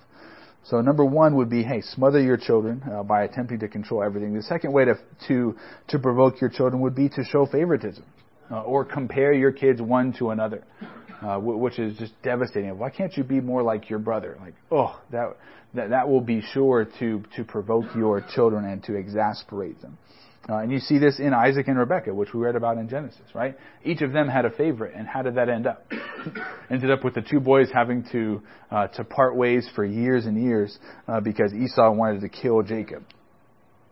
So 0.64 0.80
number 0.80 1.04
one 1.04 1.36
would 1.36 1.50
be, 1.50 1.62
hey, 1.62 1.80
smother 1.80 2.20
your 2.20 2.36
children 2.36 2.82
uh, 2.90 3.02
by 3.02 3.24
attempting 3.24 3.58
to 3.60 3.68
control 3.68 4.02
everything. 4.02 4.34
The 4.34 4.42
second 4.42 4.72
way 4.72 4.84
to 4.84 4.98
to 5.28 5.56
to 5.88 5.98
provoke 5.98 6.40
your 6.40 6.50
children 6.50 6.82
would 6.82 6.94
be 6.94 7.08
to 7.08 7.24
show 7.24 7.46
favoritism 7.46 8.04
uh, 8.50 8.62
or 8.62 8.84
compare 8.84 9.32
your 9.32 9.52
kids 9.52 9.80
one 9.80 10.12
to 10.14 10.30
another, 10.30 10.64
which 11.40 11.78
is 11.78 11.96
just 11.98 12.12
devastating. 12.22 12.76
Why 12.78 12.90
can't 12.90 13.16
you 13.16 13.24
be 13.24 13.40
more 13.40 13.62
like 13.62 13.90
your 13.90 13.98
brother? 13.98 14.36
Like, 14.40 14.54
oh, 14.70 15.00
that 15.12 15.36
that 15.74 15.90
that 15.90 16.08
will 16.08 16.20
be 16.20 16.40
sure 16.52 16.86
to 16.98 17.22
to 17.36 17.44
provoke 17.44 17.94
your 17.94 18.24
children 18.34 18.64
and 18.64 18.82
to 18.84 18.94
exasperate 18.94 19.80
them. 19.82 19.98
Uh, 20.48 20.58
and 20.58 20.70
you 20.70 20.78
see 20.78 20.98
this 20.98 21.18
in 21.18 21.34
Isaac 21.34 21.66
and 21.66 21.76
Rebekah, 21.76 22.14
which 22.14 22.32
we 22.32 22.40
read 22.40 22.54
about 22.54 22.78
in 22.78 22.88
Genesis, 22.88 23.34
right? 23.34 23.56
Each 23.84 24.00
of 24.00 24.12
them 24.12 24.28
had 24.28 24.44
a 24.44 24.50
favorite, 24.50 24.94
and 24.94 25.06
how 25.06 25.22
did 25.22 25.34
that 25.34 25.48
end 25.48 25.66
up? 25.66 25.90
Ended 26.70 26.90
up 26.90 27.02
with 27.04 27.14
the 27.14 27.22
two 27.22 27.40
boys 27.40 27.68
having 27.74 28.04
to 28.12 28.42
uh, 28.70 28.86
to 28.88 29.04
part 29.04 29.34
ways 29.34 29.68
for 29.74 29.84
years 29.84 30.26
and 30.26 30.40
years 30.40 30.78
uh, 31.08 31.20
because 31.20 31.52
Esau 31.52 31.92
wanted 31.92 32.20
to 32.20 32.28
kill 32.28 32.62
Jacob. 32.62 33.02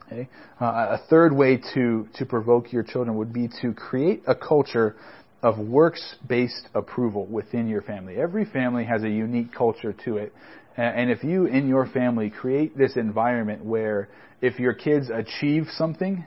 Okay? 0.06 0.28
Uh, 0.60 0.64
a 0.64 1.00
third 1.10 1.32
way 1.32 1.60
to 1.74 2.08
to 2.14 2.26
provoke 2.26 2.72
your 2.72 2.84
children 2.84 3.16
would 3.16 3.32
be 3.32 3.48
to 3.60 3.72
create 3.72 4.22
a 4.28 4.34
culture 4.34 4.94
of 5.42 5.58
works-based 5.58 6.68
approval 6.74 7.26
within 7.26 7.66
your 7.66 7.82
family. 7.82 8.16
Every 8.16 8.44
family 8.44 8.84
has 8.84 9.02
a 9.02 9.10
unique 9.10 9.52
culture 9.52 9.92
to 10.04 10.18
it, 10.18 10.32
and 10.76 11.10
if 11.10 11.24
you 11.24 11.46
in 11.46 11.68
your 11.68 11.86
family 11.86 12.30
create 12.30 12.78
this 12.78 12.96
environment 12.96 13.64
where 13.64 14.08
if 14.40 14.58
your 14.58 14.74
kids 14.74 15.10
achieve 15.10 15.66
something, 15.76 16.24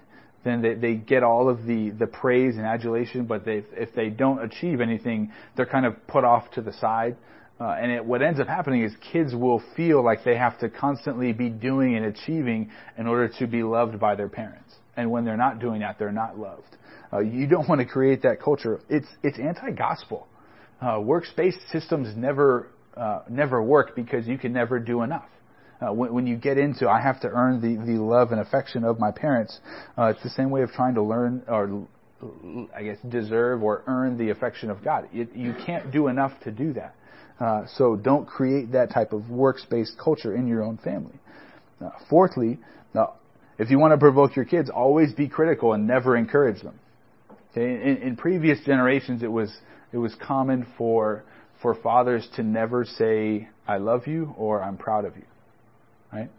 then 0.47 0.61
they, 0.61 0.73
they 0.75 0.95
get 0.95 1.23
all 1.23 1.49
of 1.49 1.65
the, 1.65 1.89
the 1.89 2.07
praise 2.07 2.55
and 2.55 2.65
adulation, 2.65 3.25
but 3.25 3.45
they, 3.45 3.63
if 3.73 3.93
they 3.93 4.09
don't 4.09 4.39
achieve 4.43 4.81
anything, 4.81 5.31
they're 5.55 5.65
kind 5.65 5.85
of 5.85 5.95
put 6.07 6.23
off 6.23 6.49
to 6.51 6.61
the 6.61 6.73
side. 6.73 7.17
Uh, 7.59 7.75
and 7.81 7.91
it, 7.91 8.05
what 8.05 8.21
ends 8.21 8.39
up 8.39 8.47
happening 8.47 8.83
is 8.83 8.93
kids 9.11 9.33
will 9.33 9.61
feel 9.75 10.03
like 10.03 10.23
they 10.23 10.37
have 10.37 10.57
to 10.59 10.69
constantly 10.69 11.33
be 11.33 11.49
doing 11.49 11.95
and 11.95 12.05
achieving 12.05 12.69
in 12.97 13.07
order 13.07 13.27
to 13.39 13.47
be 13.47 13.63
loved 13.63 13.99
by 13.99 14.15
their 14.15 14.29
parents. 14.29 14.75
And 14.95 15.09
when 15.11 15.25
they're 15.25 15.37
not 15.37 15.59
doing 15.59 15.81
that, 15.81 15.97
they're 15.97 16.11
not 16.11 16.37
loved. 16.37 16.77
Uh, 17.11 17.19
you 17.19 17.47
don't 17.47 17.67
want 17.67 17.79
to 17.79 17.85
create 17.85 18.21
that 18.23 18.41
culture. 18.41 18.79
It's 18.89 19.07
it's 19.23 19.39
anti-gospel. 19.39 20.27
Uh, 20.81 20.99
works-based 21.01 21.59
systems 21.71 22.15
never 22.15 22.67
uh, 22.95 23.21
never 23.29 23.63
work 23.63 23.95
because 23.95 24.27
you 24.27 24.37
can 24.37 24.53
never 24.53 24.79
do 24.79 25.01
enough. 25.01 25.29
Uh, 25.79 25.93
when, 25.93 26.13
when, 26.13 26.27
you 26.27 26.35
get 26.35 26.57
into, 26.57 26.89
I 26.89 26.99
have 26.99 27.21
to 27.21 27.27
earn 27.27 27.61
the, 27.61 27.75
the 27.85 28.01
love 28.01 28.31
and 28.31 28.41
affection 28.41 28.83
of 28.83 28.99
my 28.99 29.11
parents, 29.11 29.59
uh, 29.97 30.05
it's 30.05 30.23
the 30.23 30.29
same 30.29 30.49
way 30.49 30.63
of 30.63 30.71
trying 30.71 30.95
to 30.95 31.03
learn 31.03 31.43
or, 31.47 31.87
I 32.75 32.83
guess, 32.83 32.97
deserve 33.07 33.61
or 33.61 33.83
earn 33.85 34.17
the 34.17 34.31
affection 34.31 34.71
of 34.71 34.83
God. 34.83 35.07
It, 35.13 35.35
you 35.35 35.53
can't 35.65 35.91
do 35.91 36.07
enough 36.07 36.31
to 36.45 36.51
do 36.51 36.73
that. 36.73 36.95
Uh, 37.39 37.65
so 37.75 37.95
don't 37.95 38.27
create 38.27 38.71
that 38.71 38.91
type 38.91 39.13
of 39.13 39.29
works-based 39.29 39.97
culture 40.03 40.35
in 40.35 40.47
your 40.47 40.63
own 40.63 40.77
family. 40.77 41.13
Uh, 41.79 41.91
fourthly, 42.09 42.57
if 43.57 43.71
you 43.71 43.79
want 43.79 43.91
to 43.93 43.97
provoke 43.97 44.35
your 44.35 44.45
kids, 44.45 44.69
always 44.69 45.13
be 45.13 45.27
critical 45.27 45.73
and 45.73 45.87
never 45.87 46.15
encourage 46.15 46.61
them. 46.61 46.79
Okay, 47.51 47.89
in, 47.89 47.97
in 47.97 48.15
previous 48.15 48.59
generations, 48.65 49.23
it 49.23 49.31
was 49.31 49.55
it 49.91 49.97
was 49.97 50.13
common 50.15 50.67
for 50.77 51.23
for 51.61 51.73
fathers 51.73 52.27
to 52.35 52.43
never 52.43 52.85
say 52.85 53.49
"I 53.67 53.77
love 53.77 54.05
you" 54.05 54.35
or 54.37 54.63
"I'm 54.63 54.77
proud 54.77 55.05
of 55.05 55.15
you." 55.15 55.23
Right? 56.11 56.29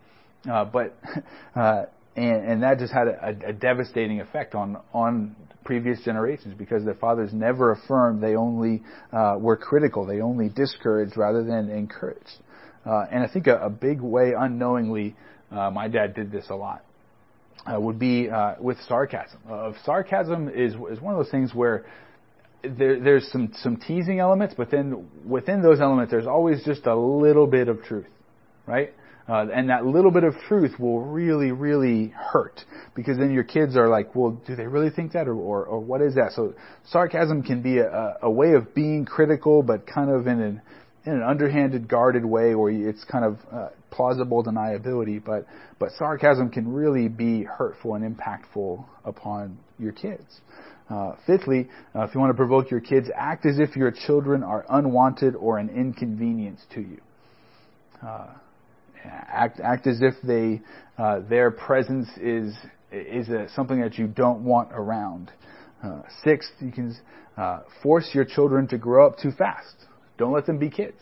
Uh, 0.51 0.65
but 0.65 0.97
uh, 1.57 1.85
and, 2.17 2.49
and 2.49 2.63
that 2.63 2.79
just 2.79 2.93
had 2.93 3.09
a, 3.09 3.49
a, 3.49 3.53
devastating 3.53 4.21
effect 4.21 4.55
on 4.55 4.79
on 4.93 5.37
previous 5.65 6.01
generations 6.05 6.55
because 6.57 6.85
their 6.85 6.95
fathers 6.95 7.33
never 7.33 7.73
affirmed; 7.73 8.23
they 8.23 8.37
only 8.37 8.83
uh, 9.13 9.37
were 9.39 9.57
critical, 9.57 10.07
they 10.07 10.21
only 10.21 10.49
discouraged 10.49 11.17
rather 11.17 11.45
than 11.45 11.71
encouraged. 11.71 12.39
Uh, 12.87 13.07
and 13.11 13.23
I 13.23 13.29
think 13.29 13.47
a, 13.47 13.57
a 13.59 13.71
big 13.71 14.01
way, 14.01 14.33
unknowingly, 14.39 15.15
uh, 15.51 15.71
my 15.71 15.89
dad 15.89 16.15
did 16.15 16.33
this 16.33 16.47
a 16.51 16.55
lot. 16.55 16.85
Uh, 17.67 17.79
would 17.79 17.99
be 17.99 18.29
with 18.61 18.79
sarcasm. 18.89 19.41
Of 19.49 19.75
sarcasm 19.85 20.49
is 20.49 20.75
is 20.75 21.01
one 21.01 21.15
of 21.15 21.19
those 21.19 21.31
things 21.31 21.53
where 21.53 21.85
there, 22.63 22.99
there's 22.99 23.31
some 23.31 23.53
some 23.63 23.77
teasing 23.77 24.21
elements, 24.21 24.55
but 24.57 24.71
then 24.71 25.09
within 25.27 25.63
those 25.63 25.81
elements, 25.81 26.11
there's 26.11 26.27
always 26.27 26.65
just 26.65 26.87
a 26.87 26.97
little 26.97 27.47
bit 27.47 27.69
of 27.69 27.83
truth, 27.83 28.07
right? 28.67 28.93
Uh, 29.29 29.47
and 29.55 29.69
that 29.69 29.85
little 29.85 30.11
bit 30.11 30.25
of 30.25 30.35
truth 30.49 30.79
will 30.79 31.03
really, 31.03 31.53
really 31.53 32.09
hurt 32.17 32.65
because 32.95 33.19
then 33.19 33.31
your 33.31 33.45
kids 33.45 33.77
are 33.77 33.89
like, 33.89 34.15
well, 34.15 34.41
do 34.47 34.57
they 34.57 34.67
really 34.67 34.89
think 34.89 35.13
that 35.13 35.29
or, 35.29 35.35
or, 35.35 35.65
or 35.65 35.81
what 35.81 36.01
is 36.01 36.15
that? 36.15 36.33
So 36.35 36.55
sarcasm 36.87 37.43
can 37.43 37.61
be 37.61 37.79
a, 37.79 38.17
a 38.23 38.31
way 38.31 38.55
of 38.55 38.75
being 38.75 39.05
critical, 39.05 39.63
but 39.63 39.87
kind 39.87 40.11
of 40.11 40.27
in 40.27 40.41
an, 40.41 40.63
in 41.05 41.13
an 41.13 41.23
underhanded, 41.23 41.89
guarded 41.89 42.25
way 42.25 42.55
where 42.55 42.71
it's 42.73 43.05
kind 43.05 43.25
of 43.25 43.39
uh, 43.53 43.69
plausible 43.91 44.43
deniability. 44.43 45.23
But, 45.23 45.47
but 45.79 45.91
sarcasm 45.99 46.51
can 46.51 46.73
really 46.73 47.09
be 47.09 47.43
hurtful 47.43 47.97
and 47.97 48.17
impactful 48.17 48.83
upon 49.05 49.59
your 49.79 49.93
kids. 49.93 50.41
Uh, 50.89 51.17
fifthly, 51.27 51.69
uh, 51.95 52.05
if 52.05 52.15
you 52.15 52.21
want 52.21 52.31
to 52.31 52.37
provoke 52.37 52.71
your 52.71 52.81
kids, 52.81 53.11
act 53.15 53.45
as 53.45 53.59
if 53.59 53.77
your 53.77 53.91
children 54.07 54.43
are 54.43 54.65
unwanted 54.71 55.35
or 55.37 55.59
an 55.59 55.69
inconvenience 55.69 56.63
to 56.73 56.81
you. 56.81 56.99
Uh, 58.03 58.29
act 59.05 59.61
act 59.61 59.87
as 59.87 60.01
if 60.03 60.15
they 60.23 60.61
uh, 60.99 61.21
their 61.29 61.51
presence 61.51 62.09
is 62.21 62.55
is 62.91 63.29
a, 63.29 63.49
something 63.55 63.81
that 63.81 63.99
you 63.99 64.07
don't 64.07 64.45
want 64.45 64.71
around. 64.73 65.31
Uh, 65.83 66.03
sixth, 66.25 66.51
you 66.61 66.73
can 66.73 66.97
uh, 67.37 67.61
force 67.83 68.11
your 68.13 68.25
children 68.25 68.67
to 68.69 68.79
grow 68.79 69.07
up 69.07 69.19
too 69.19 69.31
fast. 69.31 69.77
Don't 70.17 70.33
let 70.33 70.47
them 70.47 70.59
be 70.59 70.71
kids. 70.71 70.99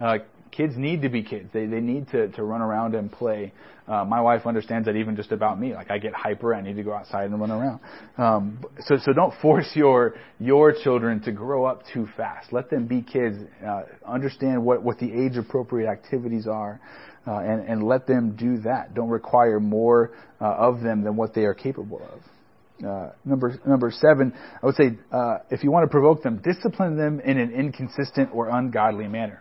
Uh, 0.00 0.18
kids 0.50 0.74
need 0.76 1.02
to 1.02 1.08
be 1.08 1.22
kids. 1.22 1.48
They 1.52 1.66
they 1.66 1.80
need 1.80 2.08
to 2.08 2.28
to 2.28 2.42
run 2.42 2.60
around 2.60 2.94
and 2.94 3.10
play. 3.10 3.52
Uh, 3.86 4.04
my 4.04 4.20
wife 4.20 4.46
understands 4.46 4.86
that 4.86 4.96
even 4.96 5.14
just 5.14 5.30
about 5.30 5.60
me. 5.60 5.74
Like 5.74 5.92
I 5.92 5.98
get 5.98 6.12
hyper, 6.12 6.52
I 6.52 6.60
need 6.60 6.74
to 6.74 6.82
go 6.82 6.92
outside 6.92 7.30
and 7.30 7.40
run 7.40 7.52
around. 7.52 7.80
Um, 8.18 8.64
so 8.80 8.96
so 9.04 9.12
don't 9.12 9.32
force 9.42 9.70
your 9.74 10.16
your 10.40 10.72
children 10.72 11.20
to 11.22 11.32
grow 11.32 11.64
up 11.64 11.82
too 11.92 12.08
fast. 12.16 12.52
Let 12.52 12.70
them 12.70 12.86
be 12.86 13.02
kids. 13.02 13.36
Uh, 13.64 13.82
understand 14.04 14.64
what 14.64 14.82
what 14.82 14.98
the 14.98 15.12
age 15.12 15.36
appropriate 15.36 15.88
activities 15.88 16.46
are 16.46 16.80
uh, 17.26 17.38
and, 17.38 17.68
and 17.68 17.82
let 17.82 18.06
them 18.06 18.36
do 18.36 18.58
that. 18.58 18.94
Don't 18.94 19.08
require 19.08 19.58
more 19.58 20.12
uh, 20.40 20.44
of 20.44 20.80
them 20.80 21.02
than 21.02 21.16
what 21.16 21.34
they 21.34 21.42
are 21.42 21.54
capable 21.54 22.00
of. 22.02 22.86
Uh, 22.86 23.10
number 23.24 23.58
number 23.66 23.90
seven, 23.90 24.34
I 24.62 24.66
would 24.66 24.74
say, 24.74 24.98
uh, 25.10 25.38
if 25.50 25.64
you 25.64 25.70
want 25.70 25.84
to 25.84 25.90
provoke 25.90 26.22
them, 26.22 26.42
discipline 26.44 26.96
them 26.96 27.20
in 27.20 27.38
an 27.38 27.50
inconsistent 27.50 28.30
or 28.34 28.50
ungodly 28.50 29.08
manner. 29.08 29.40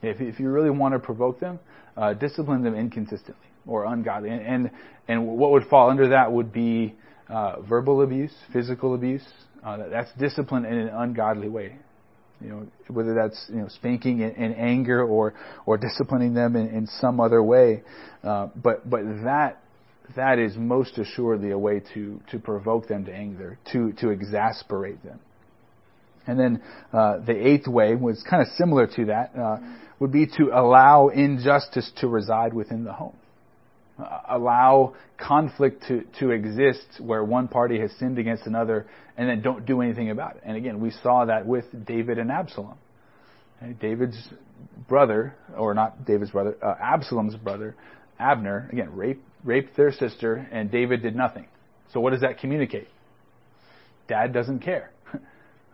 If, 0.00 0.20
if 0.20 0.38
you 0.38 0.48
really 0.48 0.70
want 0.70 0.94
to 0.94 1.00
provoke 1.00 1.40
them, 1.40 1.58
uh, 1.96 2.14
discipline 2.14 2.62
them 2.62 2.74
inconsistently 2.74 3.46
or 3.66 3.84
ungodly. 3.86 4.30
And, 4.30 4.40
and, 4.42 4.70
and 5.08 5.26
what 5.26 5.50
would 5.52 5.64
fall 5.66 5.90
under 5.90 6.08
that 6.10 6.30
would 6.30 6.52
be 6.52 6.94
uh, 7.28 7.60
verbal 7.62 8.02
abuse, 8.02 8.32
physical 8.52 8.94
abuse. 8.94 9.22
That's 9.64 10.10
discipline 10.18 10.64
in 10.64 10.74
an 10.74 10.88
ungodly 10.88 11.48
way. 11.48 11.76
You 12.42 12.48
know, 12.48 12.66
whether 12.88 13.14
that's 13.14 13.46
you 13.48 13.60
know 13.60 13.68
spanking 13.68 14.20
in, 14.20 14.30
in 14.32 14.54
anger 14.54 15.04
or 15.04 15.34
or 15.66 15.78
disciplining 15.78 16.34
them 16.34 16.56
in, 16.56 16.68
in 16.68 16.86
some 16.86 17.20
other 17.20 17.42
way, 17.42 17.82
uh, 18.24 18.48
but 18.56 18.88
but 18.88 19.02
that 19.24 19.58
that 20.16 20.38
is 20.38 20.56
most 20.56 20.98
assuredly 20.98 21.50
a 21.50 21.58
way 21.58 21.80
to 21.94 22.20
to 22.30 22.38
provoke 22.38 22.88
them 22.88 23.04
to 23.04 23.12
anger, 23.12 23.58
to 23.72 23.92
to 23.94 24.10
exasperate 24.10 25.02
them. 25.04 25.20
And 26.26 26.38
then 26.38 26.62
uh, 26.92 27.18
the 27.18 27.34
eighth 27.34 27.66
way 27.66 27.94
was 27.94 28.24
kind 28.28 28.42
of 28.42 28.48
similar 28.56 28.86
to 28.86 29.06
that, 29.06 29.36
uh, 29.36 29.58
would 29.98 30.12
be 30.12 30.26
to 30.26 30.50
allow 30.52 31.08
injustice 31.08 31.90
to 31.96 32.08
reside 32.08 32.54
within 32.54 32.84
the 32.84 32.92
home. 32.92 33.16
Allow 33.98 34.94
conflict 35.18 35.84
to, 35.88 36.04
to 36.18 36.30
exist 36.30 36.86
where 36.98 37.22
one 37.22 37.48
party 37.48 37.78
has 37.80 37.92
sinned 37.98 38.18
against 38.18 38.46
another 38.46 38.86
and 39.16 39.28
then 39.28 39.42
don't 39.42 39.66
do 39.66 39.82
anything 39.82 40.10
about 40.10 40.36
it. 40.36 40.42
And 40.44 40.56
again, 40.56 40.80
we 40.80 40.90
saw 41.02 41.26
that 41.26 41.46
with 41.46 41.64
David 41.86 42.18
and 42.18 42.30
Absalom. 42.30 42.78
David's 43.80 44.16
brother, 44.88 45.34
or 45.56 45.74
not 45.74 46.04
David's 46.04 46.30
brother, 46.30 46.56
uh, 46.62 46.74
Absalom's 46.80 47.36
brother, 47.36 47.76
Abner, 48.18 48.68
again, 48.72 48.94
raped, 48.96 49.22
raped 49.44 49.76
their 49.76 49.92
sister, 49.92 50.46
and 50.50 50.70
David 50.70 51.02
did 51.02 51.14
nothing. 51.14 51.46
So 51.92 52.00
what 52.00 52.10
does 52.10 52.22
that 52.22 52.38
communicate? 52.38 52.88
Dad 54.08 54.32
doesn't 54.32 54.60
care. 54.60 54.90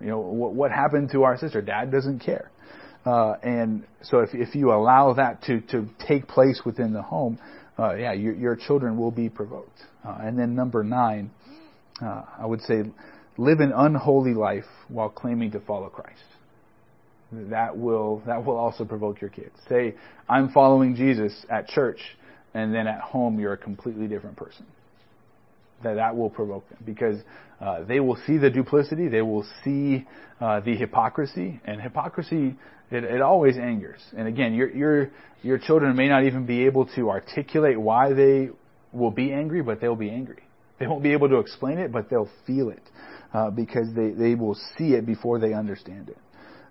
You 0.00 0.06
know, 0.06 0.20
what, 0.20 0.54
what 0.54 0.70
happened 0.70 1.10
to 1.10 1.24
our 1.24 1.36
sister? 1.36 1.60
Dad 1.60 1.90
doesn't 1.90 2.20
care. 2.20 2.52
Uh, 3.04 3.32
and 3.42 3.84
so 4.02 4.20
if, 4.20 4.32
if 4.32 4.54
you 4.54 4.70
allow 4.70 5.14
that 5.14 5.42
to, 5.42 5.60
to 5.72 5.88
take 6.06 6.28
place 6.28 6.60
within 6.64 6.92
the 6.92 7.02
home, 7.02 7.40
uh, 7.78 7.94
yeah, 7.94 8.12
your, 8.12 8.34
your 8.34 8.56
children 8.56 8.96
will 8.96 9.10
be 9.10 9.28
provoked. 9.28 9.78
Uh, 10.04 10.18
and 10.20 10.38
then 10.38 10.54
number 10.54 10.82
nine, 10.82 11.30
uh, 12.02 12.22
I 12.38 12.46
would 12.46 12.60
say, 12.62 12.82
live 13.36 13.60
an 13.60 13.72
unholy 13.74 14.34
life 14.34 14.64
while 14.88 15.08
claiming 15.08 15.52
to 15.52 15.60
follow 15.60 15.88
Christ. 15.88 16.22
That 17.30 17.76
will 17.76 18.22
that 18.26 18.44
will 18.44 18.56
also 18.56 18.86
provoke 18.86 19.20
your 19.20 19.28
kids. 19.28 19.54
Say, 19.68 19.94
I'm 20.28 20.50
following 20.50 20.96
Jesus 20.96 21.44
at 21.50 21.68
church, 21.68 22.00
and 22.54 22.74
then 22.74 22.86
at 22.86 23.00
home 23.00 23.38
you're 23.38 23.52
a 23.52 23.58
completely 23.58 24.06
different 24.06 24.36
person 24.36 24.64
that 25.82 25.94
that 25.94 26.16
will 26.16 26.30
provoke 26.30 26.68
them 26.68 26.78
because 26.84 27.20
uh, 27.60 27.84
they 27.84 28.00
will 28.00 28.18
see 28.26 28.38
the 28.38 28.50
duplicity, 28.50 29.08
they 29.08 29.22
will 29.22 29.46
see 29.64 30.06
uh, 30.40 30.60
the 30.60 30.76
hypocrisy, 30.76 31.60
and 31.64 31.80
hypocrisy 31.80 32.56
it, 32.90 33.04
it 33.04 33.20
always 33.20 33.56
angers. 33.56 34.00
And 34.16 34.28
again, 34.28 34.54
your 34.54 34.70
your 34.70 35.10
your 35.42 35.58
children 35.58 35.94
may 35.96 36.08
not 36.08 36.24
even 36.24 36.46
be 36.46 36.66
able 36.66 36.86
to 36.96 37.10
articulate 37.10 37.80
why 37.80 38.12
they 38.12 38.50
will 38.92 39.10
be 39.10 39.32
angry, 39.32 39.62
but 39.62 39.80
they'll 39.80 39.96
be 39.96 40.10
angry. 40.10 40.42
They 40.78 40.86
won't 40.86 41.02
be 41.02 41.12
able 41.12 41.28
to 41.28 41.38
explain 41.38 41.78
it, 41.78 41.92
but 41.92 42.08
they'll 42.08 42.30
feel 42.46 42.70
it 42.70 42.82
uh, 43.34 43.50
because 43.50 43.88
they 43.94 44.10
they 44.10 44.34
will 44.34 44.56
see 44.76 44.94
it 44.94 45.06
before 45.06 45.38
they 45.38 45.52
understand 45.52 46.08
it. 46.10 46.18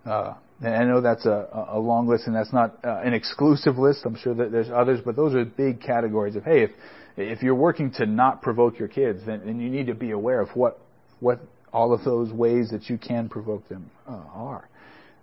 Uh, 0.05 0.35
and 0.61 0.73
I 0.73 0.85
know 0.85 1.01
that's 1.01 1.25
a, 1.25 1.67
a 1.69 1.79
long 1.79 2.07
list, 2.07 2.25
and 2.25 2.35
that's 2.35 2.53
not 2.53 2.79
uh, 2.83 3.01
an 3.03 3.13
exclusive 3.13 3.77
list. 3.77 3.99
I'm 4.05 4.15
sure 4.15 4.33
that 4.33 4.51
there's 4.51 4.69
others, 4.69 4.99
but 5.03 5.15
those 5.15 5.35
are 5.35 5.45
big 5.45 5.81
categories 5.81 6.35
of 6.35 6.43
hey, 6.43 6.63
if 6.63 6.71
if 7.17 7.43
you're 7.43 7.55
working 7.55 7.91
to 7.93 8.05
not 8.05 8.41
provoke 8.41 8.79
your 8.79 8.87
kids, 8.87 9.21
then, 9.25 9.41
then 9.45 9.59
you 9.59 9.69
need 9.69 9.87
to 9.87 9.95
be 9.95 10.11
aware 10.11 10.39
of 10.39 10.49
what 10.55 10.79
what 11.19 11.41
all 11.73 11.93
of 11.93 12.03
those 12.03 12.31
ways 12.31 12.69
that 12.71 12.89
you 12.89 12.97
can 12.97 13.27
provoke 13.27 13.67
them 13.69 13.89
uh, 14.07 14.21
are. 14.33 14.69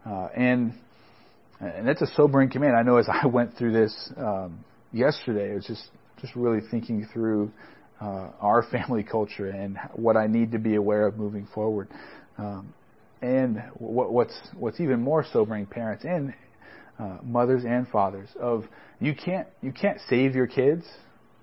Uh, 0.04 0.28
and 0.36 0.74
and 1.66 1.86
that's 1.86 2.02
a 2.02 2.06
sobering 2.14 2.50
command. 2.50 2.76
I 2.76 2.82
know 2.82 2.96
as 2.96 3.08
I 3.22 3.26
went 3.26 3.56
through 3.56 3.72
this 3.72 4.12
um, 4.16 4.64
yesterday, 4.92 5.52
it 5.52 5.54
was 5.54 5.66
just 5.66 5.90
just 6.20 6.34
really 6.36 6.60
thinking 6.70 7.06
through 7.12 7.50
uh, 8.00 8.30
our 8.40 8.62
family 8.70 9.02
culture 9.02 9.48
and 9.48 9.78
what 9.94 10.16
I 10.16 10.26
need 10.26 10.52
to 10.52 10.58
be 10.58 10.76
aware 10.76 11.06
of 11.06 11.16
moving 11.16 11.46
forward. 11.54 11.88
Um, 12.38 12.72
and 13.22 13.62
what, 13.78 14.12
what's 14.12 14.38
what's 14.54 14.80
even 14.80 15.00
more 15.00 15.24
sobering, 15.32 15.66
parents 15.66 16.04
and 16.04 16.34
uh, 16.98 17.18
mothers 17.22 17.64
and 17.64 17.88
fathers, 17.88 18.28
of 18.38 18.64
you 19.00 19.14
can't 19.14 19.48
you 19.62 19.72
can't 19.72 19.98
save 20.08 20.34
your 20.34 20.46
kids 20.46 20.84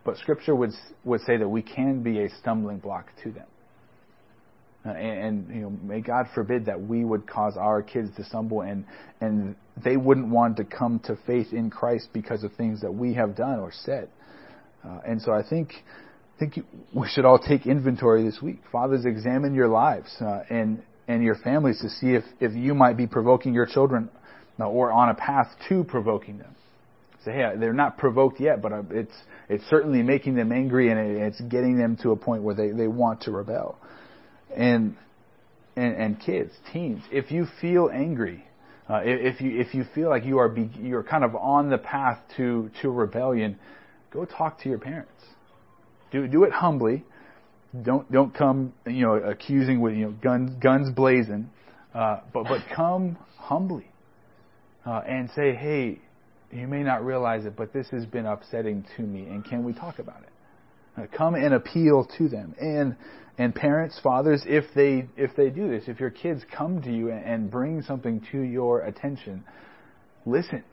but 0.03 0.17
Scripture 0.17 0.55
would 0.55 0.71
would 1.03 1.21
say 1.21 1.37
that 1.37 1.47
we 1.47 1.61
can 1.61 2.01
be 2.01 2.23
a 2.23 2.29
stumbling 2.39 2.79
block 2.79 3.07
to 3.23 3.31
them. 3.31 3.47
Uh, 4.83 4.89
and, 4.89 5.47
and, 5.47 5.55
you 5.55 5.61
know, 5.61 5.69
may 5.69 6.01
God 6.01 6.25
forbid 6.33 6.65
that 6.65 6.81
we 6.81 7.05
would 7.05 7.27
cause 7.27 7.55
our 7.55 7.83
kids 7.83 8.09
to 8.17 8.23
stumble 8.23 8.61
and 8.61 8.83
and 9.19 9.55
they 9.83 9.95
wouldn't 9.95 10.27
want 10.27 10.57
to 10.57 10.63
come 10.63 10.99
to 11.05 11.17
faith 11.27 11.53
in 11.53 11.69
Christ 11.69 12.09
because 12.13 12.43
of 12.43 12.51
things 12.53 12.81
that 12.81 12.91
we 12.91 13.13
have 13.13 13.35
done 13.35 13.59
or 13.59 13.71
said. 13.71 14.09
Uh, 14.83 14.99
and 15.07 15.21
so 15.21 15.31
I 15.31 15.47
think 15.47 15.73
I 16.35 16.39
think 16.39 16.65
we 16.93 17.07
should 17.07 17.25
all 17.25 17.37
take 17.37 17.67
inventory 17.67 18.23
this 18.23 18.41
week. 18.41 18.61
Fathers, 18.71 19.05
examine 19.05 19.53
your 19.53 19.67
lives 19.67 20.15
uh, 20.19 20.41
and 20.49 20.81
and 21.07 21.23
your 21.23 21.35
families 21.35 21.79
to 21.81 21.89
see 21.89 22.15
if 22.15 22.23
if 22.39 22.53
you 22.53 22.73
might 22.73 22.97
be 22.97 23.05
provoking 23.05 23.53
your 23.53 23.67
children 23.67 24.09
uh, 24.59 24.67
or 24.67 24.91
on 24.91 25.09
a 25.09 25.13
path 25.13 25.47
to 25.69 25.83
provoking 25.83 26.39
them. 26.39 26.55
Say, 27.23 27.33
hey, 27.33 27.53
they're 27.59 27.73
not 27.73 27.99
provoked 27.99 28.39
yet, 28.39 28.63
but 28.63 28.73
uh, 28.73 28.81
it's 28.89 29.13
it's 29.47 29.63
certainly 29.69 30.01
making 30.01 30.33
them 30.33 30.51
angry 30.51 30.89
and 30.89 30.99
it's 30.99 31.39
getting 31.41 31.77
them 31.77 31.97
to 31.97 32.11
a 32.11 32.15
point 32.15 32.41
where 32.41 32.55
they, 32.55 32.71
they 32.71 32.87
want 32.87 33.21
to 33.21 33.31
rebel. 33.31 33.77
And, 34.55 34.95
and, 35.75 35.95
and 35.95 36.19
kids, 36.19 36.51
teens, 36.71 37.01
if 37.11 37.31
you 37.31 37.47
feel 37.59 37.89
angry, 37.93 38.45
uh, 38.89 39.01
if 39.05 39.39
you 39.39 39.57
if 39.57 39.73
you 39.73 39.85
feel 39.95 40.09
like 40.09 40.25
you 40.25 40.37
are 40.39 40.49
be, 40.49 40.69
you're 40.81 41.03
kind 41.03 41.23
of 41.23 41.33
on 41.35 41.69
the 41.69 41.77
path 41.77 42.19
to 42.35 42.69
to 42.81 42.89
rebellion, 42.89 43.57
go 44.11 44.25
talk 44.25 44.59
to 44.61 44.69
your 44.69 44.79
parents. 44.79 45.11
Do 46.11 46.27
do 46.27 46.43
it 46.43 46.51
humbly. 46.51 47.05
Don't 47.83 48.11
don't 48.11 48.35
come 48.35 48.73
you 48.85 49.05
know 49.05 49.13
accusing 49.13 49.79
with 49.79 49.93
you 49.93 50.07
know 50.07 50.11
guns 50.21 50.51
guns 50.61 50.93
blazing, 50.93 51.49
uh, 51.95 52.19
but 52.33 52.43
but 52.43 52.59
come 52.75 53.17
humbly 53.37 53.87
uh, 54.85 55.01
and 55.07 55.29
say, 55.35 55.53
hey, 55.53 55.99
you 56.51 56.67
may 56.67 56.83
not 56.83 57.05
realize 57.05 57.45
it, 57.45 57.55
but 57.55 57.71
this 57.73 57.87
has 57.91 58.05
been 58.05 58.25
upsetting 58.25 58.85
to 58.97 59.03
me, 59.03 59.21
and 59.23 59.45
can 59.45 59.63
we 59.63 59.73
talk 59.73 59.99
about 59.99 60.21
it? 60.23 61.01
Uh, 61.01 61.17
come 61.17 61.35
and 61.35 61.53
appeal 61.53 62.07
to 62.17 62.27
them. 62.27 62.53
And 62.59 62.95
and 63.41 63.55
parents, 63.55 63.99
fathers, 64.03 64.43
if 64.45 64.65
they 64.75 65.07
if 65.17 65.35
they 65.35 65.49
do 65.49 65.67
this, 65.67 65.85
if 65.87 65.99
your 65.99 66.11
kids 66.11 66.43
come 66.55 66.79
to 66.83 66.93
you 66.93 67.11
and, 67.11 67.49
bring 67.49 67.81
something 67.81 68.23
to 68.31 68.39
your 68.39 68.81
attention, 68.81 69.43
listen. 70.27 70.63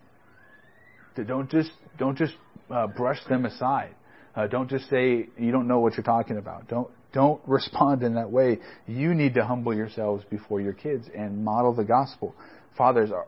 Don't 1.27 1.51
just 1.51 1.71
don't 1.99 2.17
just 2.17 2.35
uh, 2.71 2.87
brush 2.87 3.19
them 3.29 3.47
aside. 3.47 3.95
Uh, 4.37 4.47
don't 4.47 4.69
just 4.69 4.89
say 4.91 5.29
you 5.39 5.51
don't 5.51 5.67
know 5.67 5.81
what 5.81 5.97
you're 5.97 6.05
talking 6.05 6.37
about. 6.37 6.69
Don't 6.69 6.91
don't 7.15 7.41
respond 7.47 8.03
in 8.03 8.15
that 8.15 8.31
way. 8.31 8.59
You 8.87 9.15
need 9.15 9.33
to 9.35 9.47
humble 9.47 9.75
yourselves 9.75 10.25
before 10.29 10.61
your 10.61 10.75
kids 10.75 11.07
and 11.17 11.43
model 11.43 11.75
the 11.75 11.85
gospel. 11.85 12.35
Fathers, 12.77 13.11
are, 13.11 13.27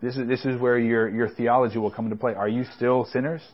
this 0.00 0.16
is, 0.16 0.26
this 0.26 0.44
is 0.46 0.58
where 0.58 0.78
your, 0.78 1.08
your 1.08 1.28
theology 1.28 1.78
will 1.78 1.90
come 1.90 2.06
into 2.06 2.16
play. 2.16 2.34
Are 2.34 2.48
you 2.48 2.64
still 2.76 3.06
sinners? 3.12 3.42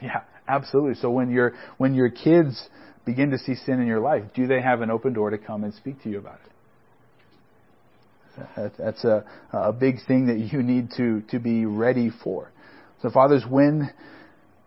Yeah, 0.00 0.20
absolutely. 0.46 0.94
So 0.94 1.10
when 1.10 1.28
your, 1.28 1.54
when 1.78 1.92
your 1.92 2.08
kids 2.08 2.68
begin 3.08 3.30
to 3.30 3.38
see 3.38 3.54
sin 3.54 3.80
in 3.80 3.86
your 3.86 4.00
life, 4.00 4.24
do 4.34 4.46
they 4.46 4.60
have 4.60 4.82
an 4.82 4.90
open 4.90 5.14
door 5.14 5.30
to 5.30 5.38
come 5.38 5.64
and 5.64 5.72
speak 5.72 6.02
to 6.02 6.10
you 6.10 6.18
about 6.18 6.38
it? 6.44 6.52
That's 8.78 9.02
a, 9.04 9.24
a 9.52 9.72
big 9.72 9.96
thing 10.06 10.26
that 10.26 10.52
you 10.52 10.62
need 10.62 10.90
to, 10.98 11.22
to 11.30 11.38
be 11.38 11.64
ready 11.64 12.10
for. 12.22 12.52
So 13.00 13.10
fathers, 13.10 13.44
when, 13.48 13.90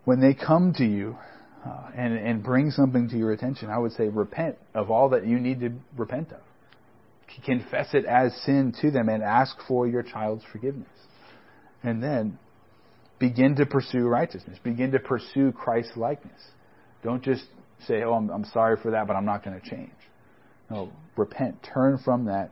when 0.04 0.20
they 0.20 0.34
come 0.34 0.74
to 0.78 0.84
you, 0.84 1.16
uh, 1.64 1.90
and, 1.96 2.18
and 2.18 2.42
bring 2.42 2.72
something 2.72 3.08
to 3.10 3.16
your 3.16 3.30
attention, 3.30 3.70
I 3.70 3.78
would 3.78 3.92
say 3.92 4.08
repent 4.08 4.56
of 4.74 4.90
all 4.90 5.10
that 5.10 5.24
you 5.24 5.38
need 5.38 5.60
to 5.60 5.70
repent 5.96 6.32
of 6.32 6.40
confess 7.46 7.94
it 7.94 8.04
as 8.04 8.34
sin 8.44 8.74
to 8.82 8.90
them 8.90 9.08
and 9.08 9.22
ask 9.22 9.56
for 9.66 9.86
your 9.86 10.02
child's 10.02 10.44
forgiveness. 10.52 10.88
And 11.82 12.02
then 12.02 12.38
begin 13.18 13.56
to 13.56 13.66
pursue 13.66 14.06
righteousness. 14.06 14.58
Begin 14.62 14.92
to 14.92 14.98
pursue 14.98 15.52
Christ's 15.52 15.96
likeness. 15.96 16.40
Don't 17.02 17.22
just 17.22 17.44
say, 17.86 18.02
oh, 18.02 18.14
I'm, 18.14 18.30
I'm 18.30 18.44
sorry 18.46 18.76
for 18.82 18.90
that, 18.92 19.06
but 19.06 19.14
I'm 19.14 19.24
not 19.24 19.44
going 19.44 19.60
to 19.60 19.70
change. 19.70 19.90
No, 20.70 20.90
repent. 21.16 21.56
Turn 21.62 21.98
from 21.98 22.26
that. 22.26 22.50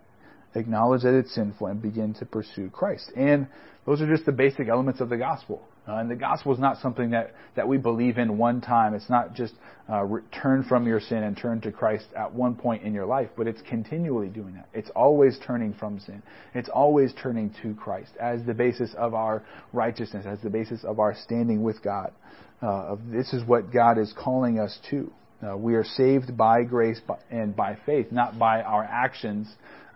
Acknowledge 0.55 1.03
that 1.03 1.14
it's 1.14 1.35
sinful 1.35 1.68
and 1.68 1.81
begin 1.81 2.14
to 2.14 2.26
pursue 2.26 2.70
Christ. 2.70 3.12
And 3.16 3.47
those 3.87 4.01
are 4.01 4.09
just 4.09 4.26
the 4.26 4.33
basic 4.33 4.68
elements 4.68 5.01
of 5.01 5.09
the 5.09 5.16
gospel. 5.16 5.62
Uh, 5.89 5.97
and 5.97 6.11
the 6.11 6.16
gospel 6.16 6.53
is 6.53 6.59
not 6.59 6.78
something 6.78 7.11
that, 7.11 7.35
that 7.57 7.66
we 7.66 7.78
believe 7.78 8.18
in 8.18 8.37
one 8.37 8.61
time. 8.61 8.95
It's 8.95 9.09
not 9.09 9.35
just 9.35 9.55
uh, 9.89 10.07
turn 10.31 10.62
from 10.64 10.87
your 10.87 11.01
sin 11.01 11.22
and 11.22 11.37
turn 11.37 11.61
to 11.62 11.72
Christ 11.72 12.05
at 12.14 12.33
one 12.33 12.55
point 12.55 12.83
in 12.83 12.93
your 12.93 13.07
life, 13.07 13.31
but 13.37 13.47
it's 13.47 13.62
continually 13.62 14.28
doing 14.28 14.55
that. 14.55 14.68
It's 14.74 14.91
always 14.91 15.39
turning 15.45 15.72
from 15.72 15.99
sin. 15.99 16.22
It's 16.55 16.68
always 16.68 17.12
turning 17.20 17.55
to 17.62 17.74
Christ 17.74 18.12
as 18.20 18.45
the 18.45 18.55
basis 18.55 18.95
of 18.97 19.14
our 19.14 19.43
righteousness, 19.72 20.26
as 20.26 20.39
the 20.43 20.51
basis 20.51 20.85
of 20.85 21.01
our 21.01 21.14
standing 21.14 21.62
with 21.62 21.83
God. 21.83 22.12
Uh, 22.61 22.97
this 23.07 23.33
is 23.33 23.43
what 23.45 23.72
God 23.72 23.99
is 23.99 24.12
calling 24.16 24.59
us 24.59 24.78
to. 24.91 25.11
Uh, 25.43 25.57
we 25.57 25.74
are 25.74 25.84
saved 25.84 26.36
by 26.36 26.62
grace 26.64 27.01
and 27.30 27.57
by 27.57 27.78
faith, 27.86 28.12
not 28.12 28.38
by 28.38 28.62
our 28.62 28.84
actions, 28.84 29.49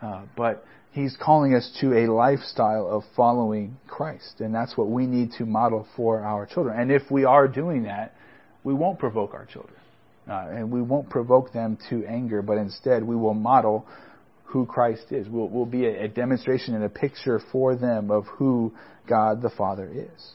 uh, 0.03 0.23
but 0.37 0.65
He's 0.93 1.17
calling 1.21 1.55
us 1.55 1.77
to 1.81 1.93
a 1.93 2.07
lifestyle 2.11 2.87
of 2.87 3.03
following 3.17 3.77
Christ. 3.89 4.41
And 4.41 4.55
that's 4.55 4.77
what 4.77 4.89
we 4.89 5.07
need 5.07 5.33
to 5.39 5.45
model 5.45 5.89
for 5.97 6.21
our 6.21 6.47
children. 6.47 6.79
And 6.79 6.93
if 6.93 7.11
we 7.11 7.25
are 7.25 7.49
doing 7.49 7.83
that, 7.83 8.15
we 8.63 8.75
won't 8.75 9.01
provoke 9.01 9.35
our 9.35 9.45
children. 9.45 9.77
Uh, 10.31 10.47
and 10.51 10.71
we 10.71 10.81
won't 10.81 11.11
provoke 11.11 11.53
them 11.53 11.77
to 11.91 12.07
anger, 12.07 12.43
but 12.43 12.59
instead 12.59 13.03
we 13.03 13.17
will 13.17 13.35
model 13.35 13.85
who 14.45 14.65
Christ 14.65 15.11
is. 15.11 15.29
We'll, 15.29 15.49
we'll 15.49 15.67
be 15.67 15.85
a, 15.85 16.05
a 16.05 16.09
demonstration 16.09 16.75
and 16.75 16.85
a 16.85 16.89
picture 16.89 17.41
for 17.51 17.75
them 17.75 18.11
of 18.11 18.25
who 18.27 18.73
God 19.09 19.43
the 19.43 19.51
Father 19.51 19.91
is. 19.93 20.33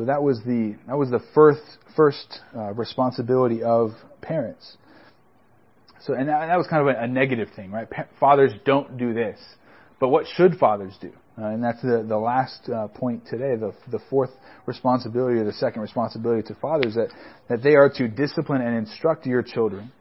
So 0.00 0.06
that 0.06 0.22
was 0.22 0.40
the 0.46 0.76
that 0.86 0.96
was 0.96 1.10
the 1.10 1.20
first 1.34 1.60
first 1.94 2.40
uh, 2.56 2.72
responsibility 2.72 3.62
of 3.62 3.90
parents. 4.22 4.78
So, 6.00 6.14
and 6.14 6.26
that, 6.30 6.56
was 6.56 6.66
kind 6.68 6.88
of 6.88 6.96
a, 6.96 7.02
a 7.02 7.06
negative 7.06 7.48
thing, 7.54 7.70
right? 7.70 7.90
Pa- 7.90 8.06
fathers 8.18 8.50
don't 8.64 8.96
do 8.96 9.12
this. 9.12 9.38
But 9.98 10.08
what 10.08 10.24
should 10.26 10.54
fathers 10.54 10.94
do? 11.02 11.12
Uh, 11.36 11.48
and 11.48 11.62
that's 11.62 11.82
the, 11.82 12.02
the 12.08 12.16
last 12.16 12.66
uh, 12.70 12.88
point 12.88 13.26
today, 13.26 13.56
the, 13.56 13.74
the 13.90 13.98
fourth 14.08 14.30
responsibility 14.64 15.38
or 15.38 15.44
the 15.44 15.52
second 15.52 15.82
responsibility 15.82 16.48
to 16.48 16.54
fathers, 16.54 16.94
that, 16.94 17.08
that 17.50 17.62
they 17.62 17.74
are 17.74 17.90
to 17.96 18.08
discipline 18.08 18.62
and 18.62 18.74
instruct 18.74 19.26
your 19.26 19.42
children 19.42 19.92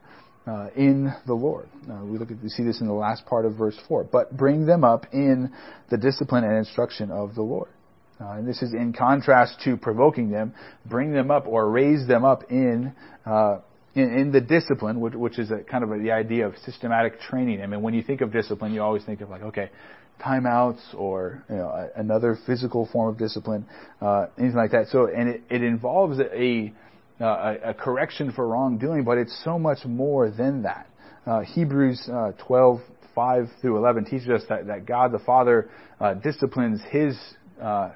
uh, 0.47 0.67
in 0.77 1.13
the 1.27 1.33
Lord. 1.33 1.67
Uh, 1.91 2.05
we 2.05 2.17
look 2.17 2.31
at, 2.31 2.41
we 2.41 2.47
see 2.47 2.63
this 2.63 2.79
in 2.79 2.87
the 2.87 2.93
last 2.93 3.25
part 3.25 3.45
of 3.45 3.57
verse 3.57 3.77
4. 3.89 4.05
But 4.05 4.37
bring 4.37 4.65
them 4.65 4.85
up 4.85 5.07
in 5.11 5.51
the 5.89 5.97
discipline 5.97 6.45
and 6.45 6.55
instruction 6.55 7.11
of 7.11 7.35
the 7.35 7.41
Lord. 7.41 7.67
Uh, 8.21 8.31
and 8.31 8.47
this 8.47 8.61
is 8.61 8.73
in 8.73 8.93
contrast 8.93 9.61
to 9.63 9.77
provoking 9.77 10.29
them. 10.29 10.53
Bring 10.85 11.13
them 11.13 11.31
up 11.31 11.47
or 11.47 11.69
raise 11.69 12.07
them 12.07 12.25
up 12.25 12.51
in 12.51 12.93
uh, 13.25 13.59
in, 13.95 14.13
in 14.13 14.31
the 14.31 14.41
discipline, 14.41 14.99
which, 14.99 15.13
which 15.13 15.39
is 15.39 15.51
kind 15.69 15.83
of 15.83 15.91
a, 15.91 15.97
the 15.99 16.11
idea 16.11 16.47
of 16.47 16.55
systematic 16.65 17.19
training. 17.19 17.61
I 17.61 17.67
mean, 17.67 17.81
when 17.81 17.93
you 17.93 18.03
think 18.03 18.21
of 18.21 18.31
discipline, 18.31 18.73
you 18.73 18.81
always 18.81 19.03
think 19.03 19.21
of 19.21 19.29
like, 19.29 19.41
okay, 19.41 19.69
timeouts 20.23 20.81
or 20.95 21.43
you 21.49 21.55
know, 21.55 21.89
another 21.95 22.37
physical 22.45 22.87
form 22.91 23.09
of 23.09 23.17
discipline, 23.17 23.65
uh, 24.01 24.27
anything 24.37 24.57
like 24.57 24.71
that. 24.71 24.87
So, 24.91 25.07
and 25.07 25.29
it, 25.29 25.41
it 25.49 25.63
involves 25.63 26.19
a, 26.19 26.73
a, 27.19 27.69
a 27.69 27.73
correction 27.73 28.31
for 28.31 28.47
wrongdoing, 28.47 29.03
but 29.03 29.17
it's 29.17 29.41
so 29.43 29.57
much 29.57 29.79
more 29.85 30.29
than 30.29 30.63
that. 30.63 30.87
Uh, 31.25 31.41
Hebrews 31.41 32.09
uh, 32.11 32.31
12, 32.47 32.81
5 33.15 33.49
through 33.61 33.77
11 33.77 34.05
teaches 34.05 34.29
us 34.29 34.41
that, 34.49 34.67
that 34.67 34.85
God 34.85 35.11
the 35.11 35.19
Father 35.19 35.69
uh, 35.99 36.15
disciplines 36.15 36.81
His 36.89 37.17
uh, 37.61 37.91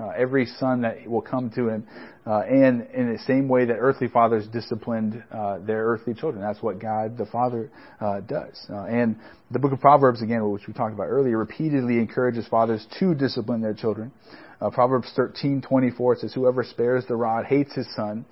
uh, 0.00 0.10
every 0.10 0.46
son 0.46 0.82
that 0.82 1.06
will 1.06 1.22
come 1.22 1.50
to 1.50 1.68
him, 1.68 1.86
uh, 2.26 2.40
and 2.40 2.86
in 2.94 3.12
the 3.12 3.18
same 3.26 3.48
way 3.48 3.64
that 3.64 3.74
earthly 3.74 4.08
fathers 4.08 4.46
disciplined 4.48 5.22
uh, 5.32 5.58
their 5.58 5.84
earthly 5.84 6.14
children. 6.14 6.42
That's 6.42 6.62
what 6.62 6.78
God 6.78 7.18
the 7.18 7.26
Father 7.26 7.70
uh, 8.00 8.20
does. 8.20 8.58
Uh, 8.70 8.84
and 8.84 9.16
the 9.50 9.58
book 9.58 9.72
of 9.72 9.80
Proverbs, 9.80 10.22
again, 10.22 10.48
which 10.50 10.66
we 10.66 10.74
talked 10.74 10.94
about 10.94 11.06
earlier, 11.06 11.38
repeatedly 11.38 11.98
encourages 11.98 12.46
fathers 12.48 12.86
to 12.98 13.14
discipline 13.14 13.60
their 13.60 13.74
children. 13.74 14.12
Uh, 14.60 14.70
Proverbs 14.70 15.12
13:24 15.16 16.16
says, 16.20 16.32
"Whoever 16.32 16.64
spares 16.64 17.06
the 17.06 17.16
rod 17.16 17.46
hates 17.46 17.74
his 17.74 17.92
son, 17.94 18.24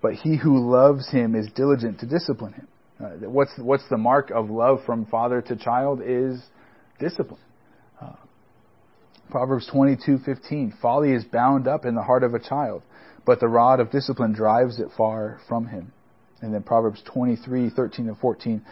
but 0.00 0.14
he 0.14 0.36
who 0.36 0.70
loves 0.70 1.10
him 1.10 1.34
is 1.34 1.50
diligent 1.52 2.00
to 2.00 2.06
discipline 2.06 2.52
him." 2.52 2.68
what's 3.20 3.52
what's 3.58 3.86
the 3.90 3.98
mark 3.98 4.30
of 4.30 4.48
love 4.48 4.78
from 4.86 5.04
father 5.06 5.42
to 5.42 5.56
child 5.56 6.00
is 6.02 6.40
discipline. 6.98 7.40
Proverbs 9.30 9.68
22:15 9.72 10.72
Folly 10.80 11.12
is 11.12 11.24
bound 11.24 11.66
up 11.66 11.84
in 11.84 11.94
the 11.94 12.02
heart 12.02 12.22
of 12.22 12.34
a 12.34 12.38
child, 12.38 12.82
but 13.24 13.40
the 13.40 13.48
rod 13.48 13.80
of 13.80 13.90
discipline 13.90 14.32
drives 14.32 14.78
it 14.78 14.88
far 14.96 15.38
from 15.48 15.66
him. 15.66 15.92
And 16.40 16.52
then 16.52 16.62
Proverbs 16.62 17.02
23:13 17.04 18.08
and 18.08 18.18
14 18.18 18.62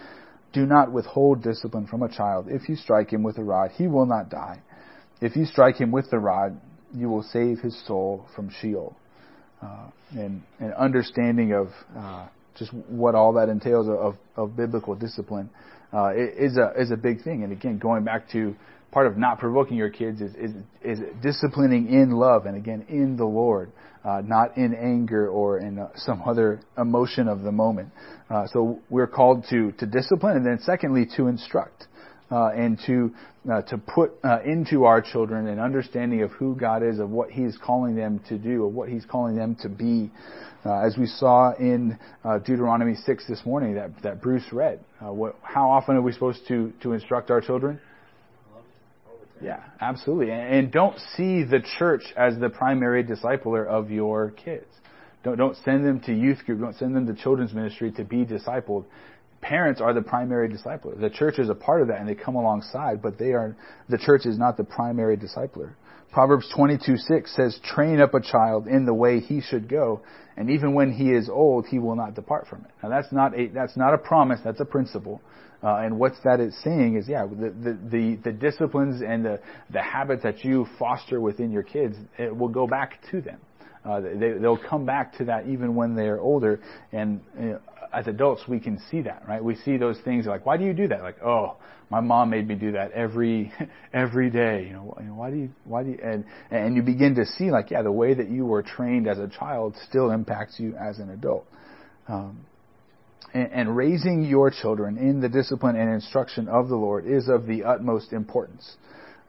Do 0.52 0.66
not 0.66 0.92
withhold 0.92 1.42
discipline 1.42 1.86
from 1.86 2.02
a 2.02 2.08
child. 2.08 2.46
If 2.48 2.68
you 2.68 2.76
strike 2.76 3.12
him 3.12 3.22
with 3.22 3.38
a 3.38 3.44
rod, 3.44 3.70
he 3.72 3.86
will 3.86 4.06
not 4.06 4.28
die. 4.28 4.60
If 5.20 5.36
you 5.36 5.46
strike 5.46 5.76
him 5.76 5.90
with 5.90 6.10
the 6.10 6.18
rod, 6.18 6.60
you 6.94 7.08
will 7.08 7.22
save 7.22 7.60
his 7.60 7.80
soul 7.86 8.26
from 8.36 8.50
Sheol. 8.50 8.94
Uh, 9.62 9.86
and 10.10 10.42
an 10.58 10.72
understanding 10.72 11.52
of 11.52 11.68
uh, 11.96 12.26
just 12.58 12.72
what 12.88 13.14
all 13.14 13.32
that 13.34 13.48
entails 13.48 13.88
of, 13.88 14.16
of 14.36 14.56
biblical 14.56 14.94
discipline 14.94 15.48
uh, 15.92 16.10
is 16.14 16.56
a 16.56 16.72
is 16.78 16.90
a 16.90 16.96
big 16.96 17.22
thing. 17.22 17.44
And 17.44 17.52
again, 17.52 17.78
going 17.78 18.04
back 18.04 18.28
to 18.30 18.54
part 18.92 19.06
of 19.06 19.16
not 19.16 19.38
provoking 19.38 19.76
your 19.76 19.90
kids 19.90 20.20
is, 20.20 20.34
is, 20.34 20.50
is 20.84 21.00
disciplining 21.22 21.88
in 21.88 22.10
love 22.10 22.46
and 22.46 22.56
again 22.56 22.84
in 22.88 23.16
the 23.16 23.24
Lord, 23.24 23.72
uh, 24.04 24.20
not 24.24 24.56
in 24.56 24.74
anger 24.74 25.28
or 25.28 25.58
in 25.58 25.78
uh, 25.78 25.88
some 25.96 26.22
other 26.26 26.60
emotion 26.76 27.26
of 27.26 27.42
the 27.42 27.50
moment. 27.50 27.88
Uh, 28.30 28.46
so 28.52 28.78
we're 28.90 29.06
called 29.06 29.44
to, 29.50 29.72
to 29.72 29.86
discipline 29.86 30.36
and 30.36 30.46
then 30.46 30.58
secondly 30.62 31.06
to 31.16 31.26
instruct. 31.26 31.86
Uh, 32.30 32.48
and 32.56 32.78
to 32.86 33.12
uh, 33.52 33.60
to 33.60 33.76
put 33.76 34.12
uh, 34.24 34.38
into 34.42 34.84
our 34.84 35.02
children 35.02 35.48
an 35.48 35.58
understanding 35.58 36.22
of 36.22 36.30
who 36.30 36.56
God 36.56 36.82
is, 36.82 36.98
of 36.98 37.10
what 37.10 37.30
He's 37.30 37.58
calling 37.62 37.94
them 37.94 38.22
to 38.30 38.38
do, 38.38 38.64
of 38.64 38.72
what 38.72 38.88
He's 38.88 39.04
calling 39.04 39.36
them 39.36 39.54
to 39.60 39.68
be, 39.68 40.10
as 40.64 40.96
we 40.96 41.04
saw 41.04 41.52
in 41.58 41.98
Deuteronomy 42.46 42.94
six 43.04 43.26
this 43.28 43.44
morning 43.44 43.74
that 43.74 43.90
that 44.02 44.22
Bruce 44.22 44.50
read. 44.50 44.80
What, 45.00 45.36
how 45.42 45.68
often 45.68 45.96
are 45.96 46.00
we 46.00 46.12
supposed 46.12 46.48
to 46.48 46.72
to 46.82 46.94
instruct 46.94 47.30
our 47.30 47.42
children? 47.42 47.78
Yeah, 49.42 49.60
absolutely. 49.80 50.30
And 50.30 50.70
don't 50.70 50.98
see 51.16 51.42
the 51.42 51.60
church 51.78 52.04
as 52.16 52.38
the 52.38 52.48
primary 52.48 53.02
discipler 53.02 53.66
of 53.66 53.90
your 53.90 54.30
kids. 54.30 54.66
Don't, 55.24 55.36
don't 55.36 55.56
send 55.64 55.84
them 55.84 56.00
to 56.00 56.14
youth 56.14 56.44
group. 56.46 56.60
Don't 56.60 56.76
send 56.76 56.94
them 56.94 57.06
to 57.06 57.14
children's 57.14 57.52
ministry 57.52 57.90
to 57.92 58.04
be 58.04 58.24
discipled. 58.24 58.84
Parents 59.40 59.80
are 59.80 59.92
the 59.92 60.02
primary 60.02 60.48
discipler. 60.48 60.98
The 61.00 61.10
church 61.10 61.38
is 61.38 61.48
a 61.48 61.54
part 61.54 61.82
of 61.82 61.88
that 61.88 61.98
and 61.98 62.08
they 62.08 62.14
come 62.14 62.36
alongside, 62.36 63.02
but 63.02 63.18
they 63.18 63.32
are, 63.32 63.56
the 63.88 63.98
church 63.98 64.26
is 64.26 64.38
not 64.38 64.56
the 64.56 64.64
primary 64.64 65.16
discipler. 65.16 65.72
Proverbs 66.12 66.46
22, 66.54 66.98
6 66.98 67.34
says, 67.34 67.58
train 67.64 67.98
up 68.00 68.12
a 68.12 68.20
child 68.20 68.68
in 68.68 68.84
the 68.84 68.92
way 68.92 69.20
he 69.20 69.40
should 69.40 69.66
go, 69.68 70.02
and 70.36 70.50
even 70.50 70.74
when 70.74 70.92
he 70.92 71.10
is 71.10 71.30
old, 71.30 71.66
he 71.66 71.78
will 71.78 71.96
not 71.96 72.14
depart 72.14 72.46
from 72.48 72.66
it. 72.66 72.70
Now 72.82 72.90
that's 72.90 73.10
not 73.12 73.38
a, 73.38 73.48
that's 73.48 73.76
not 73.78 73.94
a 73.94 73.98
promise, 73.98 74.38
that's 74.44 74.60
a 74.60 74.64
principle. 74.64 75.22
Uh, 75.62 75.76
and 75.76 75.98
what's 75.98 76.18
that 76.24 76.40
is 76.40 76.54
saying 76.62 76.96
is, 76.96 77.08
yeah, 77.08 77.24
the, 77.24 77.50
the, 77.50 77.78
the, 77.88 78.18
the, 78.24 78.32
disciplines 78.32 79.00
and 79.00 79.24
the, 79.24 79.40
the 79.70 79.80
habits 79.80 80.22
that 80.24 80.44
you 80.44 80.66
foster 80.76 81.20
within 81.20 81.52
your 81.52 81.62
kids, 81.62 81.96
it 82.18 82.36
will 82.36 82.48
go 82.48 82.66
back 82.66 82.98
to 83.10 83.20
them. 83.20 83.38
Uh, 83.84 84.00
they, 84.00 84.32
they'll 84.40 84.58
come 84.68 84.86
back 84.86 85.16
to 85.18 85.24
that 85.24 85.46
even 85.46 85.74
when 85.74 85.96
they're 85.96 86.20
older. 86.20 86.60
And 86.92 87.20
you 87.38 87.46
know, 87.46 87.60
as 87.92 88.06
adults, 88.06 88.42
we 88.48 88.58
can 88.58 88.80
see 88.90 89.02
that, 89.02 89.22
right? 89.28 89.42
We 89.42 89.56
see 89.56 89.76
those 89.76 89.98
things 90.04 90.26
like, 90.26 90.46
why 90.46 90.56
do 90.56 90.64
you 90.64 90.72
do 90.72 90.88
that? 90.88 91.02
Like, 91.02 91.22
oh, 91.22 91.56
my 91.90 92.00
mom 92.00 92.30
made 92.30 92.48
me 92.48 92.54
do 92.54 92.72
that 92.72 92.92
every 92.92 93.52
every 93.92 94.30
day. 94.30 94.64
You 94.66 94.72
know, 94.72 95.14
why 95.14 95.30
do 95.30 95.36
you 95.36 95.50
why 95.64 95.82
do 95.82 95.90
you 95.90 95.98
and 96.02 96.24
and 96.50 96.76
you 96.76 96.82
begin 96.82 97.16
to 97.16 97.26
see 97.26 97.50
like, 97.50 97.70
yeah, 97.70 97.82
the 97.82 97.92
way 97.92 98.14
that 98.14 98.30
you 98.30 98.46
were 98.46 98.62
trained 98.62 99.08
as 99.08 99.18
a 99.18 99.28
child 99.28 99.76
still 99.88 100.10
impacts 100.10 100.58
you 100.58 100.74
as 100.76 100.98
an 100.98 101.10
adult. 101.10 101.46
Um, 102.08 102.46
and 103.34 103.74
raising 103.74 104.24
your 104.24 104.50
children 104.50 104.98
in 104.98 105.20
the 105.20 105.28
discipline 105.28 105.74
and 105.74 105.94
instruction 105.94 106.48
of 106.48 106.68
the 106.68 106.76
Lord 106.76 107.06
is 107.06 107.28
of 107.28 107.46
the 107.46 107.64
utmost 107.64 108.12
importance. 108.12 108.76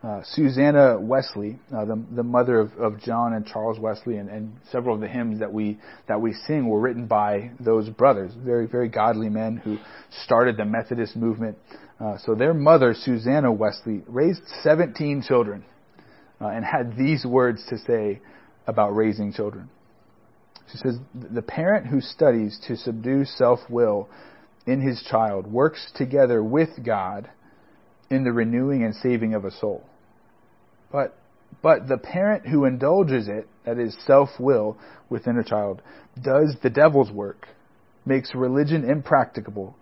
Uh, 0.04 0.22
Susanna 0.26 1.00
Wesley, 1.00 1.58
uh, 1.74 1.86
the, 1.86 2.04
the 2.12 2.24
mother 2.24 2.60
of, 2.60 2.74
of, 2.74 3.00
John 3.00 3.32
and 3.32 3.48
Charles 3.48 3.80
Wesley, 3.80 4.18
and, 4.18 4.30
and, 4.30 4.54
several 4.70 4.96
of 4.96 5.00
the 5.00 5.08
hymns 5.08 5.40
that 5.40 5.54
we 5.54 5.80
that 6.10 6.20
we 6.20 6.34
sing 6.46 6.68
were 6.68 6.82
written 6.82 7.08
by 7.08 7.52
those 7.62 7.88
brothers, 7.88 8.34
very 8.36 8.68
very 8.68 8.90
godly 8.90 9.30
men 9.30 9.56
who 9.56 9.78
started 10.26 10.58
the 10.58 10.66
Methodist 10.66 11.16
movement. 11.16 11.58
Uh, 12.02 12.18
so 12.18 12.36
their 12.36 12.54
mother, 12.54 12.94
Susanna 12.94 13.50
Wesley, 13.50 14.04
raised 14.08 14.42
17 14.62 15.24
children, 15.26 15.64
uh, 16.42 16.48
and 16.48 16.66
had 16.66 16.98
these 16.98 17.26
words 17.26 17.64
to 17.70 17.78
say 17.78 18.20
about 18.68 18.94
raising 18.94 19.32
children. 19.32 19.70
She 20.70 20.80
says, 20.80 20.98
The 21.14 21.42
parent 21.42 21.88
who 21.88 22.02
studies 22.02 22.60
to 22.68 22.76
subdue 22.76 23.24
self 23.24 23.60
will 23.70 24.10
in 24.66 24.82
his 24.82 25.02
child 25.10 25.48
works 25.48 25.94
together 25.96 26.44
with 26.44 26.84
God 26.86 27.30
in 28.10 28.26
the 28.26 28.34
renewing 28.34 28.84
and 28.84 28.94
saving 28.96 29.34
of 29.34 29.46
a 29.46 29.52
soul. 29.52 29.86
But, 30.94 31.18
but 31.64 31.88
the 31.88 31.98
parent 31.98 32.48
who 32.48 32.66
indulges 32.66 33.28
it, 33.28 33.48
that 33.66 33.80
is 33.80 33.98
self 34.06 34.30
will, 34.40 34.78
within 35.10 35.38
a 35.38 35.44
child, 35.44 35.82
does 36.22 36.56
the 36.62 36.70
devil's 36.70 37.12
work, 37.12 37.48
makes 38.06 38.34
religion 38.36 38.88
impracticable, 38.90 39.76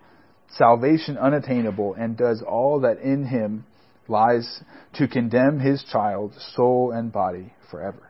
salvation 0.56 1.18
unattainable, 1.18 1.94
and 1.94 2.16
does 2.16 2.42
all 2.42 2.80
that 2.80 2.98
in 2.98 3.26
him 3.26 3.66
lies 4.08 4.62
to 4.94 5.06
condemn 5.06 5.60
his 5.60 5.84
child, 5.92 6.32
soul 6.56 6.92
and 6.92 7.12
body 7.12 7.52
forever. 7.70 8.08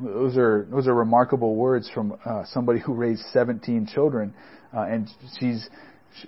Those 0.00 0.36
are 0.36 0.66
those 0.70 0.88
are 0.88 0.94
remarkable 0.94 1.54
words 1.54 1.88
from 1.94 2.18
uh, 2.24 2.44
somebody 2.46 2.80
who 2.80 2.94
raised 2.94 3.22
17 3.32 3.86
children, 3.94 4.34
uh, 4.76 4.82
and 4.82 5.08
she's 5.38 5.68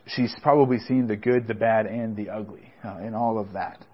she's 0.06 0.34
probably 0.40 0.78
seen 0.78 1.06
the 1.06 1.16
good, 1.16 1.46
the 1.48 1.54
bad, 1.54 1.86
and 1.86 2.16
the 2.16 2.30
ugly 2.30 2.72
uh, 2.84 2.98
in 2.98 3.14
all 3.14 3.38
of 3.38 3.52
that. 3.52 3.84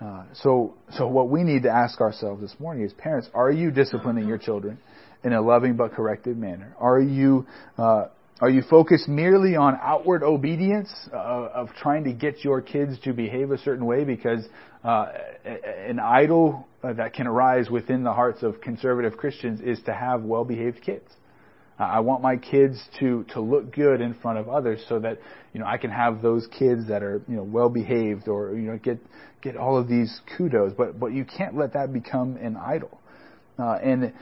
Uh, 0.00 0.24
so 0.32 0.74
so 0.96 1.06
what 1.06 1.28
we 1.28 1.44
need 1.44 1.64
to 1.64 1.70
ask 1.70 2.00
ourselves 2.00 2.40
this 2.40 2.54
morning 2.58 2.84
is, 2.84 2.92
parents, 2.94 3.28
are 3.34 3.50
you 3.50 3.70
disciplining 3.70 4.26
your 4.26 4.38
children 4.38 4.78
in 5.24 5.32
a 5.32 5.42
loving 5.42 5.76
but 5.76 5.92
corrective 5.92 6.36
manner? 6.36 6.74
Are 6.78 7.00
you 7.00 7.46
uh, 7.76 8.06
Are 8.40 8.48
you 8.48 8.62
focused 8.62 9.06
merely 9.06 9.56
on 9.56 9.78
outward 9.82 10.22
obedience 10.22 10.90
uh, 11.12 11.16
of 11.54 11.68
trying 11.74 12.04
to 12.04 12.12
get 12.12 12.42
your 12.42 12.62
kids 12.62 12.98
to 13.00 13.12
behave 13.12 13.50
a 13.50 13.58
certain 13.58 13.84
way? 13.84 14.04
Because 14.04 14.46
uh, 14.82 15.08
an 15.44 16.00
idol 16.00 16.66
uh, 16.82 16.94
that 16.94 17.12
can 17.12 17.26
arise 17.26 17.68
within 17.68 18.02
the 18.02 18.12
hearts 18.14 18.42
of 18.42 18.62
conservative 18.62 19.18
Christians 19.18 19.60
is 19.60 19.78
to 19.84 19.92
have 19.92 20.22
well-behaved 20.22 20.80
kids. 20.80 21.04
I 21.84 22.00
want 22.00 22.22
my 22.22 22.36
kids 22.36 22.78
to 23.00 23.24
to 23.32 23.40
look 23.40 23.74
good 23.74 24.00
in 24.00 24.14
front 24.14 24.38
of 24.38 24.48
others, 24.48 24.84
so 24.88 24.98
that 24.98 25.18
you 25.52 25.60
know 25.60 25.66
I 25.66 25.78
can 25.78 25.90
have 25.90 26.20
those 26.20 26.46
kids 26.58 26.88
that 26.88 27.02
are 27.02 27.22
you 27.26 27.36
know 27.36 27.42
well 27.42 27.70
behaved 27.70 28.28
or 28.28 28.54
you 28.54 28.70
know 28.70 28.78
get 28.78 28.98
get 29.40 29.56
all 29.56 29.78
of 29.78 29.88
these 29.88 30.20
kudos. 30.36 30.74
But 30.76 31.00
but 31.00 31.12
you 31.12 31.24
can't 31.24 31.56
let 31.56 31.72
that 31.72 31.92
become 31.92 32.36
an 32.36 32.56
idol, 32.56 33.00
uh, 33.58 33.78
and 33.82 34.12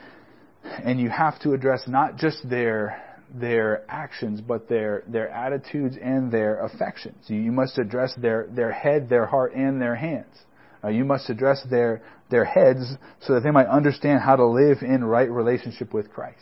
and 0.63 0.99
you 0.99 1.09
have 1.09 1.39
to 1.41 1.53
address 1.53 1.83
not 1.87 2.17
just 2.17 2.49
their 2.49 3.03
their 3.33 3.83
actions, 3.89 4.41
but 4.41 4.69
their 4.69 5.03
their 5.07 5.29
attitudes 5.29 5.97
and 6.01 6.31
their 6.31 6.63
affections. 6.63 7.25
You 7.27 7.51
must 7.51 7.77
address 7.77 8.13
their 8.17 8.47
their 8.47 8.71
head, 8.71 9.09
their 9.09 9.25
heart, 9.25 9.53
and 9.53 9.81
their 9.81 9.95
hands. 9.95 10.33
Uh, 10.81 10.87
you 10.87 11.03
must 11.03 11.29
address 11.29 11.61
their 11.69 12.01
their 12.29 12.45
heads 12.45 12.93
so 13.19 13.33
that 13.33 13.41
they 13.41 13.51
might 13.51 13.67
understand 13.67 14.21
how 14.21 14.37
to 14.37 14.45
live 14.45 14.77
in 14.81 15.03
right 15.03 15.29
relationship 15.29 15.93
with 15.93 16.09
Christ. 16.09 16.39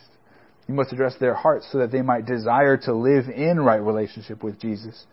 You 0.68 0.74
must 0.74 0.92
address 0.92 1.16
their 1.20 1.34
hearts 1.34 1.68
so 1.72 1.78
that 1.80 1.92
they 1.92 2.02
might 2.02 2.26
desire 2.26 2.78
to 2.78 2.94
live 2.94 3.30
in 3.30 3.60
right 3.60 3.82
relationship 3.82 4.44
with 4.44 4.60
Jesus. 4.60 5.06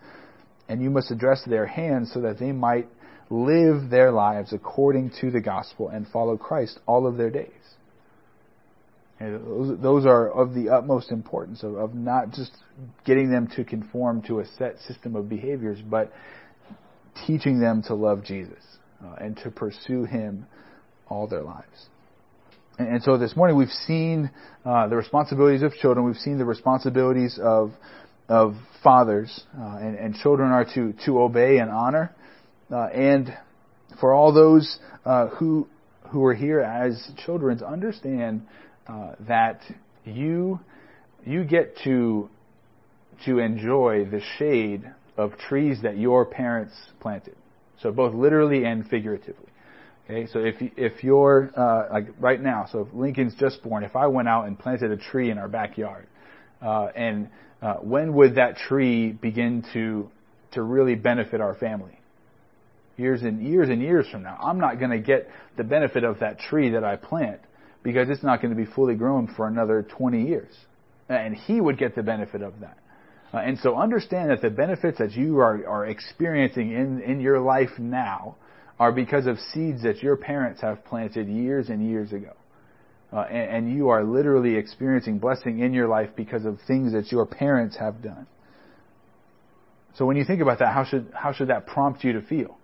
And 0.69 0.83
you 0.83 0.91
must 0.91 1.11
address 1.11 1.43
their 1.47 1.67
hands 1.67 2.13
so 2.13 2.23
that 2.23 2.39
they 2.39 2.53
might 2.53 2.89
live 3.31 3.91
their 3.91 4.11
lives 4.11 4.53
according 4.53 5.13
to 5.21 5.31
the 5.31 5.41
gospel 5.41 5.89
and 5.89 6.07
follow 6.09 6.37
Christ 6.37 6.79
all 6.87 7.07
of 7.07 7.17
their 7.17 7.31
days. 7.31 7.51
Those, 9.21 9.81
those, 9.81 10.07
are 10.07 10.29
of 10.29 10.55
the 10.55 10.69
utmost 10.69 11.11
importance 11.11 11.63
of, 11.63 11.77
of, 11.77 11.95
not 11.95 12.33
just 12.33 12.51
getting 13.07 13.31
them 13.31 13.49
to 13.57 13.65
conform 13.65 14.23
to 14.23 14.41
a 14.41 14.47
set 14.59 14.79
system 14.81 15.15
of 15.15 15.29
behaviors, 15.29 15.79
but 15.81 16.13
teaching 17.27 17.61
them 17.61 17.83
to 17.85 17.95
love 17.95 18.25
Jesus 18.25 18.63
uh, 19.03 19.15
and 19.19 19.37
to 19.39 19.51
pursue 19.51 20.05
Him 20.05 20.47
all 21.09 21.27
their 21.27 21.43
lives. 21.43 21.89
And 22.79 23.03
so 23.05 23.17
this 23.17 23.37
morning 23.37 23.57
we've 23.57 23.69
seen 23.69 24.31
uh, 24.65 24.89
the 24.89 24.97
responsibilities 24.97 25.63
of 25.63 25.73
children. 25.75 26.05
We've 26.05 26.17
seen 26.17 26.39
the 26.39 26.45
responsibilities 26.45 27.39
of 27.41 27.73
of 28.29 28.55
fathers, 28.83 29.45
uh, 29.57 29.77
and, 29.77 29.97
and, 29.97 30.15
children 30.15 30.51
are 30.51 30.65
to 30.75 30.95
to 31.05 31.21
obey 31.21 31.59
and 31.59 31.71
honor. 31.71 32.15
Uh, 32.71 32.87
and 32.87 33.37
for 34.01 34.13
all 34.13 34.33
those 34.33 34.79
uh, 35.05 35.29
who 35.29 35.69
who 36.09 36.25
are 36.25 36.35
here 36.35 36.61
as 36.61 37.11
children, 37.25 37.63
understand 37.63 38.47
uh, 38.89 39.13
that 39.21 39.61
you 40.05 40.59
you 41.25 41.45
get 41.45 41.77
to 41.85 42.29
to 43.25 43.39
enjoy 43.39 44.05
the 44.05 44.21
shade 44.39 44.83
of 45.17 45.39
trees 45.39 45.79
that 45.83 45.97
your 45.97 46.25
parents 46.25 46.75
planted. 46.99 47.37
So 47.83 47.93
both 47.93 48.15
literally 48.15 48.65
and 48.65 48.85
figuratively. 48.89 49.44
Okay, 50.05 50.27
so 50.27 50.41
if 50.41 50.57
if 50.77 51.03
you're 51.03 51.51
uh, 51.57 51.89
like 51.91 52.09
right 52.21 52.41
now, 52.41 52.67
so 52.71 52.81
if 52.81 52.89
Lincoln's 52.93 53.35
just 53.37 53.63
born, 53.63 53.85
if 53.85 53.97
I 53.97 54.07
went 54.07 54.29
out 54.29 54.47
and 54.47 54.59
planted 54.59 54.91
a 54.91 54.99
tree 54.99 55.31
in 55.31 55.39
our 55.39 55.49
backyard, 55.49 56.07
uh, 56.61 56.89
and 56.95 57.31
uh, 57.63 57.77
when 57.77 58.13
would 58.15 58.35
that 58.35 58.59
tree 58.59 59.13
begin 59.13 59.65
to 59.73 60.11
to 60.53 60.63
really 60.63 60.95
benefit 60.95 61.41
our 61.41 61.55
family? 61.55 61.99
Years 62.99 63.23
and 63.23 63.43
years 63.43 63.71
and 63.71 63.81
years 63.81 64.07
from 64.11 64.23
now, 64.23 64.37
I'm 64.41 64.61
not 64.61 64.79
going 64.79 64.91
to 64.91 64.99
get 64.99 65.29
the 65.57 65.65
benefit 65.65 66.05
of 66.05 66.21
that 66.21 66.39
tree 66.39 66.71
that 66.71 66.85
I 66.85 66.97
plant 66.97 67.41
because 67.83 68.11
it's 68.11 68.23
not 68.23 68.43
going 68.43 68.55
to 68.55 68.63
be 68.63 68.71
fully 68.71 68.95
grown 68.95 69.27
for 69.35 69.49
another 69.49 69.87
20 69.97 70.27
years, 70.27 70.55
and 71.09 71.35
he 71.35 71.63
would 71.63 71.79
get 71.79 71.97
the 71.97 72.03
benefit 72.03 72.43
of 72.43 72.61
that. 72.61 72.79
Uh, 73.33 73.39
and 73.39 73.59
so 73.59 73.75
understand 73.77 74.31
that 74.31 74.43
the 74.43 74.51
benefits 74.51 74.99
that 74.99 75.13
you 75.13 75.39
are, 75.39 75.67
are 75.67 75.87
experiencing 75.87 76.73
in, 76.73 77.01
in 77.01 77.21
your 77.21 77.41
life 77.41 77.71
now 77.79 78.37
are 78.79 78.93
because 78.93 79.27
of 79.27 79.39
seeds 79.53 79.83
that 79.83 80.03
your 80.03 80.17
parents 80.17 80.61
have 80.61 80.85
planted 80.85 81.29
years 81.29 81.69
and 81.69 81.89
years 81.89 82.13
ago. 82.13 82.33
Uh, 83.13 83.21
and, 83.31 83.69
and 83.69 83.77
you 83.77 83.89
are 83.89 84.03
literally 84.03 84.57
experiencing 84.57 85.19
blessing 85.19 85.61
in 85.61 85.73
your 85.73 85.87
life 85.87 86.11
because 86.17 86.45
of 86.45 86.59
things 86.67 86.93
that 86.93 87.13
your 87.13 87.25
parents 87.25 87.77
have 87.77 88.03
done. 88.03 88.27
So 89.97 90.07
when 90.07 90.17
you 90.17 90.25
think 90.25 90.43
about 90.43 90.59
that, 90.59 90.75
how 90.75 90.85
should, 90.85 91.13
how 91.15 91.33
should 91.33 91.49
that 91.49 91.67
prompt 91.67 92.03
you 92.03 92.15
to 92.15 92.23
feel? 92.23 92.59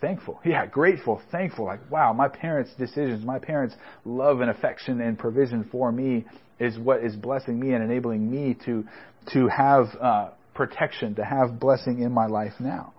Thankful. 0.00 0.40
Yeah, 0.44 0.64
grateful, 0.66 1.20
thankful. 1.30 1.66
Like, 1.66 1.90
wow, 1.90 2.12
my 2.12 2.28
parents' 2.28 2.70
decisions, 2.78 3.24
my 3.24 3.38
parents' 3.38 3.74
love 4.04 4.40
and 4.40 4.50
affection 4.50 5.00
and 5.00 5.18
provision 5.18 5.68
for 5.70 5.90
me 5.92 6.24
is 6.58 6.78
what 6.78 7.02
is 7.04 7.16
blessing 7.16 7.58
me 7.58 7.72
and 7.72 7.82
enabling 7.82 8.30
me 8.30 8.56
to, 8.64 8.84
to 9.32 9.48
have 9.48 9.86
uh, 10.00 10.30
protection, 10.54 11.16
to 11.16 11.24
have 11.24 11.58
blessing 11.58 12.00
in 12.00 12.12
my 12.12 12.26
life 12.26 12.52
now. 12.60 12.94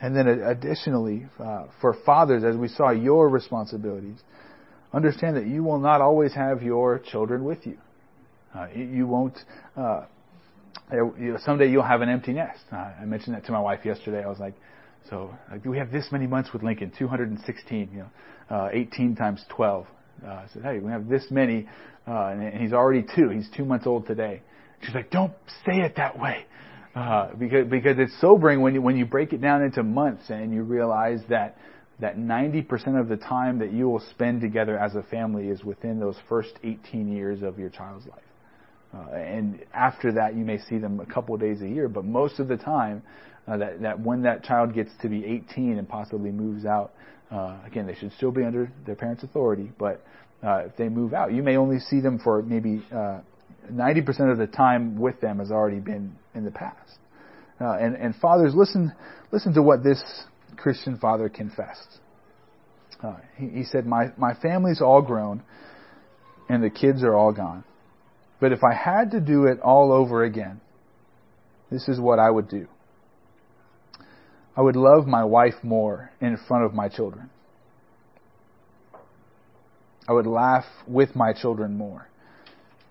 And 0.00 0.14
then 0.14 0.28
additionally, 0.28 1.26
uh, 1.40 1.64
for 1.80 1.96
fathers, 2.06 2.44
as 2.44 2.56
we 2.56 2.68
saw 2.68 2.90
your 2.90 3.28
responsibilities, 3.28 4.18
understand 4.92 5.36
that 5.36 5.46
you 5.46 5.64
will 5.64 5.80
not 5.80 6.00
always 6.00 6.32
have 6.34 6.62
your 6.62 7.00
children 7.00 7.44
with 7.44 7.66
you. 7.66 7.78
Uh, 8.54 8.68
you 8.74 9.06
won't. 9.06 9.36
Uh, 9.76 10.04
you 10.92 11.32
know, 11.32 11.38
someday 11.44 11.70
you'll 11.70 11.82
have 11.82 12.00
an 12.00 12.08
empty 12.08 12.32
nest. 12.32 12.60
Uh, 12.72 12.76
I 12.76 13.04
mentioned 13.04 13.34
that 13.34 13.44
to 13.46 13.52
my 13.52 13.60
wife 13.60 13.80
yesterday. 13.84 14.22
I 14.24 14.28
was 14.28 14.38
like, 14.38 14.54
"So 15.10 15.34
like, 15.50 15.64
we 15.64 15.78
have 15.78 15.90
this 15.90 16.10
many 16.12 16.26
months 16.26 16.52
with 16.52 16.62
Lincoln, 16.62 16.92
216, 16.96 17.90
you 17.92 17.98
know, 17.98 18.56
uh, 18.56 18.68
18 18.72 19.16
times 19.16 19.44
12." 19.48 19.86
Uh, 20.24 20.28
I 20.28 20.44
said, 20.52 20.62
"Hey, 20.62 20.78
we 20.78 20.90
have 20.90 21.08
this 21.08 21.24
many, 21.30 21.68
and, 22.06 22.42
and 22.42 22.62
he's 22.62 22.72
already 22.72 23.04
two. 23.14 23.28
He's 23.30 23.50
two 23.54 23.64
months 23.64 23.86
old 23.86 24.06
today." 24.06 24.42
She's 24.80 24.94
like, 24.94 25.10
"Don't 25.10 25.34
say 25.66 25.80
it 25.80 25.96
that 25.96 26.18
way." 26.18 26.46
Uh, 26.98 27.32
because 27.36 27.68
because 27.68 27.96
it's 27.96 28.20
sobering 28.20 28.60
when 28.60 28.74
you 28.74 28.82
when 28.82 28.96
you 28.96 29.06
break 29.06 29.32
it 29.32 29.40
down 29.40 29.62
into 29.62 29.84
months 29.84 30.30
and 30.30 30.52
you 30.52 30.64
realize 30.64 31.20
that 31.28 31.56
that 32.00 32.16
90% 32.16 33.00
of 33.00 33.08
the 33.08 33.16
time 33.16 33.60
that 33.60 33.72
you 33.72 33.88
will 33.88 34.02
spend 34.10 34.40
together 34.40 34.76
as 34.76 34.96
a 34.96 35.02
family 35.04 35.48
is 35.48 35.62
within 35.62 36.00
those 36.00 36.16
first 36.28 36.58
18 36.64 37.12
years 37.12 37.42
of 37.42 37.56
your 37.56 37.70
child's 37.70 38.06
life. 38.06 38.22
Uh, 38.92 39.14
and 39.14 39.64
after 39.72 40.12
that, 40.12 40.34
you 40.34 40.44
may 40.44 40.58
see 40.58 40.78
them 40.78 40.98
a 40.98 41.06
couple 41.06 41.34
of 41.36 41.40
days 41.40 41.60
a 41.62 41.68
year, 41.68 41.88
but 41.88 42.04
most 42.04 42.40
of 42.40 42.48
the 42.48 42.56
time, 42.56 43.02
uh, 43.46 43.56
that, 43.56 43.80
that 43.82 44.00
when 44.00 44.22
that 44.22 44.44
child 44.44 44.74
gets 44.74 44.90
to 45.02 45.08
be 45.08 45.24
18 45.24 45.78
and 45.78 45.88
possibly 45.88 46.30
moves 46.30 46.64
out, 46.64 46.92
uh, 47.32 47.58
again, 47.66 47.86
they 47.86 47.94
should 47.94 48.12
still 48.12 48.30
be 48.30 48.44
under 48.44 48.70
their 48.86 48.94
parents' 48.94 49.24
authority, 49.24 49.70
but 49.78 50.04
uh, 50.44 50.58
if 50.66 50.76
they 50.76 50.88
move 50.88 51.12
out, 51.12 51.32
you 51.32 51.42
may 51.42 51.56
only 51.56 51.80
see 51.80 52.00
them 52.00 52.20
for 52.22 52.42
maybe 52.42 52.80
uh, 52.92 53.18
90% 53.72 54.30
of 54.32 54.38
the 54.38 54.46
time 54.46 54.98
with 54.98 55.20
them 55.20 55.38
has 55.38 55.50
already 55.50 55.80
been 55.80 56.16
in 56.34 56.44
the 56.44 56.50
past. 56.50 56.98
Uh, 57.60 57.76
and, 57.78 57.96
and 57.96 58.14
fathers, 58.16 58.54
listen, 58.54 58.92
listen 59.32 59.54
to 59.54 59.62
what 59.62 59.82
this 59.82 60.02
Christian 60.56 60.98
father 60.98 61.28
confessed. 61.28 61.98
Uh, 63.02 63.16
he, 63.36 63.48
he 63.48 63.64
said, 63.64 63.86
my, 63.86 64.06
my 64.16 64.34
family's 64.34 64.80
all 64.80 65.02
grown 65.02 65.42
and 66.48 66.62
the 66.62 66.70
kids 66.70 67.02
are 67.02 67.14
all 67.14 67.32
gone. 67.32 67.64
But 68.40 68.52
if 68.52 68.60
I 68.62 68.74
had 68.74 69.10
to 69.12 69.20
do 69.20 69.46
it 69.46 69.60
all 69.60 69.92
over 69.92 70.24
again, 70.24 70.60
this 71.70 71.88
is 71.88 72.00
what 72.00 72.18
I 72.18 72.30
would 72.30 72.48
do. 72.48 72.68
I 74.56 74.62
would 74.62 74.76
love 74.76 75.06
my 75.06 75.24
wife 75.24 75.54
more 75.62 76.10
in 76.20 76.36
front 76.48 76.64
of 76.64 76.74
my 76.74 76.88
children. 76.88 77.30
I 80.08 80.12
would 80.12 80.26
laugh 80.26 80.64
with 80.86 81.14
my 81.14 81.32
children 81.32 81.76
more 81.76 82.08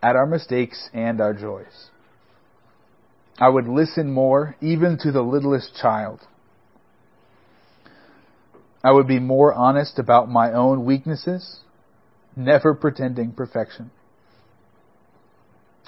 at 0.01 0.15
our 0.15 0.25
mistakes 0.25 0.89
and 0.93 1.19
our 1.21 1.33
joys. 1.33 1.89
I 3.39 3.49
would 3.49 3.67
listen 3.67 4.11
more, 4.11 4.55
even 4.61 4.97
to 4.99 5.11
the 5.11 5.21
littlest 5.21 5.75
child. 5.79 6.21
I 8.83 8.91
would 8.91 9.07
be 9.07 9.19
more 9.19 9.53
honest 9.53 9.99
about 9.99 10.29
my 10.29 10.53
own 10.53 10.85
weaknesses, 10.85 11.59
never 12.35 12.73
pretending 12.73 13.31
perfection. 13.31 13.91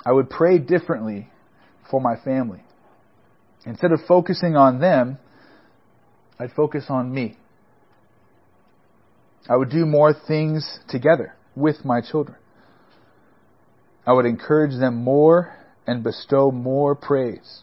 I 0.05 0.12
would 0.12 0.30
pray 0.30 0.57
differently 0.57 1.30
for 1.89 1.99
my 1.99 2.16
family. 2.16 2.62
Instead 3.66 3.91
of 3.91 3.99
focusing 4.07 4.55
on 4.55 4.80
them, 4.80 5.18
I'd 6.39 6.51
focus 6.51 6.86
on 6.89 7.14
me. 7.14 7.38
I 9.49 9.55
would 9.55 9.70
do 9.70 9.86
more 9.86 10.14
things 10.14 10.80
together 10.88 11.36
with 11.55 11.84
my 11.84 12.01
children. 12.01 12.38
I 14.10 14.12
would 14.12 14.26
encourage 14.26 14.72
them 14.72 14.95
more 15.03 15.55
and 15.86 16.03
bestow 16.03 16.49
more 16.49 16.95
praise. 16.95 17.62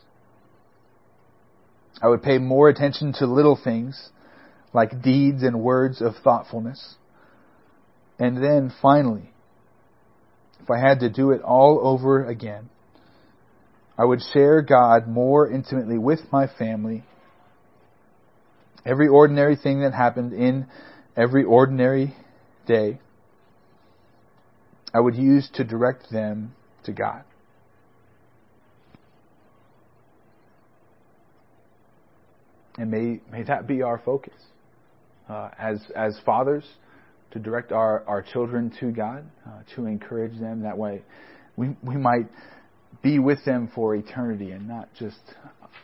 I 2.01 2.07
would 2.07 2.23
pay 2.23 2.39
more 2.39 2.69
attention 2.69 3.15
to 3.15 3.27
little 3.27 3.59
things 3.63 4.11
like 4.73 5.03
deeds 5.03 5.43
and 5.43 5.61
words 5.61 6.01
of 6.01 6.15
thoughtfulness. 6.23 6.95
And 8.21 8.37
then 8.37 8.73
finally, 8.81 9.33
if 10.63 10.71
I 10.71 10.79
had 10.79 11.01
to 11.01 11.11
do 11.11 11.33
it 11.33 11.43
all 11.43 11.81
over 11.83 12.25
again, 12.25 12.71
I 13.99 14.05
would 14.05 14.21
share 14.33 14.63
God 14.63 15.09
more 15.09 15.51
intimately 15.51 15.99
with 15.99 16.21
my 16.31 16.47
family. 16.47 17.03
Every 18.85 19.09
ordinary 19.09 19.57
thing 19.57 19.81
that 19.81 19.95
happened 19.95 20.33
in 20.33 20.69
every 21.17 21.43
ordinary 21.43 22.15
day 22.69 23.01
I 24.95 25.01
would 25.01 25.17
use 25.17 25.49
to 25.55 25.65
direct 25.65 26.11
them 26.11 26.55
to 26.85 26.93
God. 26.93 27.25
And 32.79 32.91
may, 32.91 33.21
may 33.31 33.43
that 33.45 33.67
be 33.67 33.83
our 33.83 33.99
focus 33.99 34.35
uh, 35.29 35.51
as, 35.59 35.81
as 35.95 36.19
fathers 36.25 36.65
to 37.33 37.39
direct 37.39 37.73
our, 37.73 38.05
our 38.07 38.23
children 38.23 38.73
to 38.81 38.91
God, 38.91 39.25
uh, 39.47 39.63
to 39.75 39.87
encourage 39.87 40.39
them. 40.39 40.63
That 40.63 40.79
way, 40.79 41.03
we, 41.57 41.77
we 41.83 41.97
might 41.97 42.29
be 43.03 43.19
with 43.19 43.45
them 43.45 43.71
for 43.75 43.95
eternity 43.95 44.51
and 44.51 44.69
not 44.69 44.89
just 44.99 45.19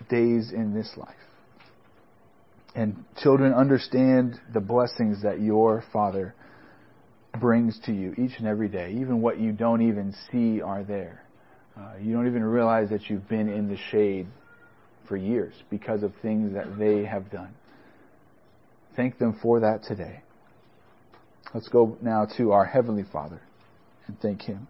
days 0.09 0.53
in 0.53 0.75
this 0.75 0.91
life. 0.97 1.15
And 2.75 3.05
children, 3.23 3.53
understand 3.53 4.41
the 4.53 4.61
blessings 4.61 5.23
that 5.23 5.41
your 5.41 5.85
Father 5.93 6.35
brings 7.41 7.79
to 7.87 7.93
you 7.93 8.13
each 8.13 8.39
and 8.39 8.47
every 8.47 8.69
day. 8.69 8.93
Even 8.93 9.21
what 9.21 9.41
you 9.41 9.53
don't 9.53 9.83
even 9.83 10.15
see 10.31 10.61
are 10.61 10.85
there. 10.85 11.23
Uh, 11.77 11.95
you 12.01 12.13
don't 12.13 12.27
even 12.27 12.45
realize 12.45 12.91
that 12.91 13.09
you've 13.09 13.29
been 13.29 13.49
in 13.49 13.69
the 13.69 13.79
shade 13.91 14.27
for 15.09 15.17
years 15.17 15.55
because 15.71 16.03
of 16.03 16.13
things 16.21 16.53
that 16.55 16.79
they 16.79 17.05
have 17.05 17.31
done. 17.31 17.55
Thank 18.95 19.19
them 19.19 19.39
for 19.41 19.61
that 19.61 19.83
today. 19.83 20.21
Let's 21.55 21.69
go 21.69 21.97
now 22.03 22.27
to 22.37 22.53
our 22.53 22.65
Heavenly 22.65 23.05
Father 23.11 23.41
and 24.07 24.19
thank 24.21 24.43
Him. 24.43 24.69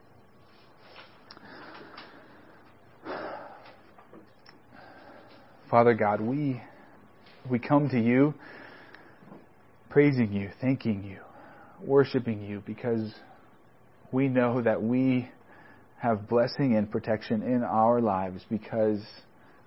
Father 5.71 5.95
God, 5.95 6.21
we, 6.21 6.61
we 7.51 7.59
come 7.59 7.89
to 7.89 7.99
you 7.99 8.35
praising 9.89 10.33
you, 10.33 10.51
thanking 10.61 11.03
you, 11.03 11.19
worshiping 11.85 12.43
you 12.43 12.62
because 12.66 13.12
we 14.12 14.28
know 14.28 14.62
that 14.62 14.83
we 14.83 15.28
have 15.99 16.28
blessing 16.28 16.76
and 16.76 16.91
protection 16.91 17.43
in 17.43 17.62
our 17.62 18.01
lives 18.01 18.45
because 18.51 19.01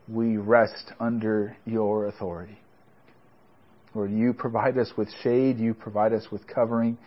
we 0.07 0.37
rest 0.37 0.91
under 0.99 1.55
your 1.65 2.07
authority. 2.07 2.59
Lord, 3.93 4.11
you 4.11 4.33
provide 4.33 4.77
us 4.77 4.91
with 4.97 5.07
shade, 5.23 5.57
you 5.57 5.73
provide 5.73 6.13
us 6.13 6.27
with 6.31 6.45
covering. 6.47 6.97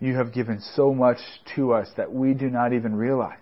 You 0.00 0.16
have 0.16 0.34
given 0.34 0.60
so 0.74 0.92
much 0.92 1.18
to 1.54 1.72
us 1.72 1.88
that 1.96 2.12
we 2.12 2.34
do 2.34 2.50
not 2.50 2.72
even 2.72 2.94
realize. 2.94 3.38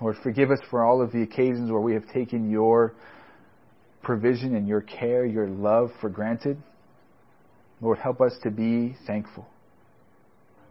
Lord, 0.00 0.16
forgive 0.22 0.50
us 0.50 0.58
for 0.70 0.84
all 0.84 1.00
of 1.00 1.12
the 1.12 1.22
occasions 1.22 1.70
where 1.70 1.80
we 1.80 1.94
have 1.94 2.06
taken 2.12 2.50
your 2.50 2.92
provision 4.02 4.54
and 4.56 4.66
your 4.68 4.80
care, 4.80 5.24
your 5.24 5.48
love 5.48 5.90
for 6.00 6.08
granted. 6.08 6.60
Lord, 7.80 7.98
help 7.98 8.20
us 8.20 8.34
to 8.42 8.50
be 8.50 8.96
thankful 9.06 9.46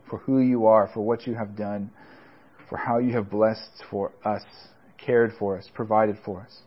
for 0.10 0.20
who 0.20 0.40
you 0.40 0.68
are, 0.68 0.90
for 0.94 1.02
what 1.02 1.28
you 1.28 1.36
have 1.36 1.56
done, 1.56 1.92
for 2.70 2.78
how 2.78 2.98
you 2.98 3.14
have 3.14 3.30
blessed 3.30 3.84
for 3.90 4.12
us, 4.26 4.44
cared 4.98 5.34
for 5.40 5.58
us, 5.58 5.70
provided 5.74 6.18
for 6.26 6.42
us. 6.42 6.62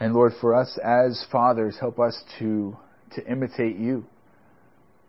And 0.00 0.14
Lord, 0.14 0.32
for 0.40 0.54
us 0.54 0.78
as 0.82 1.24
fathers, 1.30 1.76
help 1.78 2.00
us 2.00 2.20
to, 2.38 2.76
to 3.14 3.24
imitate 3.24 3.76
you 3.76 4.04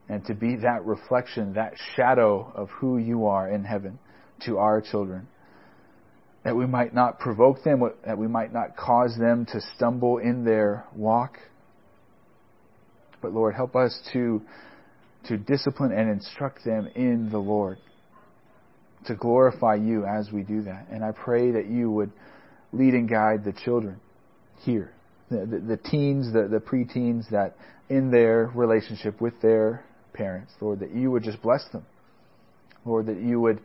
and 0.08 0.24
to 0.26 0.36
be 0.36 0.58
that 0.58 0.86
reflection, 0.86 1.54
that 1.54 1.74
shadow 1.96 2.52
of 2.56 2.70
who 2.70 2.98
you 2.98 3.26
are 3.26 3.50
in 3.50 3.64
heaven 3.64 3.98
to 4.46 4.58
our 4.58 4.82
children. 4.82 5.28
That 6.44 6.56
we 6.56 6.68
might 6.68 6.94
not 6.94 7.20
provoke 7.20 7.64
them, 7.64 7.82
that 8.06 8.18
we 8.18 8.28
might 8.28 8.54
not 8.54 8.76
cause 8.76 9.18
them 9.18 9.48
to 9.48 9.62
stumble 9.76 10.18
in 10.18 10.44
their 10.44 10.86
walk. 10.96 11.38
But 13.24 13.34
Lord, 13.34 13.56
help 13.56 13.76
us 13.76 13.98
to, 14.12 14.42
to 15.28 15.38
discipline 15.38 15.94
and 15.94 16.12
instruct 16.12 16.64
them 16.64 16.90
in 16.94 17.30
the 17.32 17.40
Lord, 17.40 17.80
to 19.06 19.16
glorify 19.16 19.76
you 19.76 20.06
as 20.06 20.30
we 20.32 20.44
do 20.44 20.62
that. 20.64 20.88
And 20.92 21.04
I 21.04 21.12
pray 21.12 21.52
that 21.52 21.68
you 21.68 21.90
would 21.90 22.12
lead 22.74 22.94
and 22.94 23.10
guide 23.10 23.46
the 23.46 23.54
children 23.54 24.00
here. 24.60 24.92
The, 25.32 25.46
the, 25.46 25.60
the 25.60 25.78
teens, 25.78 26.32
the, 26.34 26.48
the 26.48 26.60
preteens 26.60 27.30
that 27.32 27.56
in 27.90 28.12
their 28.12 28.52
relationship 28.54 29.22
with 29.22 29.42
their 29.42 29.86
parents, 30.14 30.52
Lord, 30.60 30.82
that 30.82 30.94
you 30.94 31.10
would 31.10 31.24
just 31.24 31.42
bless 31.42 31.64
them. 31.72 31.86
Lord, 32.86 33.06
that 33.06 33.22
you 33.22 33.40
would 33.40 33.62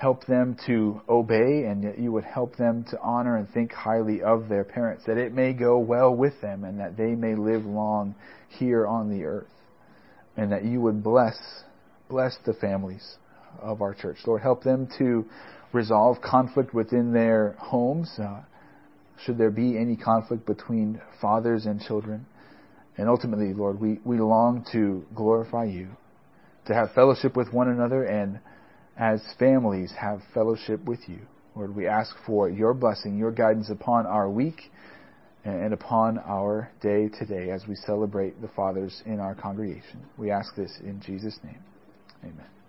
help 0.00 0.24
them 0.24 0.56
to 0.66 0.98
obey 1.10 1.64
and 1.66 1.84
that 1.84 1.98
you 1.98 2.10
would 2.10 2.24
help 2.24 2.56
them 2.56 2.84
to 2.90 2.98
honor 3.02 3.36
and 3.36 3.46
think 3.50 3.70
highly 3.70 4.22
of 4.22 4.48
their 4.48 4.64
parents, 4.64 5.04
that 5.06 5.18
it 5.18 5.34
may 5.34 5.52
go 5.52 5.78
well 5.78 6.14
with 6.14 6.32
them 6.40 6.64
and 6.64 6.80
that 6.80 6.96
they 6.96 7.14
may 7.14 7.34
live 7.34 7.66
long 7.66 8.14
here 8.48 8.86
on 8.86 9.10
the 9.10 9.24
earth. 9.24 9.46
And 10.38 10.52
that 10.52 10.64
you 10.64 10.80
would 10.80 11.02
bless, 11.02 11.36
bless 12.08 12.34
the 12.46 12.54
families 12.54 13.16
of 13.60 13.82
our 13.82 13.92
church. 13.92 14.16
Lord, 14.26 14.40
help 14.40 14.64
them 14.64 14.88
to 14.96 15.26
resolve 15.74 16.22
conflict 16.22 16.72
within 16.72 17.12
their 17.12 17.56
homes. 17.58 18.10
Uh, 18.18 18.40
should 19.24 19.36
there 19.36 19.50
be 19.50 19.76
any 19.76 19.96
conflict 19.96 20.46
between 20.46 20.98
fathers 21.20 21.66
and 21.66 21.78
children. 21.78 22.24
And 22.96 23.06
ultimately, 23.06 23.52
Lord, 23.52 23.78
we, 23.78 24.00
we 24.04 24.18
long 24.18 24.64
to 24.72 25.04
glorify 25.14 25.64
you, 25.64 25.88
to 26.68 26.74
have 26.74 26.92
fellowship 26.94 27.36
with 27.36 27.52
one 27.52 27.68
another, 27.68 28.04
and 28.04 28.40
as 29.00 29.22
families 29.38 29.92
have 29.98 30.20
fellowship 30.34 30.84
with 30.84 31.00
you. 31.08 31.20
Lord, 31.56 31.74
we 31.74 31.86
ask 31.86 32.14
for 32.26 32.50
your 32.50 32.74
blessing, 32.74 33.16
your 33.16 33.32
guidance 33.32 33.70
upon 33.70 34.06
our 34.06 34.28
week 34.28 34.70
and 35.44 35.72
upon 35.72 36.18
our 36.18 36.70
day 36.82 37.08
today 37.08 37.50
as 37.50 37.66
we 37.66 37.74
celebrate 37.74 38.40
the 38.42 38.48
fathers 38.48 39.02
in 39.06 39.18
our 39.18 39.34
congregation. 39.34 40.04
We 40.18 40.30
ask 40.30 40.54
this 40.54 40.78
in 40.84 41.00
Jesus' 41.00 41.38
name. 41.42 41.58
Amen. 42.22 42.59